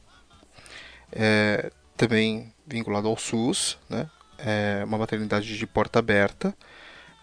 É, 1.12 1.70
também 1.97 2.53
vinculado 2.66 3.09
ao 3.09 3.16
SUS, 3.16 3.78
né? 3.89 4.11
É 4.39 4.82
uma 4.85 4.99
maternidade 4.99 5.57
de 5.57 5.66
porta 5.66 5.99
aberta. 5.99 6.55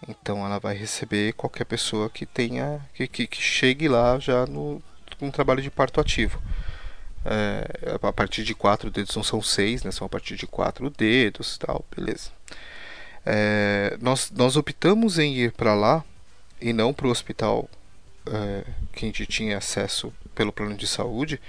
Então 0.07 0.45
ela 0.45 0.59
vai 0.59 0.75
receber 0.75 1.33
qualquer 1.33 1.65
pessoa 1.65 2.09
que 2.09 2.25
tenha 2.25 2.81
que, 2.93 3.07
que, 3.07 3.27
que 3.27 3.41
chegue 3.41 3.87
lá 3.87 4.17
já 4.19 4.45
no 4.45 4.81
com 5.19 5.27
um 5.27 5.31
trabalho 5.31 5.61
de 5.61 5.69
parto 5.69 6.01
ativo. 6.01 6.41
É, 7.23 7.97
a 8.01 8.11
partir 8.11 8.43
de 8.43 8.55
quatro 8.55 8.89
dedos 8.89 9.15
não 9.15 9.23
são 9.23 9.41
seis, 9.41 9.83
né? 9.83 9.91
São 9.91 10.05
a 10.05 10.09
partir 10.09 10.35
de 10.35 10.47
quatro 10.47 10.89
dedos, 10.89 11.57
tal, 11.57 11.85
beleza. 11.95 12.31
É, 13.23 13.97
nós, 14.01 14.31
nós 14.31 14.57
optamos 14.57 15.19
em 15.19 15.35
ir 15.35 15.51
para 15.51 15.75
lá 15.75 16.03
e 16.59 16.73
não 16.73 16.91
para 16.93 17.07
o 17.07 17.11
hospital 17.11 17.69
é, 18.25 18.63
que 18.93 19.05
a 19.05 19.07
gente 19.07 19.25
tinha 19.27 19.57
acesso 19.57 20.11
pelo 20.33 20.51
plano 20.51 20.75
de 20.75 20.87
saúde, 20.87 21.39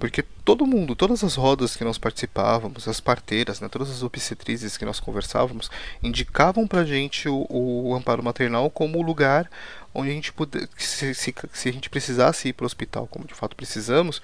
porque 0.00 0.22
todo 0.44 0.66
mundo, 0.66 0.96
todas 0.96 1.22
as 1.22 1.34
rodas 1.34 1.76
que 1.76 1.84
nós 1.84 1.98
participávamos, 1.98 2.88
as 2.88 3.00
parteiras, 3.00 3.60
né, 3.60 3.68
todas 3.68 3.90
as 3.90 4.02
obstetrizes 4.02 4.78
que 4.78 4.84
nós 4.86 4.98
conversávamos, 4.98 5.70
indicavam 6.02 6.66
para 6.66 6.80
a 6.80 6.84
gente 6.84 7.28
o, 7.28 7.46
o, 7.48 7.94
amparo 7.94 8.22
maternal 8.22 8.70
como 8.70 8.98
o 8.98 9.02
lugar 9.02 9.48
onde 9.94 10.10
a 10.10 10.14
gente 10.14 10.32
puder, 10.32 10.66
se, 10.78 11.14
se, 11.14 11.34
se 11.52 11.68
a 11.68 11.72
gente 11.72 11.90
precisasse 11.90 12.48
ir 12.48 12.54
para 12.54 12.64
o 12.64 12.66
hospital, 12.66 13.06
como 13.06 13.26
de 13.26 13.34
fato 13.34 13.54
precisamos, 13.54 14.22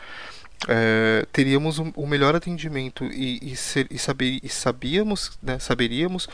é, 0.67 1.27
teríamos 1.31 1.79
o, 1.79 1.93
o, 1.95 2.07
melhor 2.07 2.35
atendimento 2.35 3.05
e, 3.05 3.53
e, 3.53 3.55
ser, 3.55 3.87
e, 3.91 3.99
saber, 3.99 4.41
e 4.43 4.49
sabíamos, 4.49 5.39
né, 5.43 5.59
saberíamos 5.59 6.27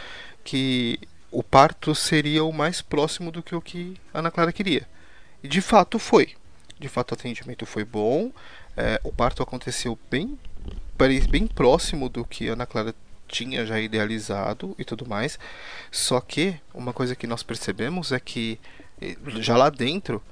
que 0.45 1.01
o 1.33 1.43
parto 1.43 1.95
seria 1.97 2.45
o 2.45 2.53
mais 2.53 2.81
próximo 2.81 3.33
do 3.33 3.43
que 3.43 3.57
o 3.57 3.61
que 3.61 3.97
a 4.15 4.21
Ana 4.21 4.31
Clara 4.31 4.53
queria. 4.53 4.87
E 5.43 5.49
de 5.49 5.61
fato 5.61 5.99
foi. 5.99 6.35
De 6.79 6.89
fato 6.89 7.13
o 7.13 7.15
atendimento 7.15 7.65
foi 7.65 7.85
bom, 7.85 8.31
é, 8.77 9.01
o 9.03 9.13
parto 9.13 9.43
aconteceu 9.43 9.99
bem, 10.11 10.39
bem 11.29 11.47
próximo 11.47 12.09
do 12.09 12.25
que 12.25 12.49
a 12.49 12.53
Ana 12.53 12.67
Clara 12.67 12.95
tinha 13.29 13.65
já 13.65 13.81
idealizado 13.81 14.75
e 14.79 14.85
tudo 14.85 15.07
mais. 15.07 15.39
Só 15.91 16.21
que 16.21 16.55
uma 16.75 16.93
coisa 16.93 17.17
que 17.17 17.27
nós 17.27 17.43
percebemos 17.43 18.13
é 18.13 18.21
que 18.21 18.59
já 19.41 19.57
lá 19.57 19.71
dentro 19.71 20.23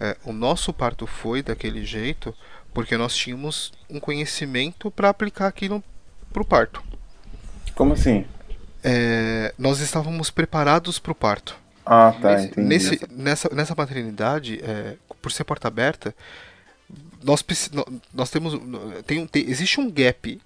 é, 0.00 0.16
o 0.24 0.32
nosso 0.32 0.72
parto 0.72 1.06
foi 1.06 1.42
daquele 1.42 1.84
jeito 1.84 2.34
porque 2.74 2.96
nós 2.96 3.16
tínhamos 3.16 3.72
um 3.88 3.98
conhecimento 3.98 4.90
para 4.90 5.08
aplicar 5.08 5.46
aquilo 5.46 5.82
para 6.32 6.42
o 6.42 6.44
parto. 6.44 6.82
Como 7.74 7.94
assim? 7.94 8.24
é, 8.82 9.52
nós 9.58 9.80
estávamos 9.80 10.30
preparados 10.30 10.98
para 10.98 11.12
o 11.12 11.14
parto. 11.14 11.56
Ah, 11.84 12.14
tá, 12.20 12.32
nesse, 12.32 12.46
entendi. 12.46 12.68
Nesse, 12.68 13.00
nessa, 13.10 13.54
nessa 13.54 13.74
maternidade, 13.74 14.60
é, 14.62 14.94
por 15.20 15.32
ser 15.32 15.44
porta 15.44 15.68
aberta, 15.68 16.14
nós, 17.22 17.44
nós 18.12 18.30
temos. 18.30 18.54
Tem, 19.06 19.26
tem, 19.26 19.48
existe 19.48 19.80
um 19.80 19.90
gap 19.90 20.40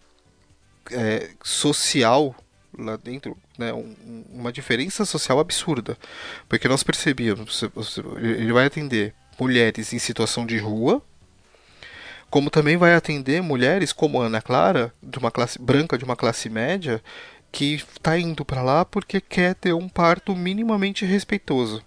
é, 0.91 1.31
social 1.43 2.35
lá 2.79 2.97
dentro, 2.97 3.37
né, 3.59 3.73
um, 3.73 4.25
uma 4.33 4.53
diferença 4.53 5.05
social 5.05 5.39
absurda. 5.39 5.97
Porque 6.49 6.69
nós 6.69 6.83
percebíamos, 6.83 7.63
ele 8.17 8.53
vai 8.53 8.67
atender 8.67 9.15
mulheres 9.39 9.93
em 9.93 9.99
situação 9.99 10.47
de 10.47 10.59
rua, 10.59 11.03
como 12.31 12.49
também 12.49 12.77
vai 12.77 12.95
atender 12.95 13.43
mulheres 13.43 13.93
como 13.93 14.21
Ana 14.21 14.41
Clara, 14.41 14.93
de 15.03 15.19
uma 15.19 15.31
classe 15.31 15.59
branca 15.61 15.99
de 15.99 16.05
uma 16.05 16.17
classe 16.17 16.49
média, 16.49 17.03
que 17.51 17.75
está 17.75 18.19
indo 18.19 18.45
para 18.45 18.63
lá 18.63 18.85
porque 18.85 19.21
quer 19.21 19.55
ter 19.55 19.75
um 19.75 19.89
parto 19.89 20.35
minimamente 20.35 21.05
respeitoso. 21.05 21.85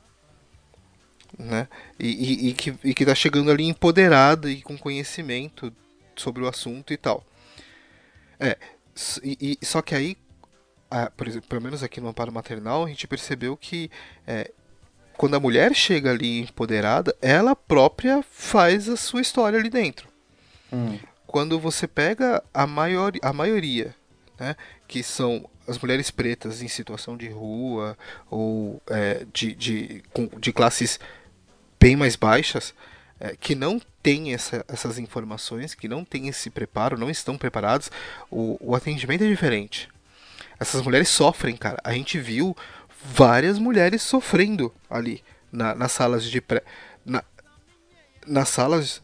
Né? 1.37 1.67
E, 1.99 2.07
e, 2.07 2.49
e 2.49 2.53
que 2.53 2.73
e 2.83 2.91
está 2.91 3.13
chegando 3.13 3.51
ali 3.51 3.65
empoderada 3.65 4.49
e 4.49 4.61
com 4.61 4.77
conhecimento 4.77 5.71
sobre 6.15 6.43
o 6.43 6.47
assunto 6.47 6.93
e 6.93 6.97
tal. 6.97 7.25
É, 8.39 8.57
e, 9.23 9.57
e 9.61 9.65
só 9.65 9.81
que 9.81 9.95
aí, 9.95 10.17
a, 10.89 11.09
por 11.09 11.27
exemplo, 11.27 11.49
pelo 11.49 11.61
menos 11.61 11.83
aqui 11.83 11.99
no 11.99 12.07
amparo 12.07 12.31
maternal, 12.31 12.85
a 12.85 12.87
gente 12.87 13.07
percebeu 13.07 13.57
que 13.57 13.91
é, 14.25 14.51
quando 15.17 15.35
a 15.35 15.39
mulher 15.39 15.73
chega 15.73 16.11
ali 16.11 16.41
empoderada, 16.41 17.15
ela 17.21 17.55
própria 17.55 18.23
faz 18.23 18.87
a 18.89 18.95
sua 18.95 19.21
história 19.21 19.59
ali 19.59 19.69
dentro. 19.69 20.07
Hum. 20.71 20.97
Quando 21.25 21.59
você 21.59 21.87
pega 21.87 22.43
a, 22.53 22.65
maior, 22.65 23.11
a 23.21 23.33
maioria, 23.33 23.93
né, 24.39 24.55
que 24.87 25.03
são 25.03 25.49
as 25.67 25.79
mulheres 25.79 26.11
pretas 26.11 26.61
em 26.61 26.67
situação 26.67 27.17
de 27.17 27.27
rua 27.27 27.97
ou 28.29 28.81
é, 28.87 29.25
de, 29.33 29.53
de, 29.55 30.03
de 30.39 30.53
classes 30.53 30.99
bem 31.85 31.95
mais 31.95 32.15
baixas 32.15 32.73
é, 33.19 33.35
que 33.35 33.53
não 33.53 33.79
têm 34.01 34.33
essa, 34.33 34.65
essas 34.67 34.97
informações, 34.97 35.75
que 35.75 35.87
não 35.87 36.03
têm 36.03 36.27
esse 36.27 36.49
preparo, 36.49 36.97
não 36.97 37.11
estão 37.11 37.37
preparados, 37.37 37.91
o, 38.31 38.57
o 38.59 38.75
atendimento 38.75 39.23
é 39.23 39.27
diferente. 39.27 39.87
Essas 40.59 40.81
mulheres 40.81 41.09
sofrem, 41.09 41.55
cara. 41.55 41.79
A 41.83 41.93
gente 41.93 42.17
viu 42.19 42.57
várias 43.13 43.59
mulheres 43.59 44.01
sofrendo 44.01 44.73
ali 44.89 45.23
na, 45.51 45.75
nas 45.75 45.91
salas 45.91 46.23
de 46.23 46.41
pré. 46.41 46.63
Na, 47.05 47.23
nas 48.25 48.49
salas. 48.49 48.99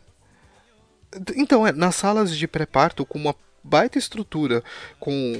Então, 1.35 1.67
é, 1.67 1.71
nas 1.71 1.95
salas 1.95 2.35
de 2.35 2.47
pré-parto 2.47 3.05
com 3.05 3.19
uma 3.19 3.35
baita 3.63 3.99
estrutura, 3.99 4.63
com 4.99 5.39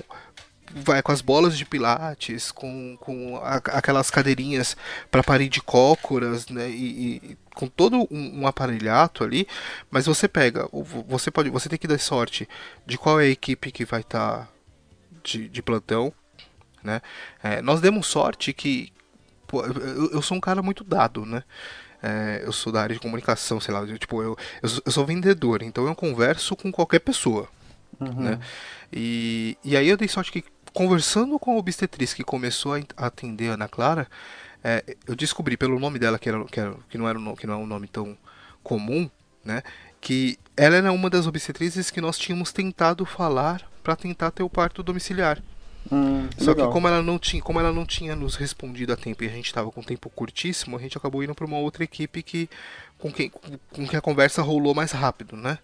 vai 0.75 1.01
com 1.01 1.11
as 1.11 1.21
bolas 1.21 1.57
de 1.57 1.65
pilates, 1.65 2.51
com, 2.51 2.97
com 2.99 3.37
a, 3.37 3.55
aquelas 3.55 4.09
cadeirinhas 4.09 4.75
para 5.09 5.23
parir 5.23 5.49
de 5.49 5.61
cócoras, 5.61 6.47
né? 6.47 6.69
E, 6.69 7.15
e 7.15 7.37
com 7.55 7.67
todo 7.67 8.07
um, 8.09 8.41
um, 8.41 8.47
aparelhato 8.47 9.23
ali, 9.23 9.47
mas 9.89 10.05
você 10.05 10.27
pega, 10.27 10.69
você 11.07 11.29
pode, 11.29 11.49
você 11.49 11.67
tem 11.67 11.77
que 11.77 11.87
dar 11.87 11.99
sorte 11.99 12.47
de 12.85 12.97
qual 12.97 13.19
é 13.19 13.25
a 13.25 13.29
equipe 13.29 13.71
que 13.71 13.85
vai 13.85 14.01
estar 14.01 14.39
tá 14.39 14.47
de, 15.23 15.49
de 15.49 15.61
plantão, 15.61 16.13
né? 16.83 17.01
É, 17.43 17.61
nós 17.61 17.81
demos 17.81 18.07
sorte 18.07 18.53
que 18.53 18.91
pô, 19.47 19.63
eu, 19.65 20.11
eu, 20.13 20.21
sou 20.21 20.37
um 20.37 20.41
cara 20.41 20.61
muito 20.61 20.83
dado, 20.83 21.25
né? 21.25 21.43
É, 22.01 22.41
eu 22.43 22.51
sou 22.51 22.73
da 22.73 22.81
área 22.81 22.95
de 22.95 23.01
comunicação, 23.01 23.59
sei 23.59 23.73
lá, 23.73 23.81
eu, 23.81 23.99
tipo, 23.99 24.23
eu, 24.23 24.35
eu, 24.63 24.91
sou 24.91 25.05
vendedor, 25.05 25.61
então 25.61 25.85
eu 25.85 25.93
converso 25.93 26.55
com 26.55 26.71
qualquer 26.71 26.99
pessoa, 26.99 27.47
uhum. 27.99 28.23
né? 28.23 28.39
E, 28.91 29.57
e 29.63 29.77
aí 29.77 29.87
eu 29.87 29.97
dei 29.97 30.07
sorte 30.07 30.31
que 30.31 30.43
conversando 30.73 31.37
com 31.39 31.51
a 31.51 31.57
obstetriz 31.57 32.13
que 32.13 32.23
começou 32.23 32.73
a 32.75 33.07
atender 33.07 33.49
a 33.49 33.53
Ana 33.53 33.67
Clara, 33.67 34.07
é, 34.63 34.95
eu 35.07 35.15
descobri 35.15 35.57
pelo 35.57 35.79
nome 35.79 35.97
dela, 35.97 36.19
que, 36.19 36.29
era, 36.29 36.43
que, 36.45 36.59
era, 36.59 36.75
que, 36.89 36.97
não 36.97 37.07
era 37.07 37.17
um, 37.17 37.35
que 37.35 37.47
não 37.47 37.55
é 37.55 37.57
um 37.57 37.65
nome 37.65 37.87
tão 37.87 38.17
comum, 38.63 39.09
né, 39.43 39.63
que 39.99 40.37
ela 40.55 40.75
era 40.75 40.91
uma 40.91 41.09
das 41.09 41.27
obstetrizes 41.27 41.89
que 41.89 41.99
nós 41.99 42.17
tínhamos 42.17 42.51
tentado 42.51 43.05
falar 43.05 43.61
para 43.83 43.95
tentar 43.95 44.31
ter 44.31 44.43
o 44.43 44.49
parto 44.49 44.83
domiciliar. 44.83 45.41
Hum, 45.91 46.29
Só 46.37 46.51
legal. 46.51 46.67
que 46.67 46.73
como 46.73 46.87
ela 46.87 47.01
não 47.01 47.17
tinha, 47.17 47.41
como 47.41 47.59
ela 47.59 47.71
não 47.71 47.85
tinha 47.85 48.15
nos 48.15 48.35
respondido 48.35 48.93
a 48.93 48.95
tempo 48.95 49.23
e 49.23 49.27
a 49.27 49.31
gente 49.31 49.47
estava 49.47 49.71
com 49.71 49.81
tempo 49.81 50.09
curtíssimo, 50.11 50.77
a 50.77 50.79
gente 50.79 50.95
acabou 50.95 51.23
indo 51.23 51.33
para 51.33 51.45
uma 51.45 51.57
outra 51.57 51.83
equipe 51.83 52.21
que 52.21 52.47
com 52.99 53.11
quem 53.11 53.29
com, 53.29 53.87
quem 53.87 53.97
a 53.97 54.01
conversa 54.01 54.43
rolou 54.43 54.75
mais 54.75 54.91
rápido, 54.91 55.35
né? 55.35 55.57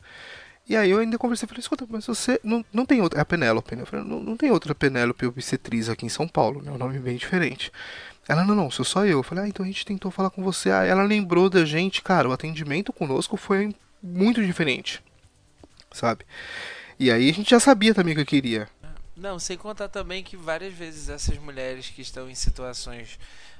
E 0.67 0.75
aí 0.75 0.91
eu 0.91 0.99
ainda 0.99 1.17
conversei, 1.17 1.47
falei, 1.47 1.61
escuta, 1.61 1.85
mas 1.89 2.05
você 2.05 2.39
não, 2.43 2.63
não 2.73 2.85
tem 2.85 3.01
outra, 3.01 3.19
é 3.19 3.21
a 3.21 3.25
Penélope, 3.25 3.75
né? 3.75 3.83
Eu 3.83 3.85
falei, 3.85 4.05
não, 4.05 4.19
não 4.19 4.35
tem 4.35 4.51
outra 4.51 4.75
Penélope 4.75 5.25
obstetriz 5.25 5.87
aqui 5.87 6.05
em 6.05 6.09
São 6.09 6.27
Paulo, 6.27 6.61
né? 6.61 6.71
Um 6.71 6.77
nome 6.77 6.99
bem 6.99 7.15
diferente. 7.15 7.71
Ela, 8.27 8.43
não, 8.43 8.53
não, 8.53 8.69
sou 8.69 8.83
só 8.83 9.05
eu. 9.05 9.19
Eu 9.19 9.23
falei, 9.23 9.45
ah, 9.45 9.47
então 9.47 9.63
a 9.63 9.67
gente 9.67 9.85
tentou 9.85 10.11
falar 10.11 10.29
com 10.29 10.43
você. 10.43 10.69
Aí 10.69 10.89
ela 10.89 11.03
lembrou 11.03 11.49
da 11.49 11.63
gente, 11.63 12.01
cara, 12.01 12.27
o 12.27 12.33
atendimento 12.33 12.91
conosco 12.91 13.37
foi 13.37 13.73
muito 14.03 14.45
diferente, 14.45 15.01
sabe? 15.91 16.25
E 16.99 17.09
aí 17.09 17.29
a 17.29 17.33
gente 17.33 17.49
já 17.49 17.59
sabia 17.59 17.93
também 17.93 18.13
que 18.13 18.21
eu 18.21 18.25
queria. 18.25 18.67
Não, 19.15 19.39
sem 19.39 19.57
contar 19.57 19.87
também 19.87 20.21
que 20.21 20.35
várias 20.35 20.73
vezes 20.73 21.07
essas 21.09 21.37
mulheres 21.37 21.89
que 21.89 22.01
estão 22.01 22.29
em 22.29 22.35
situações 22.35 23.17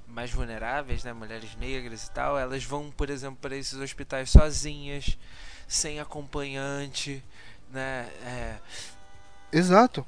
mais 0.08 0.32
vulneráveis, 0.32 1.04
né, 1.04 1.14
mulheres 1.14 1.56
negras 1.56 2.06
e 2.06 2.12
tal, 2.12 2.38
elas 2.38 2.64
vão, 2.64 2.92
por 2.92 3.10
exemplo, 3.10 3.38
para 3.42 3.56
esses 3.56 3.80
hospitais 3.80 4.30
sozinhas, 4.30 5.18
sem 5.68 6.00
acompanhante, 6.00 7.24
né? 7.72 8.08
É, 8.24 8.56
Exato, 9.52 10.06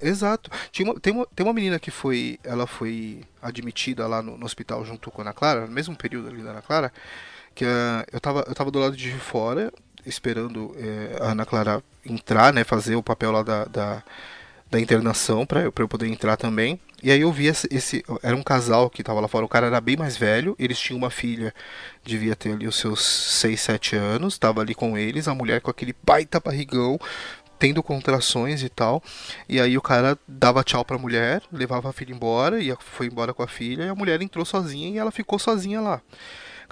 exato. 0.00 0.50
Tinha 0.70 0.90
uma, 0.90 1.00
tem, 1.00 1.12
uma, 1.12 1.26
tem 1.26 1.46
uma 1.46 1.52
menina 1.52 1.78
que 1.78 1.90
foi, 1.90 2.38
ela 2.44 2.66
foi 2.66 3.22
admitida 3.40 4.06
lá 4.06 4.22
no, 4.22 4.36
no 4.36 4.44
hospital 4.44 4.84
junto 4.84 5.10
com 5.10 5.20
a 5.20 5.24
Ana 5.24 5.32
Clara, 5.32 5.66
no 5.66 5.72
mesmo 5.72 5.96
período 5.96 6.28
ali 6.28 6.42
da 6.42 6.50
Ana 6.50 6.62
Clara, 6.62 6.92
que 7.54 7.64
eh, 7.64 8.06
eu 8.12 8.20
tava, 8.20 8.44
eu 8.46 8.54
tava 8.54 8.70
do 8.70 8.78
lado 8.78 8.96
de 8.96 9.12
fora, 9.12 9.72
esperando 10.04 10.74
eh, 10.78 11.16
a 11.20 11.32
Ana 11.32 11.46
Clara 11.46 11.82
entrar, 12.04 12.52
né, 12.52 12.64
fazer 12.64 12.96
o 12.96 13.02
papel 13.02 13.32
lá 13.32 13.42
da, 13.42 13.64
da, 13.64 14.02
da 14.72 14.80
internação 14.80 15.44
para 15.44 15.60
eu, 15.60 15.72
eu 15.76 15.88
poder 15.88 16.08
entrar 16.08 16.38
também. 16.38 16.80
E 17.02 17.10
aí 17.10 17.20
eu 17.20 17.30
vi 17.30 17.46
esse, 17.46 17.68
esse, 17.70 18.02
era 18.22 18.34
um 18.34 18.42
casal 18.42 18.88
que 18.88 19.02
tava 19.02 19.20
lá 19.20 19.28
fora, 19.28 19.44
o 19.44 19.48
cara 19.48 19.66
era 19.66 19.80
bem 19.80 19.96
mais 19.98 20.16
velho, 20.16 20.56
eles 20.58 20.78
tinham 20.78 20.96
uma 20.96 21.10
filha, 21.10 21.54
devia 22.02 22.34
ter 22.34 22.52
ali 22.52 22.66
os 22.66 22.76
seus 22.76 23.04
6, 23.04 23.60
7 23.60 23.96
anos, 23.96 24.38
tava 24.38 24.62
ali 24.62 24.74
com 24.74 24.96
eles, 24.96 25.28
a 25.28 25.34
mulher 25.34 25.60
com 25.60 25.70
aquele 25.70 25.94
baita 26.02 26.40
barrigão, 26.40 26.98
tendo 27.58 27.82
contrações 27.82 28.62
e 28.62 28.70
tal. 28.70 29.02
E 29.46 29.60
aí 29.60 29.76
o 29.76 29.82
cara 29.82 30.18
dava 30.26 30.64
tchau 30.64 30.84
pra 30.86 30.96
mulher, 30.96 31.42
levava 31.52 31.90
a 31.90 31.92
filha 31.92 32.14
embora, 32.14 32.58
e 32.58 32.74
foi 32.80 33.08
embora 33.08 33.34
com 33.34 33.42
a 33.42 33.48
filha, 33.48 33.84
e 33.84 33.88
a 33.90 33.94
mulher 33.94 34.22
entrou 34.22 34.46
sozinha 34.46 34.88
e 34.88 34.96
ela 34.96 35.10
ficou 35.10 35.38
sozinha 35.38 35.82
lá. 35.82 36.00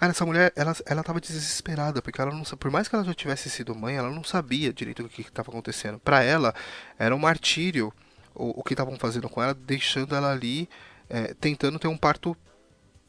Cara, 0.00 0.12
essa 0.12 0.24
mulher, 0.24 0.50
ela, 0.56 0.74
ela 0.86 1.02
tava 1.02 1.20
desesperada, 1.20 2.00
porque 2.00 2.18
ela 2.18 2.30
não 2.30 2.42
por 2.42 2.70
mais 2.70 2.88
que 2.88 2.94
ela 2.94 3.04
já 3.04 3.12
tivesse 3.12 3.50
sido 3.50 3.74
mãe, 3.74 3.96
ela 3.96 4.08
não 4.08 4.24
sabia 4.24 4.72
direito 4.72 5.04
o 5.04 5.08
que 5.10 5.20
estava 5.20 5.50
acontecendo. 5.50 5.98
Pra 5.98 6.22
ela, 6.22 6.54
era 6.98 7.14
um 7.14 7.18
martírio 7.18 7.92
o, 8.34 8.60
o 8.60 8.64
que 8.64 8.72
estavam 8.72 8.96
fazendo 8.96 9.28
com 9.28 9.42
ela, 9.42 9.52
deixando 9.52 10.16
ela 10.16 10.32
ali, 10.32 10.70
é, 11.06 11.34
tentando 11.34 11.78
ter 11.78 11.86
um 11.86 11.98
parto 11.98 12.34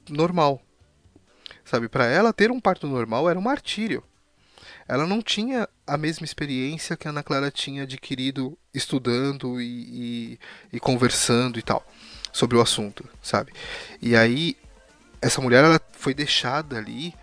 normal. 0.09 0.61
Sabe, 1.63 1.87
Pra 1.87 2.07
ela 2.07 2.33
ter 2.33 2.51
um 2.51 2.59
parto 2.59 2.85
normal 2.87 3.29
era 3.29 3.39
um 3.39 3.41
martírio. 3.41 4.03
Ela 4.85 5.07
não 5.07 5.21
tinha 5.21 5.69
a 5.87 5.95
mesma 5.95 6.25
experiência 6.25 6.97
que 6.97 7.07
a 7.07 7.11
Ana 7.11 7.23
Clara 7.23 7.49
tinha 7.49 7.83
adquirido 7.83 8.57
estudando 8.73 9.61
e, 9.61 10.33
e, 10.33 10.39
e 10.73 10.79
conversando 10.81 11.57
e 11.57 11.61
tal 11.61 11.87
sobre 12.33 12.57
o 12.57 12.61
assunto, 12.61 13.07
sabe? 13.21 13.53
E 14.01 14.13
aí 14.13 14.57
essa 15.21 15.41
mulher 15.41 15.63
ela 15.63 15.79
foi 15.93 16.13
deixada 16.13 16.77
ali 16.77 17.13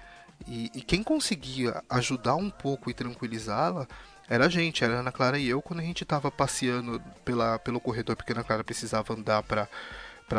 e, 0.47 0.71
e 0.75 0.81
quem 0.83 1.03
conseguia 1.03 1.83
ajudar 1.91 2.37
um 2.37 2.49
pouco 2.51 2.91
e 2.91 2.95
tranquilizá-la 2.95 3.87
era 4.29 4.47
a 4.47 4.49
gente, 4.49 4.85
era 4.85 4.97
a 4.97 5.01
Ana 5.01 5.11
Clara 5.13 5.39
e 5.39 5.49
eu 5.49 5.61
quando 5.63 5.81
a 5.81 5.83
gente 5.83 6.03
estava 6.03 6.31
passeando 6.31 7.03
pela, 7.25 7.59
pelo 7.59 7.81
corredor 7.81 8.15
porque 8.15 8.33
a 8.33 8.37
Ana 8.37 8.45
Clara 8.45 8.63
precisava 8.63 9.15
andar 9.15 9.43
para 9.43 9.69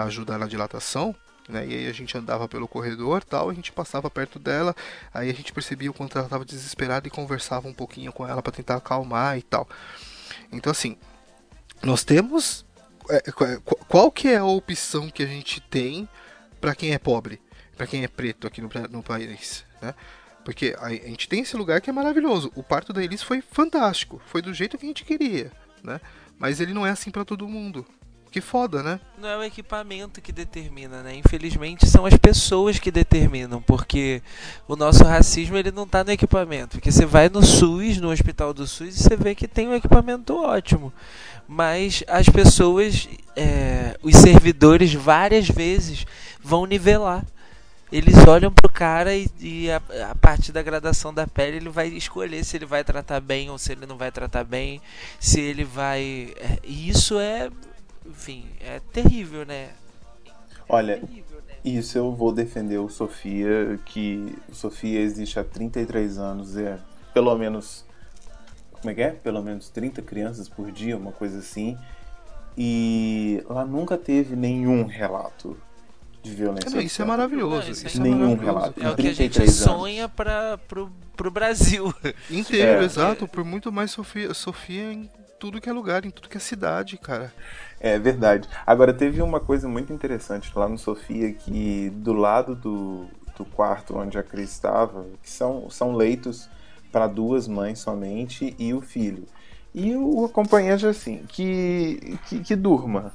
ajudar 0.05 0.38
na 0.38 0.45
dilatação, 0.47 1.16
né? 1.47 1.66
E 1.68 1.76
aí 1.76 1.88
a 1.88 1.91
gente 1.91 2.16
andava 2.18 2.47
pelo 2.47 2.68
corredor, 2.68 3.24
tal, 3.24 3.49
a 3.49 3.53
gente 3.53 3.72
passava 3.72 4.10
perto 4.10 4.38
dela, 4.38 4.76
aí 5.12 5.30
a 5.30 5.34
gente 5.34 5.51
percebia 5.51 5.89
o 5.89 5.93
quanto 5.93 6.18
ela 6.18 6.28
estava 6.28 6.45
desesperada 6.45 7.07
e 7.07 7.12
conversava 7.12 7.68
um 7.68 7.74
pouquinho 7.74 8.14
com 8.14 8.28
ela 8.28 8.41
para 8.43 8.51
tentar 8.51 8.76
acalmar 8.76 9.38
e 9.38 9.41
tal. 9.41 9.68
Então 10.51 10.72
assim, 10.72 10.95
nós 11.82 12.03
temos 12.03 12.64
é, 13.10 13.32
qu- 13.32 13.76
qual 13.88 14.12
que 14.12 14.28
é 14.28 14.38
a 14.38 14.45
opção 14.45 15.10
que 15.10 15.24
a 15.24 15.28
gente 15.28 15.60
tem 15.60 16.07
para 16.62 16.76
quem 16.76 16.93
é 16.93 16.99
pobre, 16.99 17.41
para 17.80 17.88
quem 17.88 18.04
é 18.04 18.10
preto 18.10 18.46
aqui 18.46 18.62
no, 18.62 18.70
no 18.90 19.02
país, 19.02 19.64
né? 19.82 19.96
Porque 20.44 20.76
a, 20.78 20.88
a 20.88 20.92
gente 20.92 21.30
tem 21.30 21.44
esse 21.44 21.56
lugar 21.56 21.80
que 21.80 21.90
é 21.90 21.94
maravilhoso. 21.94 22.52
O 22.54 22.62
parto 22.62 22.92
da 22.92 23.02
Elis 23.02 23.24
foi 23.24 23.42
fantástico, 23.42 24.22
foi 24.26 24.42
do 24.42 24.54
jeito 24.54 24.78
que 24.78 24.86
a 24.86 24.90
gente 24.90 25.06
queria, 25.06 25.50
né? 25.82 26.02
Mas 26.38 26.60
ele 26.60 26.74
não 26.74 26.86
é 26.86 26.90
assim 26.90 27.10
para 27.10 27.24
todo 27.24 27.48
mundo. 27.48 27.86
Que 28.32 28.42
foda, 28.42 28.84
né? 28.84 29.00
não 29.18 29.28
é 29.28 29.38
o 29.38 29.44
equipamento 29.44 30.22
que 30.22 30.32
determina, 30.32 31.02
né? 31.02 31.16
Infelizmente 31.16 31.88
são 31.88 32.06
as 32.06 32.16
pessoas 32.16 32.78
que 32.78 32.92
determinam, 32.92 33.62
porque 33.62 34.22
o 34.68 34.76
nosso 34.76 35.04
racismo 35.04 35.58
ele 35.58 35.72
não 35.72 35.88
tá 35.88 36.04
no 36.04 36.12
equipamento. 36.12 36.78
Porque 36.78 36.92
você 36.92 37.06
vai 37.06 37.30
no 37.30 37.42
SUS, 37.42 37.98
no 37.98 38.12
hospital 38.12 38.54
do 38.54 38.68
SUS, 38.68 39.00
e 39.00 39.04
você 39.04 39.16
vê 39.16 39.34
que 39.34 39.48
tem 39.48 39.70
um 39.70 39.74
equipamento 39.74 40.36
ótimo. 40.36 40.94
Mas 41.48 42.04
as 42.08 42.28
pessoas, 42.28 43.08
é, 43.38 43.98
os 44.04 44.16
servidores, 44.18 44.94
várias 44.94 45.48
vezes 45.48 46.06
vão 46.44 46.66
nivelar. 46.66 47.26
Eles 47.92 48.16
olham 48.28 48.52
pro 48.52 48.70
cara 48.70 49.16
e, 49.16 49.28
e 49.40 49.72
a, 49.72 49.82
a 50.12 50.16
partir 50.16 50.52
da 50.52 50.62
gradação 50.62 51.14
da 51.14 51.26
pele 51.26 51.58
ele 51.58 51.70
vai 51.70 51.88
escolher 51.88 52.44
se 52.44 52.56
ele 52.56 52.66
vai 52.66 52.84
tratar 52.84 53.20
bem 53.20 53.50
ou 53.50 53.58
se 53.58 53.72
ele 53.72 53.86
não 53.86 53.98
vai 53.98 54.12
tratar 54.12 54.44
bem, 54.44 54.80
se 55.20 55.40
ele 55.42 55.64
vai. 55.64 56.34
é, 56.38 56.60
e 56.64 56.90
isso 56.90 57.20
é, 57.20 57.50
enfim, 58.06 58.46
é 58.62 58.80
terrível, 58.94 59.46
né? 59.46 59.70
Olha, 60.68 61.00
Terrível, 61.00 61.42
né? 61.48 61.56
isso 61.66 61.98
eu 61.98 62.12
vou 62.14 62.32
defender 62.32 62.78
o 62.78 62.88
Sofia, 62.90 63.80
que 63.86 64.36
o 64.48 64.54
Sofia 64.54 65.00
existe 65.00 65.40
há 65.40 65.44
33 65.44 66.20
anos, 66.20 66.56
é 66.56 66.78
pelo 67.14 67.36
menos. 67.38 67.86
Como 68.72 68.92
é 68.92 68.94
que 68.94 69.02
é? 69.02 69.12
Pelo 69.12 69.42
menos 69.44 69.68
30 69.70 70.02
crianças 70.04 70.48
por 70.48 70.72
dia, 70.72 70.96
uma 70.96 71.12
coisa 71.12 71.40
assim. 71.40 71.78
E 72.58 73.44
lá 73.50 73.66
nunca 73.66 73.98
teve 73.98 74.36
nenhum 74.36 74.86
relato 74.86 75.58
de 76.30 76.36
violência. 76.36 76.70
Não, 76.70 76.82
isso 76.82 77.02
é 77.02 77.06
maravilhoso. 77.06 77.66
Não, 77.66 77.72
isso 77.72 77.88
Isso 77.88 77.98
é 77.98 78.04
Nenhum 78.04 78.18
maravilhoso. 78.36 78.46
relato. 78.46 78.84
É 78.84 78.90
o 78.92 78.96
que 78.96 79.02
a 79.08 79.14
gente 79.14 79.34
33 79.34 79.68
anos. 79.68 79.80
sonha 79.82 80.10
para 80.10 80.58
pro, 80.68 80.92
pro 81.18 81.32
Brasil. 81.32 81.94
Inteiro, 82.30 82.82
É. 82.82 82.86
exato. 82.86 83.28
Por 83.28 83.44
muito 83.44 83.72
mais 83.72 83.92
Sofia, 83.92 84.34
Sofia 84.34 84.92
em 84.94 85.10
tudo 85.40 85.62
que 85.62 85.70
é 85.70 85.74
lugar, 85.74 86.06
em 86.06 86.10
tudo 86.10 86.28
que 86.30 86.38
é 86.38 86.40
cidade, 86.40 86.98
cara. 86.98 87.34
É 87.80 87.98
verdade. 87.98 88.48
Agora, 88.68 88.94
teve 88.94 89.22
uma 89.22 89.40
coisa 89.40 89.68
muito 89.70 89.94
interessante 89.94 90.52
lá 90.54 90.68
no 90.68 90.78
Sofia, 90.78 91.32
que 91.34 91.90
do 91.96 92.12
lado 92.14 92.56
do, 92.56 93.06
do 93.38 93.46
quarto 93.46 93.98
onde 93.98 94.18
a 94.18 94.24
Cris 94.24 94.52
estava, 94.52 95.06
que 95.24 95.30
são, 95.30 95.70
são 95.70 95.94
leitos 95.94 96.50
para 96.92 97.08
duas 97.08 97.48
mães 97.48 97.80
somente 97.80 98.54
e 98.60 98.74
o 98.74 98.82
filho. 98.82 99.26
E 99.74 99.96
o 99.96 100.26
acompanhante, 100.26 100.86
assim, 100.88 101.24
que, 101.30 102.18
que, 102.28 102.40
que 102.40 102.56
durma 102.56 103.14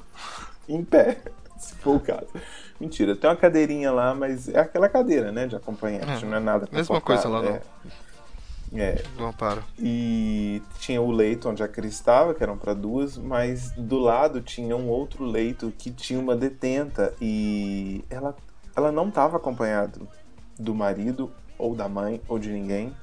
em 0.67 0.83
pé, 0.83 1.19
se 1.59 1.75
for 1.75 1.97
o 1.97 1.99
caso. 1.99 2.29
Mentira, 2.79 3.15
tem 3.15 3.29
uma 3.29 3.35
cadeirinha 3.35 3.91
lá, 3.91 4.13
mas 4.13 4.49
é 4.49 4.59
aquela 4.59 4.89
cadeira, 4.89 5.31
né, 5.31 5.47
de 5.47 5.55
acompanhante, 5.55 6.25
É, 6.25 6.27
não 6.27 6.37
é 6.37 6.39
nada 6.39 6.67
mesma 6.71 6.99
coisa 6.99 7.29
lá, 7.29 7.39
confortável, 7.41 7.61
É, 8.73 8.81
é, 8.81 9.03
Do 9.17 9.25
amparo. 9.25 9.63
e 9.79 10.61
tinha 10.79 11.01
o 11.01 11.09
leito 11.11 11.47
onde 11.47 11.63
a 11.63 11.67
Cris 11.67 11.93
estava, 11.93 12.33
que 12.33 12.43
eram 12.43 12.57
para 12.57 12.73
duas, 12.73 13.17
mas 13.17 13.71
do 13.71 13.97
lado 13.97 14.41
tinha 14.41 14.75
um 14.75 14.89
outro 14.89 15.23
leito 15.23 15.71
que 15.77 15.89
tinha 15.91 16.19
uma 16.19 16.35
detenta 16.35 17.13
e 17.21 18.03
ela, 18.09 18.35
ela 18.75 18.91
não 18.91 19.07
estava 19.07 19.37
acompanhada 19.37 19.99
do 20.59 20.75
marido 20.75 21.31
ou 21.57 21.73
da 21.75 21.87
mãe 21.87 22.21
ou 22.27 22.37
de 22.37 22.49
ninguém. 22.51 22.93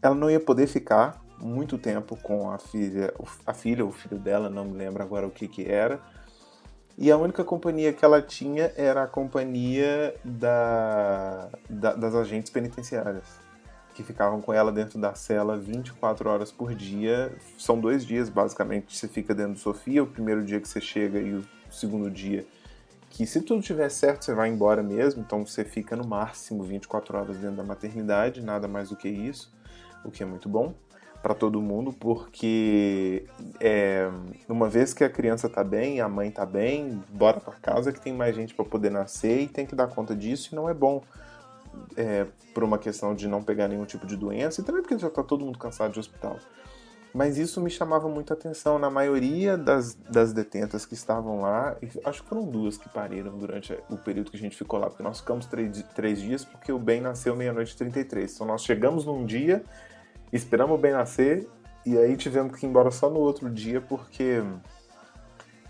Ela 0.00 0.14
não 0.14 0.30
ia 0.30 0.38
poder 0.40 0.68
ficar 0.68 1.20
muito 1.40 1.76
tempo 1.78 2.16
com 2.22 2.50
a 2.50 2.58
filha, 2.58 3.12
a 3.44 3.52
filha 3.54 3.82
ou 3.84 3.90
o 3.90 3.92
filho 3.92 4.18
dela, 4.18 4.48
não 4.48 4.64
me 4.64 4.76
lembro 4.76 5.02
agora 5.02 5.26
o 5.26 5.30
que 5.30 5.48
que 5.48 5.68
era. 5.68 5.98
E 6.96 7.10
a 7.10 7.16
única 7.16 7.42
companhia 7.42 7.92
que 7.92 8.04
ela 8.04 8.20
tinha 8.20 8.72
era 8.76 9.02
a 9.04 9.06
companhia 9.06 10.14
da, 10.24 11.48
da- 11.68 11.94
das 11.94 12.14
agentes 12.14 12.50
penitenciárias 12.50 13.24
que 13.94 14.02
ficavam 14.02 14.40
com 14.40 14.52
ela 14.54 14.72
dentro 14.72 14.98
da 14.98 15.14
cela 15.14 15.56
24 15.56 16.28
horas 16.30 16.50
por 16.50 16.74
dia. 16.74 17.32
São 17.58 17.78
dois 17.78 18.04
dias, 18.06 18.28
basicamente, 18.28 18.96
você 18.96 19.06
fica 19.08 19.34
dentro 19.34 19.54
do 19.54 19.58
Sofia. 19.58 20.02
O 20.02 20.06
primeiro 20.06 20.44
dia 20.44 20.60
que 20.60 20.68
você 20.68 20.80
chega 20.80 21.18
e 21.18 21.34
o 21.34 21.44
segundo 21.70 22.10
dia 22.10 22.46
que, 23.10 23.26
se 23.26 23.42
tudo 23.42 23.60
estiver 23.60 23.90
certo, 23.90 24.24
você 24.24 24.32
vai 24.34 24.48
embora 24.48 24.82
mesmo. 24.82 25.20
Então 25.20 25.44
você 25.44 25.64
fica 25.64 25.94
no 25.94 26.06
máximo 26.06 26.62
24 26.62 27.18
horas 27.18 27.36
dentro 27.36 27.56
da 27.56 27.62
maternidade, 27.64 28.40
nada 28.40 28.66
mais 28.66 28.88
do 28.88 28.96
que 28.96 29.08
isso, 29.08 29.52
o 30.02 30.10
que 30.10 30.22
é 30.22 30.26
muito 30.26 30.48
bom 30.48 30.72
para 31.22 31.34
todo 31.34 31.62
mundo, 31.62 31.92
porque 31.92 33.24
é, 33.60 34.10
uma 34.48 34.68
vez 34.68 34.92
que 34.92 35.04
a 35.04 35.08
criança 35.08 35.48
tá 35.48 35.62
bem, 35.62 36.00
a 36.00 36.08
mãe 36.08 36.30
tá 36.30 36.44
bem, 36.44 37.02
bora 37.08 37.40
para 37.40 37.54
casa 37.54 37.92
que 37.92 38.00
tem 38.00 38.12
mais 38.12 38.34
gente 38.34 38.54
para 38.54 38.64
poder 38.64 38.90
nascer 38.90 39.42
e 39.42 39.48
tem 39.48 39.64
que 39.64 39.74
dar 39.74 39.86
conta 39.86 40.16
disso 40.16 40.50
e 40.52 40.56
não 40.56 40.68
é 40.68 40.74
bom 40.74 41.02
é, 41.96 42.26
por 42.52 42.64
uma 42.64 42.78
questão 42.78 43.14
de 43.14 43.28
não 43.28 43.42
pegar 43.42 43.68
nenhum 43.68 43.84
tipo 43.84 44.06
de 44.06 44.16
doença 44.16 44.60
e 44.60 44.64
também 44.64 44.82
porque 44.82 44.98
já 44.98 45.08
tá 45.08 45.22
todo 45.22 45.44
mundo 45.44 45.58
cansado 45.58 45.92
de 45.92 46.00
hospital. 46.00 46.38
Mas 47.14 47.36
isso 47.36 47.60
me 47.60 47.68
chamava 47.68 48.08
muita 48.08 48.32
atenção. 48.32 48.78
Na 48.78 48.88
maioria 48.88 49.58
das, 49.58 49.94
das 49.94 50.32
detentas 50.32 50.86
que 50.86 50.94
estavam 50.94 51.42
lá, 51.42 51.76
acho 52.06 52.22
que 52.22 52.28
foram 52.28 52.46
duas 52.46 52.78
que 52.78 52.88
pariram 52.88 53.36
durante 53.36 53.78
o 53.90 53.98
período 53.98 54.30
que 54.30 54.36
a 54.36 54.40
gente 54.40 54.56
ficou 54.56 54.80
lá, 54.80 54.88
porque 54.88 55.02
nós 55.02 55.20
ficamos 55.20 55.44
três, 55.44 55.82
três 55.94 56.20
dias, 56.20 56.44
porque 56.44 56.72
o 56.72 56.78
Ben 56.78 57.02
nasceu 57.02 57.36
meia-noite 57.36 57.74
e 57.74 57.76
33. 57.76 58.34
Então 58.34 58.46
nós 58.46 58.62
chegamos 58.62 59.04
num 59.04 59.26
dia, 59.26 59.62
esperamos 60.36 60.78
o 60.78 60.80
Ben 60.80 60.92
nascer, 60.92 61.48
e 61.84 61.98
aí 61.98 62.16
tivemos 62.16 62.56
que 62.56 62.64
ir 62.64 62.68
embora 62.68 62.90
só 62.90 63.10
no 63.10 63.18
outro 63.18 63.50
dia, 63.50 63.80
porque 63.80 64.42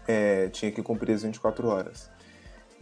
é, 0.07 0.49
tinha 0.49 0.71
que 0.71 0.83
cumprir 0.83 1.15
as 1.15 1.23
24 1.23 1.67
horas. 1.69 2.11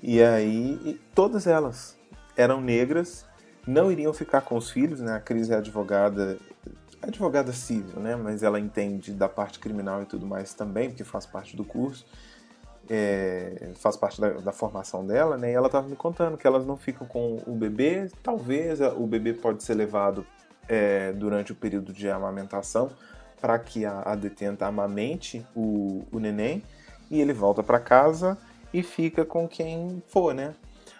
E 0.02 0.22
aí, 0.22 0.80
e 0.84 0.94
todas 1.14 1.46
elas 1.46 1.98
eram 2.36 2.60
negras, 2.60 3.26
não 3.66 3.92
iriam 3.92 4.12
ficar 4.12 4.40
com 4.40 4.56
os 4.56 4.70
filhos, 4.70 5.00
né? 5.00 5.14
A 5.14 5.20
Cris 5.20 5.50
é 5.50 5.56
advogada, 5.56 6.38
advogada 7.02 7.52
civil, 7.52 8.00
né? 8.00 8.16
Mas 8.16 8.42
ela 8.42 8.58
entende 8.58 9.12
da 9.12 9.28
parte 9.28 9.58
criminal 9.58 10.02
e 10.02 10.06
tudo 10.06 10.26
mais 10.26 10.54
também, 10.54 10.88
porque 10.88 11.04
faz 11.04 11.26
parte 11.26 11.56
do 11.56 11.64
curso, 11.64 12.06
é, 12.88 13.72
faz 13.76 13.96
parte 13.96 14.20
da, 14.20 14.30
da, 14.30 14.52
formação 14.52 15.06
dela, 15.06 15.36
né? 15.36 15.52
E 15.52 15.54
ela 15.54 15.66
estava 15.66 15.86
me 15.86 15.96
contando 15.96 16.36
que 16.36 16.46
elas 16.46 16.66
não 16.66 16.76
ficam 16.76 17.06
com 17.06 17.42
o 17.46 17.54
bebê, 17.54 18.10
talvez 18.22 18.80
o 18.80 19.06
bebê 19.06 19.34
pode 19.34 19.62
ser 19.62 19.74
levado 19.74 20.26
é, 20.70 21.12
durante 21.12 21.50
o 21.50 21.54
período 21.54 21.92
de 21.92 22.08
amamentação 22.08 22.92
para 23.40 23.58
que 23.58 23.84
a, 23.84 24.02
a, 24.02 24.14
detenta 24.14 24.66
amamente 24.66 25.44
o, 25.54 26.04
o 26.12 26.20
neném 26.20 26.62
e 27.10 27.20
ele 27.20 27.32
volta 27.32 27.60
para 27.60 27.80
casa 27.80 28.38
e 28.72 28.80
fica 28.80 29.24
com 29.24 29.48
quem 29.48 30.00
for, 30.06 30.32
né? 30.32 30.54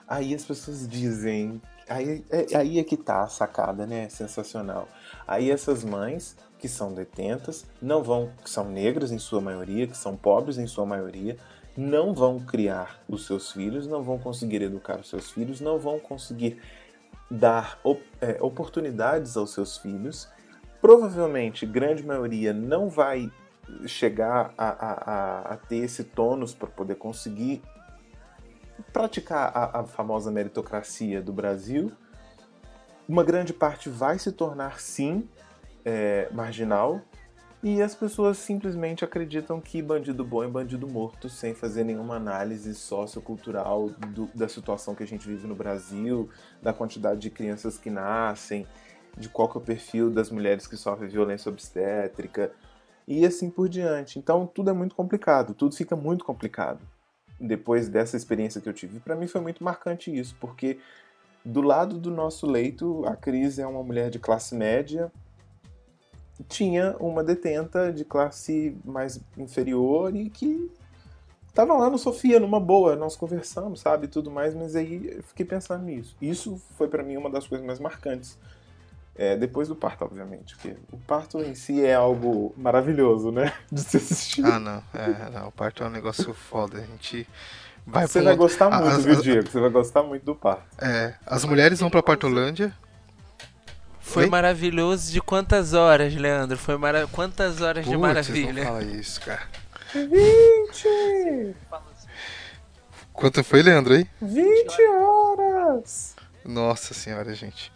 Aí 0.08 0.34
as 0.34 0.44
pessoas 0.44 0.88
dizem. 0.88 1.62
Aí, 1.88 2.24
é, 2.30 2.56
aí 2.56 2.78
é 2.80 2.84
que 2.84 2.96
tá 2.96 3.22
a 3.22 3.28
sacada, 3.28 3.86
né? 3.86 4.08
Sensacional. 4.08 4.88
Aí 5.26 5.50
essas 5.50 5.84
mães 5.84 6.36
que 6.58 6.68
são 6.68 6.92
detentas, 6.92 7.64
não 7.80 8.02
vão, 8.02 8.30
que 8.42 8.50
são 8.50 8.68
negras 8.68 9.12
em 9.12 9.18
sua 9.18 9.40
maioria, 9.40 9.86
que 9.86 9.96
são 9.96 10.16
pobres 10.16 10.58
em 10.58 10.66
sua 10.66 10.84
maioria, 10.84 11.36
não 11.76 12.12
vão 12.12 12.40
criar 12.40 13.00
os 13.08 13.24
seus 13.24 13.52
filhos, 13.52 13.86
não 13.86 14.02
vão 14.02 14.18
conseguir 14.18 14.62
educar 14.62 14.98
os 14.98 15.08
seus 15.08 15.30
filhos, 15.30 15.60
não 15.60 15.78
vão 15.78 15.98
conseguir 15.98 16.60
dar 17.31 17.78
op 17.85 18.03
é, 18.20 18.39
oportunidades 18.41 19.37
aos 19.37 19.53
seus 19.53 19.78
filhos. 19.78 20.28
Provavelmente, 20.81 21.64
grande 21.66 22.05
maioria 22.05 22.53
não 22.53 22.89
vai 22.89 23.31
chegar 23.87 24.53
a, 24.59 24.68
a, 24.68 25.53
a 25.53 25.57
ter 25.57 25.76
esse 25.76 26.03
tônus 26.03 26.55
para 26.55 26.68
poder 26.68 26.97
conseguir 26.97 27.62
praticar 28.93 29.53
a, 29.55 29.81
a 29.81 29.85
famosa 29.85 30.31
meritocracia 30.31 31.22
do 31.22 31.33
Brasil. 31.33 31.93
Uma 33.09 33.22
grande 33.22 33.53
parte 33.53 33.89
vai 33.89 34.18
se 34.18 34.33
tornar, 34.33 34.81
sim, 34.81 35.28
é, 35.85 36.28
marginal, 36.33 37.01
e 37.62 37.82
as 37.82 37.94
pessoas 37.94 38.38
simplesmente 38.38 39.04
acreditam 39.04 39.61
que 39.61 39.82
bandido 39.82 40.24
bom 40.24 40.42
é 40.42 40.48
bandido 40.48 40.88
morto, 40.88 41.28
sem 41.28 41.54
fazer 41.54 41.84
nenhuma 41.84 42.16
análise 42.16 42.74
sociocultural 42.74 43.90
do, 43.90 44.30
da 44.34 44.48
situação 44.48 44.94
que 44.94 45.02
a 45.02 45.06
gente 45.06 45.28
vive 45.28 45.46
no 45.46 45.54
Brasil, 45.54 46.30
da 46.62 46.72
quantidade 46.72 47.20
de 47.20 47.30
crianças 47.30 47.76
que 47.76 47.90
nascem, 47.90 48.66
de 49.16 49.28
qual 49.28 49.50
é 49.54 49.58
o 49.58 49.61
perfil 49.61 50.11
das 50.11 50.30
mulheres 50.30 50.66
que 50.66 50.76
sofrem 50.76 51.11
violência 51.11 51.50
obstétrica, 51.50 52.50
e 53.06 53.26
assim 53.26 53.50
por 53.50 53.68
diante. 53.68 54.18
Então 54.18 54.46
tudo 54.46 54.70
é 54.70 54.72
muito 54.72 54.94
complicado, 54.94 55.52
tudo 55.52 55.76
fica 55.76 55.94
muito 55.94 56.24
complicado. 56.24 56.80
Depois 57.38 57.88
dessa 57.88 58.16
experiência 58.16 58.61
que 58.61 58.68
eu 58.68 58.72
tive, 58.72 59.00
para 59.00 59.16
mim 59.16 59.26
foi 59.26 59.40
muito 59.40 59.62
marcante 59.62 60.14
isso, 60.14 60.34
porque 60.40 60.78
do 61.44 61.61
lado 61.61 61.98
do 61.98 62.11
nosso 62.11 62.46
leito, 62.46 63.04
a 63.06 63.16
Cris 63.16 63.58
é 63.58 63.66
uma 63.66 63.82
mulher 63.82 64.11
de 64.11 64.18
classe 64.18 64.54
média, 64.54 65.11
tinha 66.49 66.97
uma 66.99 67.22
detenta 67.22 67.93
de 67.93 68.05
classe 68.05 68.76
mais 68.84 69.20
inferior 69.36 70.14
e 70.14 70.30
que 70.30 70.70
tava 71.55 71.74
lá 71.74 71.91
no 71.91 71.99
Sofia, 71.99 72.41
numa 72.41 72.61
boa, 72.61 72.97
nós 72.97 73.16
conversamos, 73.16 73.80
sabe, 73.80 74.09
tudo 74.09 74.30
mais, 74.30 74.55
mas 74.55 74.76
aí 74.76 75.16
eu 75.16 75.22
fiquei 75.22 75.45
pensando 75.45 75.84
nisso. 75.84 76.16
Isso 76.20 76.61
foi 76.76 76.88
para 76.88 77.03
mim 77.03 77.16
uma 77.16 77.30
das 77.30 77.47
coisas 77.47 77.66
mais 77.66 77.78
marcantes 77.78 78.38
é, 79.14 79.36
depois 79.36 79.68
do 79.68 79.76
parto, 79.76 80.05
obviamente, 80.05 80.55
porque 80.55 80.76
o 80.91 80.97
parto 80.97 81.41
em 81.41 81.55
si 81.55 81.84
é 81.84 81.95
algo 81.95 82.55
maravilhoso, 82.57 83.30
né? 83.30 83.53
De 83.70 83.80
se 83.80 83.99
assistir. 83.99 84.45
Ah, 84.45 84.59
não. 84.59 84.82
É, 84.95 85.30
não. 85.30 85.49
O 85.49 85.53
parto 85.53 85.82
é 85.82 85.86
um 85.86 85.91
negócio 85.91 86.32
foda. 86.32 86.78
A 86.78 86.80
gente 86.80 87.28
vai 87.86 88.07
Você 88.07 88.22
vai 88.22 88.34
gostar 88.34 88.70
muito, 88.70 88.97
as, 88.97 89.05
viu, 89.05 89.20
Diego? 89.20 89.51
Você 89.51 89.61
vai 89.61 89.68
gostar 89.68 90.03
muito 90.03 90.24
do 90.24 90.34
parto. 90.34 90.64
É. 90.82 91.14
As 91.26 91.45
mulheres 91.45 91.80
vão 91.80 91.91
pra 91.91 92.03
Partolândia. 92.03 92.74
Foi 94.11 94.24
Oi? 94.24 94.28
maravilhoso 94.28 95.12
de 95.12 95.20
quantas 95.20 95.72
horas, 95.72 96.12
Leandro? 96.12 96.58
Foi 96.58 96.76
mara... 96.76 97.06
quantas 97.06 97.61
horas 97.61 97.84
Putz, 97.84 97.96
de 97.96 97.96
maravilha? 97.96 98.64
Não 98.64 98.64
fala 98.64 98.82
isso, 98.82 99.20
cara. 99.20 99.42
20! 99.94 101.54
Quanto 103.12 103.44
foi, 103.44 103.62
Leandro, 103.62 103.94
aí? 103.94 104.04
20 104.20 104.82
horas! 104.88 106.16
Nossa 106.44 106.92
senhora, 106.92 107.32
gente. 107.36 107.70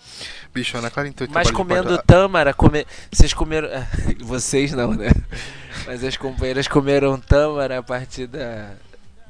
Bicho, 0.53 0.77
Ana 0.77 0.91
Clara 0.91 1.09
então 1.09 1.25
Mas 1.31 1.53
comendo 1.53 2.03
tâmara, 2.03 2.53
come... 2.53 2.85
vocês 3.13 3.33
comeram. 3.33 3.69
Vocês 4.19 4.73
não, 4.73 4.93
né? 4.93 5.11
Mas 5.87 6.03
as 6.03 6.17
companheiras 6.17 6.67
comeram 6.67 7.17
tâmara 7.21 7.79
a 7.79 7.83
partir 7.83 8.27
da 8.27 8.73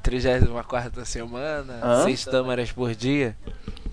34 0.01 1.05
semana, 1.05 1.79
Hã? 1.83 2.03
seis 2.03 2.25
tâmaras 2.25 2.71
por 2.71 2.95
dia. 2.95 3.37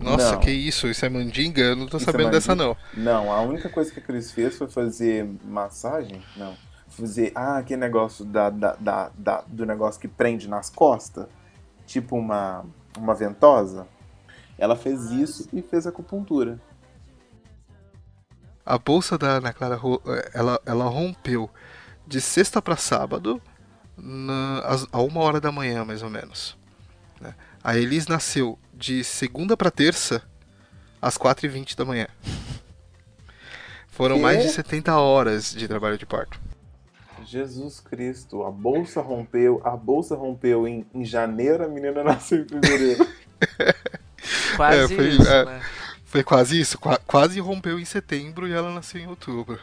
Nossa, 0.02 0.32
não. 0.32 0.40
que 0.40 0.50
isso? 0.50 0.86
Isso 0.88 1.04
é 1.04 1.08
mandinga? 1.08 1.60
Eu 1.60 1.76
não 1.76 1.86
tô 1.86 1.96
isso 1.96 2.08
é 2.08 2.12
sabendo 2.12 2.28
é 2.28 2.32
dessa, 2.32 2.54
não. 2.54 2.76
Não, 2.94 3.32
a 3.32 3.40
única 3.42 3.68
coisa 3.68 3.90
que 3.92 4.00
a 4.00 4.02
Cris 4.02 4.32
fez 4.32 4.56
foi 4.56 4.68
fazer 4.68 5.28
massagem. 5.44 6.22
Não. 6.36 6.54
Fazer. 6.88 7.32
Ah, 7.34 7.58
aquele 7.58 7.80
negócio 7.80 8.24
da, 8.24 8.50
da, 8.50 8.76
da, 8.76 9.10
da 9.16 9.44
do 9.46 9.64
negócio 9.64 10.00
que 10.00 10.08
prende 10.08 10.48
nas 10.48 10.68
costas. 10.68 11.26
Tipo 11.86 12.16
uma, 12.16 12.64
uma 12.96 13.14
ventosa. 13.14 13.86
Ela 14.58 14.76
fez 14.76 15.10
isso 15.10 15.48
e 15.52 15.62
fez 15.62 15.86
acupuntura. 15.86 16.60
A 18.64 18.78
bolsa 18.78 19.18
da 19.18 19.28
Ana 19.28 19.52
Clara 19.52 19.80
ela, 20.32 20.60
ela 20.64 20.84
rompeu 20.84 21.50
de 22.06 22.20
sexta 22.20 22.62
para 22.62 22.76
sábado 22.76 23.42
na, 23.96 24.62
a 24.92 25.00
uma 25.00 25.20
hora 25.20 25.40
da 25.40 25.50
manhã, 25.50 25.84
mais 25.84 26.02
ou 26.02 26.10
menos. 26.10 26.56
A 27.62 27.76
Elis 27.76 28.06
nasceu 28.06 28.58
de 28.74 29.04
segunda 29.04 29.56
para 29.56 29.70
terça 29.70 30.22
às 31.00 31.16
4h20 31.16 31.76
da 31.76 31.84
manhã. 31.84 32.08
Foram 33.88 34.16
que? 34.16 34.22
mais 34.22 34.42
de 34.42 34.48
70 34.48 34.96
horas 34.96 35.54
de 35.54 35.68
trabalho 35.68 35.96
de 35.96 36.06
parto. 36.06 36.40
Jesus 37.24 37.78
Cristo, 37.78 38.42
a 38.42 38.50
bolsa 38.50 39.00
rompeu, 39.00 39.60
a 39.64 39.76
bolsa 39.76 40.16
rompeu 40.16 40.66
em, 40.66 40.84
em 40.92 41.04
janeiro, 41.04 41.64
a 41.64 41.68
menina 41.68 42.02
nasceu 42.04 42.42
em 42.42 42.48
fevereiro. 42.48 43.06
Quase 44.56 44.92
é, 44.92 44.96
foi, 44.96 45.08
isso, 45.08 45.28
é, 45.28 45.44
né? 45.44 45.62
Foi 46.04 46.22
quase 46.22 46.60
isso, 46.60 46.78
Qu 46.78 46.90
quase 47.06 47.40
rompeu 47.40 47.80
em 47.80 47.84
setembro 47.84 48.46
e 48.46 48.52
ela 48.52 48.72
nasceu 48.72 49.00
em 49.00 49.06
outubro. 49.06 49.58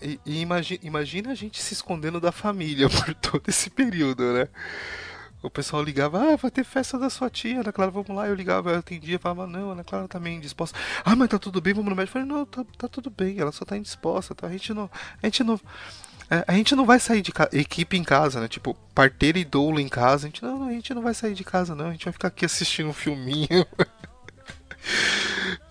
E, 0.00 0.18
e 0.26 0.40
imagina, 0.40 0.80
imagina 0.82 1.30
a 1.30 1.34
gente 1.34 1.62
se 1.62 1.72
escondendo 1.72 2.20
da 2.20 2.32
família 2.32 2.88
por 2.90 3.14
todo 3.14 3.48
esse 3.48 3.70
período, 3.70 4.32
né? 4.32 4.48
O 5.42 5.50
pessoal 5.50 5.82
ligava, 5.82 6.32
ah, 6.32 6.36
vai 6.36 6.50
ter 6.50 6.62
festa 6.62 6.96
da 6.96 7.10
sua 7.10 7.28
tia, 7.28 7.60
Ana 7.60 7.72
Clara, 7.72 7.90
vamos 7.90 8.08
lá. 8.10 8.28
Eu 8.28 8.34
ligava, 8.34 8.70
eu 8.70 8.78
atendia, 8.78 9.18
falava, 9.18 9.46
não, 9.46 9.72
Ana 9.72 9.82
Clara 9.82 10.06
tá 10.06 10.20
meio 10.20 10.36
indisposta. 10.36 10.78
Ah, 11.04 11.16
mas 11.16 11.28
tá 11.28 11.38
tudo 11.38 11.60
bem, 11.60 11.74
vamos 11.74 11.90
no 11.90 11.96
médico. 11.96 12.16
Eu 12.16 12.22
falei, 12.22 12.38
não, 12.38 12.46
tá, 12.46 12.64
tá 12.78 12.86
tudo 12.86 13.10
bem, 13.10 13.40
ela 13.40 13.50
só 13.50 13.64
tá 13.64 13.76
indisposta, 13.76 14.34
tá? 14.34 14.46
A 14.46 14.52
gente 14.52 14.72
não. 14.72 14.88
A 15.20 15.26
gente 15.26 15.42
não. 15.42 15.60
É, 16.30 16.44
a 16.46 16.54
gente 16.54 16.76
não 16.76 16.86
vai 16.86 17.00
sair 17.00 17.22
de 17.22 17.32
equipe 17.52 17.96
em 17.96 18.04
casa, 18.04 18.40
né? 18.40 18.46
Tipo, 18.46 18.74
parteira 18.94 19.38
e 19.38 19.44
doula 19.44 19.82
em 19.82 19.88
casa. 19.88 20.26
A 20.26 20.30
gente 20.30 20.42
não, 20.42 20.68
a 20.68 20.72
gente 20.72 20.94
não 20.94 21.02
vai 21.02 21.12
sair 21.12 21.34
de 21.34 21.44
casa, 21.44 21.74
não. 21.74 21.88
A 21.88 21.92
gente 21.92 22.04
vai 22.04 22.12
ficar 22.12 22.28
aqui 22.28 22.44
assistindo 22.44 22.88
um 22.88 22.92
filminho. 22.94 23.48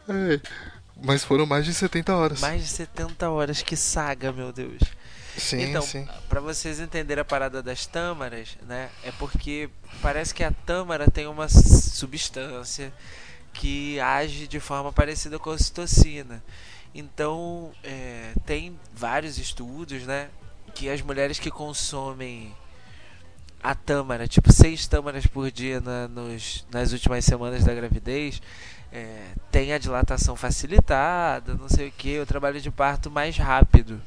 é, 0.07 0.39
mas 1.03 1.23
foram 1.23 1.45
mais 1.45 1.65
de 1.65 1.73
70 1.73 2.15
horas. 2.15 2.41
Mais 2.41 2.61
de 2.61 2.67
70 2.67 3.29
horas, 3.29 3.61
que 3.63 3.75
saga, 3.75 4.31
meu 4.31 4.51
Deus. 4.51 4.81
Sim, 5.37 5.61
então, 5.61 5.85
para 6.27 6.41
vocês 6.41 6.79
entenderem 6.79 7.21
a 7.21 7.25
parada 7.25 7.63
das 7.63 7.85
tâmaras, 7.85 8.57
né? 8.67 8.89
É 9.03 9.11
porque 9.13 9.69
parece 10.01 10.33
que 10.33 10.43
a 10.43 10.51
tâmara 10.51 11.09
tem 11.09 11.25
uma 11.27 11.47
substância 11.47 12.93
que 13.53 13.99
age 13.99 14.47
de 14.47 14.59
forma 14.59 14.91
parecida 14.91 15.39
com 15.39 15.49
a 15.49 15.53
ocitocina. 15.53 16.43
Então, 16.93 17.71
é, 17.83 18.33
tem 18.45 18.77
vários 18.93 19.37
estudos, 19.37 20.03
né? 20.03 20.29
que 20.73 20.89
as 20.89 21.01
mulheres 21.01 21.39
que 21.39 21.51
consomem 21.51 22.53
a 23.61 23.75
tâmara, 23.75 24.27
tipo 24.27 24.51
seis 24.51 24.87
tâmaras 24.87 25.27
por 25.27 25.51
dia 25.51 25.79
na, 25.79 26.07
nos, 26.07 26.65
nas 26.71 26.91
últimas 26.93 27.23
semanas 27.23 27.63
da 27.63 27.73
gravidez, 27.73 28.41
é, 28.91 29.27
tem 29.51 29.71
a 29.73 29.77
dilatação 29.77 30.35
facilitada, 30.35 31.53
não 31.53 31.69
sei 31.69 31.89
o 31.89 31.91
que, 31.91 32.19
o 32.19 32.25
trabalho 32.25 32.59
de 32.59 32.71
parto 32.71 33.11
mais 33.11 33.37
rápido. 33.37 34.01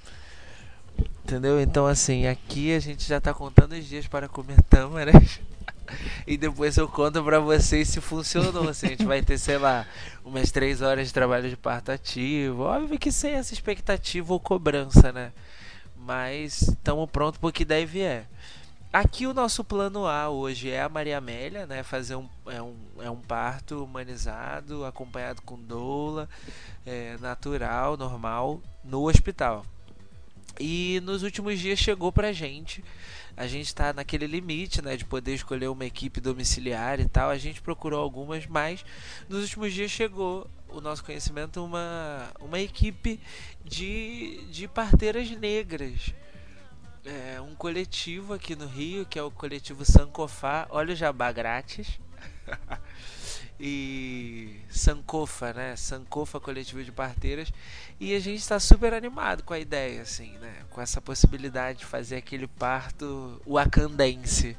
Entendeu? 1.25 1.61
Então, 1.61 1.87
assim, 1.87 2.27
aqui 2.27 2.75
a 2.75 2.79
gente 2.79 3.09
já 3.09 3.17
está 3.19 3.33
contando 3.33 3.73
os 3.73 3.87
dias 3.87 4.07
para 4.07 4.29
comer 4.29 4.61
tâmaras. 4.63 5.41
e 6.27 6.37
depois 6.37 6.77
eu 6.77 6.87
conto 6.87 7.25
para 7.25 7.41
vocês 7.41 7.89
se 7.89 8.01
funcionou. 8.01 8.73
Se 8.75 8.87
a 8.87 8.89
gente 8.91 9.05
vai 9.05 9.23
ter, 9.23 9.39
sei 9.39 9.59
lá, 9.59 9.87
umas 10.25 10.53
três 10.53 10.83
horas 10.83 11.09
de 11.09 11.15
trabalho 11.15 11.49
de 11.49 11.57
parto 11.57 11.91
ativo. 11.91 12.63
Óbvio 12.63 12.99
que 12.99 13.11
sem 13.11 13.33
essa 13.33 13.55
expectativa 13.55 14.33
ou 14.33 14.39
cobrança, 14.39 15.11
né? 15.11 15.33
mas 16.05 16.61
estamos 16.61 17.11
prontos 17.11 17.41
para 17.41 17.49
o 17.49 17.53
que 17.53 17.65
deve 17.65 17.87
vier. 17.87 18.29
Aqui 18.93 19.27
o 19.27 19.35
nosso 19.35 19.65
plano 19.65 20.07
A 20.07 20.29
hoje 20.29 20.71
é 20.71 20.83
a 20.83 20.89
Maria 20.89 21.19
Amélia, 21.19 21.67
né? 21.67 21.83
Fazer 21.83 22.15
um, 22.15 22.29
é 22.47 22.63
um, 22.63 22.77
é 23.01 23.11
um 23.11 23.17
parto 23.17 23.83
humanizado, 23.83 24.85
acompanhado 24.85 25.43
com 25.43 25.59
doula, 25.59 26.29
é, 26.87 27.17
natural, 27.19 27.97
normal, 27.97 28.61
no 28.85 29.09
hospital. 29.09 29.65
E 30.59 31.01
nos 31.05 31.23
últimos 31.23 31.59
dias 31.59 31.79
chegou 31.79 32.13
pra 32.13 32.33
gente. 32.33 32.85
A 33.37 33.47
gente 33.47 33.67
está 33.67 33.93
naquele 33.93 34.27
limite, 34.27 34.81
né, 34.81 34.97
de 34.97 35.05
poder 35.05 35.35
escolher 35.35 35.69
uma 35.69 35.85
equipe 35.85 36.21
domiciliar 36.21 37.01
e 37.01 37.09
tal. 37.09 37.31
A 37.31 37.39
gente 37.39 37.61
procurou 37.61 38.01
algumas, 38.01 38.47
mas 38.47 38.85
nos 39.29 39.43
últimos 39.43 39.73
dias 39.73 39.91
chegou 39.91 40.49
o 40.69 40.81
nosso 40.81 41.05
conhecimento 41.05 41.65
uma, 41.65 42.31
uma 42.41 42.61
equipe 42.61 43.21
de, 43.65 44.45
de 44.51 44.69
parteiras 44.69 45.31
negras 45.31 46.15
é, 47.05 47.41
um 47.41 47.55
coletivo 47.55 48.33
aqui 48.33 48.57
no 48.57 48.67
Rio, 48.67 49.05
que 49.05 49.19
é 49.19 49.23
o 49.23 49.31
coletivo 49.31 49.85
Sancofá. 49.85 50.67
Olha 50.71 50.93
o 50.93 50.97
jabá 50.97 51.31
grátis. 51.31 52.01
e 53.61 54.61
Sankofa, 54.71 55.53
né? 55.53 55.77
Sankofa 55.77 56.41
Coletivo 56.41 56.83
de 56.83 56.91
Parteiras. 56.91 57.53
E 58.01 58.15
a 58.15 58.19
gente 58.19 58.41
está 58.41 58.59
super 58.59 58.93
animado 58.93 59.43
com 59.43 59.55
a 59.55 59.59
ideia, 59.59 60.03
assim, 60.03 60.33
né? 60.39 60.53
Com 60.71 60.81
essa 60.81 61.01
possibilidade 61.01 61.81
de 61.81 61.85
fazer 61.85 62.17
aquele 62.17 62.47
parto 62.47 63.41
wakandense, 63.47 64.57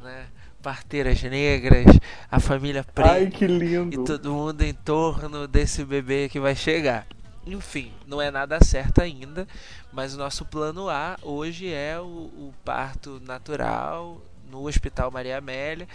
né? 0.00 0.26
Parteiras 0.62 1.22
negras, 1.22 1.86
a 2.30 2.40
família 2.40 2.84
preta. 2.84 3.12
Ai, 3.12 3.26
que 3.26 3.46
lindo! 3.46 4.02
E 4.02 4.04
todo 4.04 4.32
mundo 4.32 4.62
em 4.62 4.74
torno 4.74 5.46
desse 5.46 5.84
bebê 5.84 6.28
que 6.28 6.40
vai 6.40 6.54
chegar. 6.54 7.06
Enfim, 7.46 7.92
não 8.06 8.20
é 8.20 8.30
nada 8.30 8.62
certo 8.62 9.00
ainda, 9.00 9.46
mas 9.92 10.14
o 10.14 10.18
nosso 10.18 10.44
plano 10.44 10.88
A 10.88 11.16
hoje 11.22 11.72
é 11.72 11.98
o, 11.98 12.04
o 12.04 12.54
parto 12.64 13.20
natural 13.24 14.20
no 14.50 14.66
Hospital 14.66 15.10
Maria 15.10 15.38
Amélia, 15.38 15.88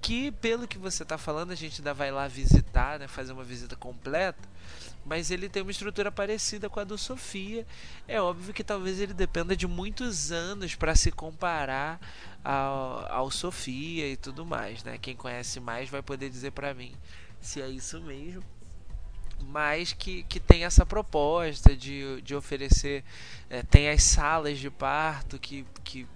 que 0.00 0.30
pelo 0.32 0.68
que 0.68 0.78
você 0.78 1.02
está 1.02 1.16
falando, 1.18 1.52
a 1.52 1.54
gente 1.54 1.80
ainda 1.80 1.94
vai 1.94 2.10
lá 2.10 2.28
visitar, 2.28 2.98
né, 2.98 3.08
fazer 3.08 3.32
uma 3.32 3.44
visita 3.44 3.76
completa, 3.76 4.48
mas 5.10 5.32
ele 5.32 5.48
tem 5.48 5.60
uma 5.60 5.72
estrutura 5.72 6.12
parecida 6.12 6.70
com 6.70 6.78
a 6.78 6.84
do 6.84 6.96
Sofia. 6.96 7.66
É 8.06 8.20
óbvio 8.20 8.54
que 8.54 8.62
talvez 8.62 9.00
ele 9.00 9.12
dependa 9.12 9.56
de 9.56 9.66
muitos 9.66 10.30
anos 10.30 10.76
para 10.76 10.94
se 10.94 11.10
comparar 11.10 12.00
ao, 12.44 13.12
ao 13.12 13.30
Sofia 13.30 14.06
e 14.06 14.16
tudo 14.16 14.46
mais, 14.46 14.84
né? 14.84 14.98
Quem 14.98 15.16
conhece 15.16 15.58
mais 15.58 15.90
vai 15.90 16.00
poder 16.00 16.30
dizer 16.30 16.52
para 16.52 16.72
mim 16.72 16.94
se 17.40 17.60
é 17.60 17.68
isso 17.68 18.00
mesmo 18.00 18.44
mas 19.42 19.94
que, 19.94 20.22
que 20.24 20.38
tem 20.38 20.64
essa 20.64 20.84
proposta 20.84 21.74
de, 21.74 22.20
de 22.20 22.34
oferecer. 22.34 23.02
É, 23.48 23.62
tem 23.62 23.88
as 23.88 24.02
salas 24.02 24.58
de 24.58 24.70
parto 24.70 25.38
que, 25.38 25.64
que 25.82 26.06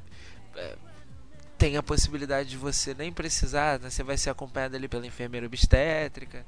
é, 0.54 0.76
tem 1.56 1.78
a 1.78 1.82
possibilidade 1.82 2.50
de 2.50 2.58
você 2.58 2.94
nem 2.94 3.10
precisar, 3.10 3.80
né, 3.80 3.88
você 3.88 4.02
vai 4.02 4.18
ser 4.18 4.28
acompanhado 4.28 4.76
ali 4.76 4.86
pela 4.86 5.06
enfermeira 5.06 5.46
obstétrica, 5.46 6.44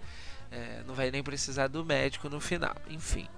é, 0.51 0.83
não 0.87 0.95
vai 0.95 1.11
nem 1.11 1.23
precisar 1.23 1.69
do 1.69 1.85
médico 1.85 2.29
no 2.29 2.41
final. 2.41 2.75
Enfim. 2.89 3.29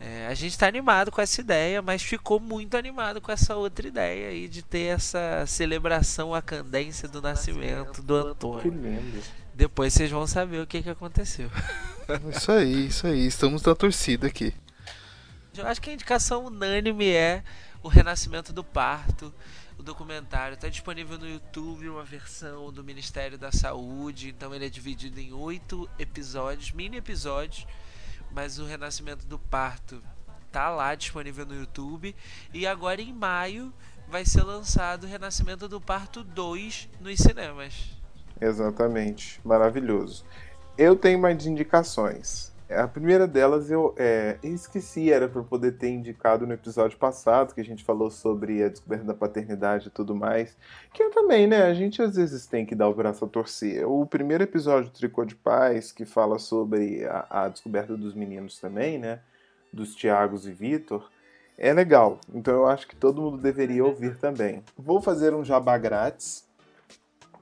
É, 0.00 0.26
a 0.26 0.34
gente 0.34 0.52
está 0.52 0.66
animado 0.66 1.10
com 1.10 1.20
essa 1.20 1.40
ideia, 1.40 1.80
mas 1.80 2.02
ficou 2.02 2.38
muito 2.40 2.76
animado 2.76 3.20
com 3.20 3.30
essa 3.30 3.54
outra 3.54 3.86
ideia 3.86 4.28
aí 4.28 4.48
de 4.48 4.62
ter 4.62 4.94
essa 4.94 5.44
celebração 5.46 6.34
a 6.34 6.42
candência 6.42 7.08
do 7.08 7.22
nascimento 7.22 8.02
do 8.02 8.16
Antônio. 8.16 8.62
Que 8.62 8.68
lindo. 8.68 9.22
Depois 9.54 9.94
vocês 9.94 10.10
vão 10.10 10.26
saber 10.26 10.60
o 10.60 10.66
que, 10.66 10.82
que 10.82 10.90
aconteceu. 10.90 11.50
Isso 12.30 12.52
aí, 12.52 12.86
isso 12.88 13.06
aí. 13.06 13.26
Estamos 13.26 13.62
na 13.62 13.74
torcida 13.74 14.26
aqui. 14.26 14.52
Eu 15.56 15.66
acho 15.66 15.80
que 15.80 15.88
a 15.88 15.92
indicação 15.94 16.44
unânime 16.44 17.08
é 17.08 17.42
o 17.82 17.88
Renascimento 17.88 18.52
do 18.52 18.62
Parto. 18.62 19.32
Documentário 19.84 20.54
está 20.54 20.68
disponível 20.68 21.18
no 21.18 21.28
YouTube, 21.28 21.88
uma 21.88 22.02
versão 22.02 22.72
do 22.72 22.82
Ministério 22.82 23.38
da 23.38 23.52
Saúde. 23.52 24.30
Então 24.30 24.54
ele 24.54 24.66
é 24.66 24.68
dividido 24.68 25.20
em 25.20 25.32
oito 25.32 25.88
episódios, 25.98 26.72
mini 26.72 26.96
episódios. 26.96 27.66
Mas 28.32 28.58
o 28.58 28.64
Renascimento 28.64 29.26
do 29.26 29.38
Parto 29.38 30.02
tá 30.50 30.70
lá 30.70 30.94
disponível 30.94 31.44
no 31.44 31.54
YouTube. 31.54 32.16
E 32.52 32.66
agora 32.66 33.02
em 33.02 33.12
maio 33.12 33.72
vai 34.08 34.24
ser 34.24 34.42
lançado 34.42 35.04
o 35.04 35.06
Renascimento 35.06 35.68
do 35.68 35.80
Parto 35.80 36.24
2 36.24 36.88
nos 37.00 37.18
cinemas. 37.20 37.90
Exatamente. 38.40 39.40
Maravilhoso. 39.44 40.24
Eu 40.78 40.96
tenho 40.96 41.18
mais 41.18 41.44
indicações. 41.44 42.53
A 42.76 42.88
primeira 42.88 43.26
delas 43.26 43.70
eu 43.70 43.94
é, 43.96 44.38
esqueci, 44.42 45.12
era 45.12 45.28
para 45.28 45.42
poder 45.42 45.72
ter 45.72 45.90
indicado 45.90 46.46
no 46.46 46.52
episódio 46.52 46.98
passado, 46.98 47.54
que 47.54 47.60
a 47.60 47.64
gente 47.64 47.84
falou 47.84 48.10
sobre 48.10 48.62
a 48.62 48.68
descoberta 48.68 49.04
da 49.04 49.14
paternidade 49.14 49.88
e 49.88 49.90
tudo 49.90 50.14
mais. 50.14 50.56
Que 50.92 51.02
eu 51.02 51.10
também, 51.10 51.46
né? 51.46 51.62
A 51.62 51.74
gente 51.74 52.02
às 52.02 52.16
vezes 52.16 52.46
tem 52.46 52.66
que 52.66 52.74
dar 52.74 52.88
o 52.88 52.94
braço 52.94 53.24
a 53.24 53.28
torcer. 53.28 53.88
O 53.88 54.04
primeiro 54.06 54.44
episódio 54.44 54.90
do 54.90 54.96
Tricô 54.96 55.24
de 55.24 55.34
Paz, 55.34 55.92
que 55.92 56.04
fala 56.04 56.38
sobre 56.38 57.04
a, 57.04 57.26
a 57.30 57.48
descoberta 57.48 57.96
dos 57.96 58.14
meninos 58.14 58.58
também, 58.58 58.98
né? 58.98 59.20
Dos 59.72 59.94
Tiagos 59.94 60.46
e 60.46 60.52
Vitor, 60.52 61.10
é 61.56 61.72
legal. 61.72 62.18
Então 62.32 62.54
eu 62.54 62.66
acho 62.66 62.86
que 62.88 62.96
todo 62.96 63.22
mundo 63.22 63.38
deveria 63.38 63.84
ouvir 63.84 64.16
também. 64.16 64.62
Vou 64.76 65.00
fazer 65.00 65.34
um 65.34 65.44
jabá 65.44 65.78
grátis 65.78 66.43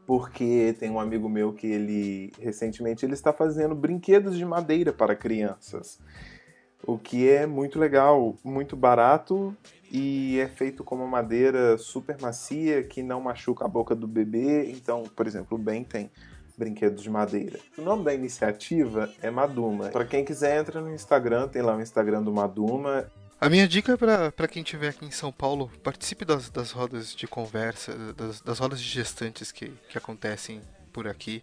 porque 0.06 0.74
tem 0.78 0.90
um 0.90 1.00
amigo 1.00 1.28
meu 1.28 1.52
que 1.52 1.66
ele 1.66 2.32
recentemente 2.40 3.04
ele 3.04 3.14
está 3.14 3.32
fazendo 3.32 3.74
brinquedos 3.74 4.36
de 4.36 4.44
madeira 4.44 4.92
para 4.92 5.14
crianças. 5.14 5.98
O 6.84 6.98
que 6.98 7.28
é 7.28 7.46
muito 7.46 7.78
legal, 7.78 8.36
muito 8.42 8.76
barato 8.76 9.56
e 9.90 10.40
é 10.40 10.48
feito 10.48 10.82
com 10.82 10.96
uma 10.96 11.06
madeira 11.06 11.78
super 11.78 12.20
macia 12.20 12.82
que 12.82 13.02
não 13.02 13.20
machuca 13.20 13.64
a 13.64 13.68
boca 13.68 13.94
do 13.94 14.08
bebê. 14.08 14.70
Então, 14.70 15.04
por 15.14 15.26
exemplo, 15.26 15.56
o 15.56 15.60
Ben 15.60 15.84
tem 15.84 16.10
brinquedos 16.58 17.02
de 17.02 17.10
madeira. 17.10 17.58
O 17.78 17.82
nome 17.82 18.04
da 18.04 18.12
iniciativa 18.12 19.08
é 19.20 19.30
Maduma. 19.30 19.88
Para 19.90 20.04
quem 20.04 20.24
quiser, 20.24 20.58
entra 20.58 20.80
no 20.80 20.92
Instagram, 20.92 21.48
tem 21.48 21.62
lá 21.62 21.76
o 21.76 21.80
Instagram 21.80 22.22
do 22.22 22.32
Maduma. 22.32 23.06
A 23.42 23.48
minha 23.48 23.66
dica 23.66 23.94
é 23.94 24.30
para 24.30 24.46
quem 24.46 24.62
estiver 24.62 24.90
aqui 24.90 25.04
em 25.04 25.10
São 25.10 25.32
Paulo, 25.32 25.68
participe 25.82 26.24
das, 26.24 26.48
das 26.48 26.70
rodas 26.70 27.12
de 27.12 27.26
conversa, 27.26 27.92
das, 28.12 28.40
das 28.40 28.60
rodas 28.60 28.80
de 28.80 28.88
gestantes 28.88 29.50
que, 29.50 29.72
que 29.88 29.98
acontecem 29.98 30.62
por 30.92 31.08
aqui. 31.08 31.42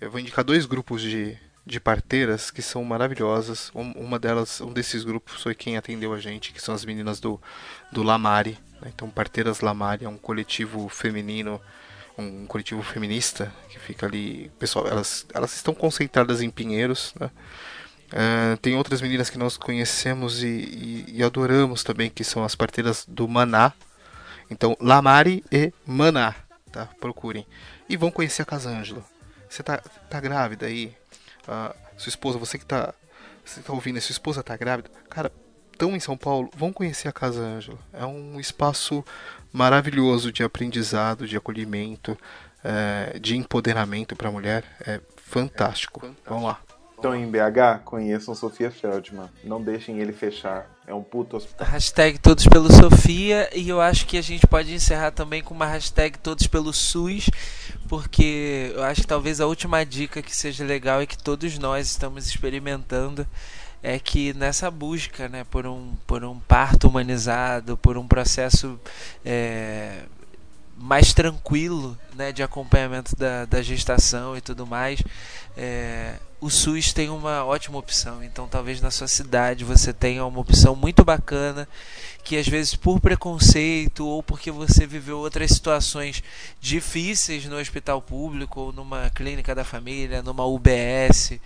Eu 0.00 0.12
vou 0.12 0.20
indicar 0.20 0.44
dois 0.44 0.64
grupos 0.64 1.02
de, 1.02 1.36
de 1.66 1.80
parteiras 1.80 2.52
que 2.52 2.62
são 2.62 2.84
maravilhosas. 2.84 3.72
uma 3.74 4.16
delas, 4.16 4.60
um 4.60 4.72
desses 4.72 5.02
grupos 5.02 5.42
foi 5.42 5.56
quem 5.56 5.76
atendeu 5.76 6.14
a 6.14 6.20
gente, 6.20 6.52
que 6.52 6.62
são 6.62 6.72
as 6.72 6.84
meninas 6.84 7.18
do, 7.18 7.42
do 7.90 8.04
Lamari. 8.04 8.56
Né? 8.80 8.92
Então, 8.94 9.10
Parteiras 9.10 9.60
Lamari 9.60 10.04
é 10.04 10.08
um 10.08 10.18
coletivo 10.18 10.88
feminino, 10.88 11.60
um 12.16 12.46
coletivo 12.46 12.80
feminista 12.80 13.52
que 13.68 13.80
fica 13.80 14.06
ali. 14.06 14.52
Pessoal, 14.56 14.86
elas, 14.86 15.26
elas 15.34 15.52
estão 15.56 15.74
concentradas 15.74 16.42
em 16.42 16.48
Pinheiros, 16.48 17.12
né? 17.18 17.28
Uh, 18.12 18.56
tem 18.58 18.76
outras 18.76 19.00
meninas 19.00 19.30
que 19.30 19.38
nós 19.38 19.56
conhecemos 19.56 20.42
e, 20.42 20.46
e, 20.48 21.04
e, 21.18 21.22
adoramos 21.22 21.84
também, 21.84 22.10
que 22.10 22.24
são 22.24 22.44
as 22.44 22.54
parteiras 22.54 23.04
do 23.06 23.28
Maná. 23.28 23.72
Então, 24.50 24.76
Lamari 24.80 25.44
e 25.50 25.72
Maná, 25.86 26.34
tá? 26.72 26.88
Procurem. 27.00 27.46
E 27.88 27.96
vão 27.96 28.10
conhecer 28.10 28.42
a 28.42 28.44
Casângela. 28.44 29.04
Você 29.48 29.62
tá, 29.62 29.78
tá 29.78 30.20
grávida 30.20 30.66
aí? 30.66 30.92
Uh, 31.46 31.74
sua 31.96 32.10
esposa, 32.10 32.38
você 32.38 32.58
que 32.58 32.66
tá, 32.66 32.92
você 33.44 33.60
tá 33.60 33.72
ouvindo, 33.72 34.00
sua 34.00 34.12
esposa 34.12 34.42
tá 34.42 34.56
grávida? 34.56 34.90
Cara, 35.08 35.30
estão 35.72 35.94
em 35.94 36.00
São 36.00 36.16
Paulo, 36.16 36.50
vão 36.54 36.72
conhecer 36.72 37.08
a 37.08 37.12
Casa 37.12 37.40
Ângela. 37.40 37.78
É 37.92 38.04
um 38.04 38.40
espaço 38.40 39.04
maravilhoso 39.52 40.32
de 40.32 40.42
aprendizado, 40.42 41.26
de 41.26 41.36
acolhimento, 41.36 42.18
é, 42.62 43.18
de 43.18 43.36
empoderamento 43.36 44.16
para 44.16 44.28
a 44.28 44.32
mulher. 44.32 44.64
É 44.80 45.00
fantástico. 45.16 46.00
É 46.00 46.08
fantástico. 46.08 46.16
Vamos 46.26 46.44
lá. 46.44 46.69
Estão 47.00 47.16
em 47.16 47.26
BH? 47.26 47.82
Conheçam 47.82 48.34
Sofia 48.34 48.70
Feldman. 48.70 49.30
Não 49.42 49.62
deixem 49.62 49.98
ele 50.00 50.12
fechar. 50.12 50.66
É 50.86 50.92
um 50.92 51.02
puto 51.02 51.38
hospital. 51.38 51.66
Hashtag 51.66 52.18
todos 52.18 52.46
pelo 52.46 52.70
Sofia. 52.70 53.48
E 53.56 53.66
eu 53.70 53.80
acho 53.80 54.06
que 54.06 54.18
a 54.18 54.22
gente 54.22 54.46
pode 54.46 54.74
encerrar 54.74 55.10
também 55.10 55.42
com 55.42 55.54
uma 55.54 55.64
hashtag 55.64 56.18
todos 56.18 56.46
pelo 56.46 56.74
SUS. 56.74 57.30
Porque 57.88 58.70
eu 58.74 58.82
acho 58.82 59.00
que 59.00 59.06
talvez 59.06 59.40
a 59.40 59.46
última 59.46 59.82
dica 59.82 60.20
que 60.20 60.36
seja 60.36 60.62
legal 60.62 61.00
é 61.00 61.06
que 61.06 61.16
todos 61.16 61.58
nós 61.58 61.86
estamos 61.86 62.26
experimentando 62.26 63.26
é 63.82 63.98
que 63.98 64.34
nessa 64.34 64.70
busca 64.70 65.26
né, 65.26 65.42
por, 65.44 65.66
um, 65.66 65.94
por 66.06 66.22
um 66.22 66.38
parto 66.38 66.86
humanizado, 66.86 67.78
por 67.78 67.96
um 67.96 68.06
processo 68.06 68.78
é, 69.24 70.02
mais 70.80 71.12
tranquilo 71.12 71.96
né, 72.14 72.32
de 72.32 72.42
acompanhamento 72.42 73.14
da, 73.14 73.44
da 73.44 73.60
gestação 73.60 74.34
e 74.34 74.40
tudo 74.40 74.66
mais, 74.66 75.02
é, 75.54 76.14
o 76.40 76.48
SUS 76.48 76.94
tem 76.94 77.10
uma 77.10 77.44
ótima 77.44 77.78
opção. 77.78 78.24
Então, 78.24 78.48
talvez 78.48 78.80
na 78.80 78.90
sua 78.90 79.06
cidade 79.06 79.62
você 79.62 79.92
tenha 79.92 80.24
uma 80.24 80.40
opção 80.40 80.74
muito 80.74 81.04
bacana 81.04 81.68
que 82.24 82.36
às 82.36 82.48
vezes 82.48 82.74
por 82.74 82.98
preconceito 82.98 84.06
ou 84.06 84.22
porque 84.22 84.50
você 84.50 84.86
viveu 84.86 85.18
outras 85.18 85.50
situações 85.50 86.22
difíceis 86.60 87.44
no 87.44 87.58
hospital 87.58 88.00
público 88.00 88.60
ou 88.60 88.72
numa 88.72 89.10
clínica 89.10 89.54
da 89.54 89.64
família, 89.64 90.22
numa 90.22 90.46
UBS, 90.46 91.38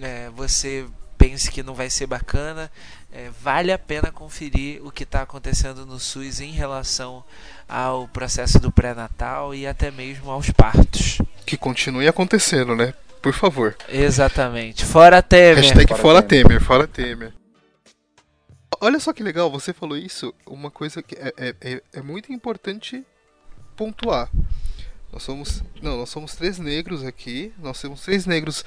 é, 0.00 0.30
você 0.30 0.86
pense 1.22 1.52
que 1.52 1.62
não 1.62 1.72
vai 1.72 1.88
ser 1.88 2.06
bacana, 2.08 2.68
é, 3.12 3.30
vale 3.40 3.70
a 3.70 3.78
pena 3.78 4.10
conferir 4.10 4.84
o 4.84 4.90
que 4.90 5.04
está 5.04 5.22
acontecendo 5.22 5.86
no 5.86 6.00
SUS 6.00 6.40
em 6.40 6.50
relação 6.50 7.22
ao 7.68 8.08
processo 8.08 8.58
do 8.58 8.72
pré-natal 8.72 9.54
e 9.54 9.64
até 9.64 9.92
mesmo 9.92 10.32
aos 10.32 10.50
partos. 10.50 11.18
Que 11.46 11.56
continue 11.56 12.08
acontecendo, 12.08 12.74
né? 12.74 12.92
Por 13.22 13.32
favor. 13.32 13.76
Exatamente. 13.88 14.84
Fora 14.84 15.22
Temer. 15.22 15.58
Hashtag 15.58 15.86
Fora 15.88 16.00
fora 16.02 16.22
Temer. 16.22 16.46
Temer, 16.48 16.60
fora 16.60 16.86
Temer. 16.88 17.32
Olha 18.80 18.98
só 18.98 19.12
que 19.12 19.22
legal, 19.22 19.48
você 19.48 19.72
falou 19.72 19.96
isso, 19.96 20.34
uma 20.44 20.72
coisa 20.72 21.00
que 21.04 21.14
é, 21.14 21.32
é, 21.36 21.54
é- 21.60 21.82
é 21.92 22.02
muito 22.02 22.32
importante 22.32 23.04
pontuar. 23.76 24.28
Nós 25.12 25.22
somos. 25.22 25.62
Não, 25.80 25.98
nós 25.98 26.08
somos 26.08 26.34
três 26.34 26.58
negros 26.58 27.04
aqui. 27.04 27.52
Nós 27.58 27.76
somos 27.78 28.00
três 28.00 28.26
negros 28.26 28.64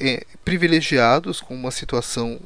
é, 0.00 0.24
privilegiados, 0.44 1.40
com 1.40 1.54
uma 1.54 1.70
situação 1.70 2.40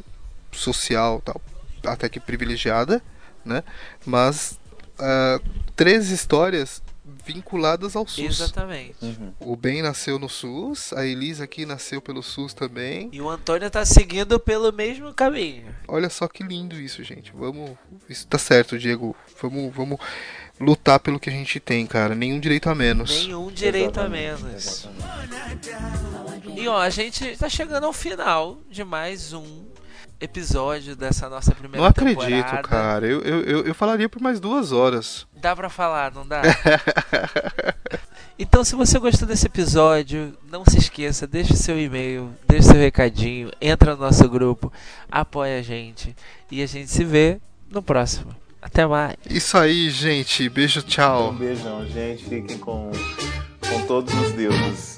social 0.53 1.21
tal, 1.25 1.41
até 1.85 2.09
que 2.09 2.21
privilegiada, 2.21 3.03
né? 3.45 3.63
Mas 4.05 4.59
ah, 4.99 5.41
três 5.77 6.11
histórias 6.11 6.83
vinculadas 7.25 7.95
ao 7.95 8.07
SUS. 8.07 8.41
Exatamente. 8.41 8.97
Uhum. 9.03 9.33
O 9.41 9.57
Ben 9.57 9.83
nasceu 9.83 10.19
no 10.19 10.29
SUS, 10.29 10.93
a 10.93 11.07
Elisa 11.07 11.45
aqui 11.45 11.65
nasceu 11.65 12.01
pelo 12.01 12.23
SUS 12.23 12.53
também. 12.53 13.09
E 13.13 13.21
o 13.21 13.29
Antônio 13.29 13.71
tá 13.71 13.85
seguindo 13.85 14.39
pelo 14.41 14.73
mesmo 14.73 15.13
caminho. 15.15 15.75
Olha 15.87 16.11
só 16.11 16.27
que 16.27 16.43
lindo 16.43 16.79
isso, 16.81 17.03
gente. 17.05 17.33
Vamos. 17.35 17.71
Isso 18.09 18.27
tá 18.27 18.39
certo, 18.39 18.79
Diego. 18.79 19.15
Vamos, 19.41 19.75
vamos 19.75 19.99
lutar 20.61 21.01
pelo 21.01 21.21
que 21.21 21.31
a 21.31 21.33
gente 21.33 21.61
tem, 21.61 21.87
cara. 21.87 22.15
Nenhum 22.15 22.41
direito 22.41 22.69
a 22.69 22.75
menos. 22.75 23.11
Nenhum 23.11 23.51
direito 23.51 24.01
a 24.01 24.07
Exatamente, 24.07 24.43
menos. 24.43 24.55
exatamente. 24.55 26.28
E 26.59 26.67
ó, 26.69 26.81
a 26.81 26.91
gente 26.91 27.37
tá 27.37 27.49
chegando 27.49 27.85
ao 27.85 27.93
final 27.93 28.59
de 28.71 28.83
mais 28.83 29.33
um 29.33 29.65
episódio 30.21 30.97
dessa 30.97 31.29
nossa 31.29 31.55
primeira 31.55 31.79
Não 31.79 31.87
acredito, 31.87 32.19
temporada. 32.27 32.63
cara. 32.69 33.07
Eu, 33.07 33.21
eu, 33.23 33.41
eu, 33.43 33.65
eu 33.67 33.75
falaria 33.75 34.09
por 34.09 34.21
mais 34.21 34.41
duas 34.41 34.73
horas. 34.73 35.27
Dá 35.37 35.55
pra 35.55 35.69
falar, 35.69 36.13
não 36.13 36.27
dá? 36.27 36.43
então, 38.39 38.65
se 38.65 38.75
você 38.75 38.99
gostou 38.99 39.29
desse 39.29 39.47
episódio, 39.47 40.37
não 40.51 40.65
se 40.65 40.79
esqueça, 40.79 41.27
deixe 41.27 41.55
seu 41.57 41.79
e-mail, 41.79 42.35
deixe 42.49 42.67
seu 42.69 42.77
recadinho, 42.77 43.51
entra 43.61 43.95
no 43.95 44.03
nosso 44.03 44.29
grupo, 44.29 44.73
apoia 45.11 45.61
a 45.61 45.63
gente 45.63 46.17
e 46.51 46.61
a 46.63 46.67
gente 46.67 46.91
se 46.91 47.05
vê 47.05 47.41
no 47.71 47.81
próximo. 47.83 48.35
Até 48.61 48.85
mais. 48.85 49.15
Isso 49.31 49.57
aí, 49.57 49.89
gente. 49.89 50.49
Beijo, 50.49 50.81
Um 50.81 50.83
tchau. 50.83 51.33
beijão, 51.35 51.87
gente. 51.87 52.25
Fiquem 52.25 52.59
com, 52.59 52.91
com 53.71 53.87
todos 53.87 54.13
os 54.13 54.33
deuses. 54.33 54.98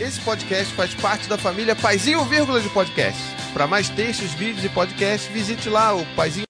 Esse 0.00 0.18
podcast 0.20 0.72
faz 0.72 0.94
parte 0.94 1.28
da 1.28 1.36
família 1.36 1.76
Paizinho 1.76 2.24
Vírgula 2.24 2.58
de 2.58 2.70
Podcast. 2.70 3.20
Para 3.52 3.66
mais 3.66 3.90
textos, 3.90 4.32
vídeos 4.32 4.64
e 4.64 4.68
podcasts, 4.70 5.30
visite 5.30 5.68
lá 5.68 5.94
o 5.94 6.06
Paizinho 6.16 6.38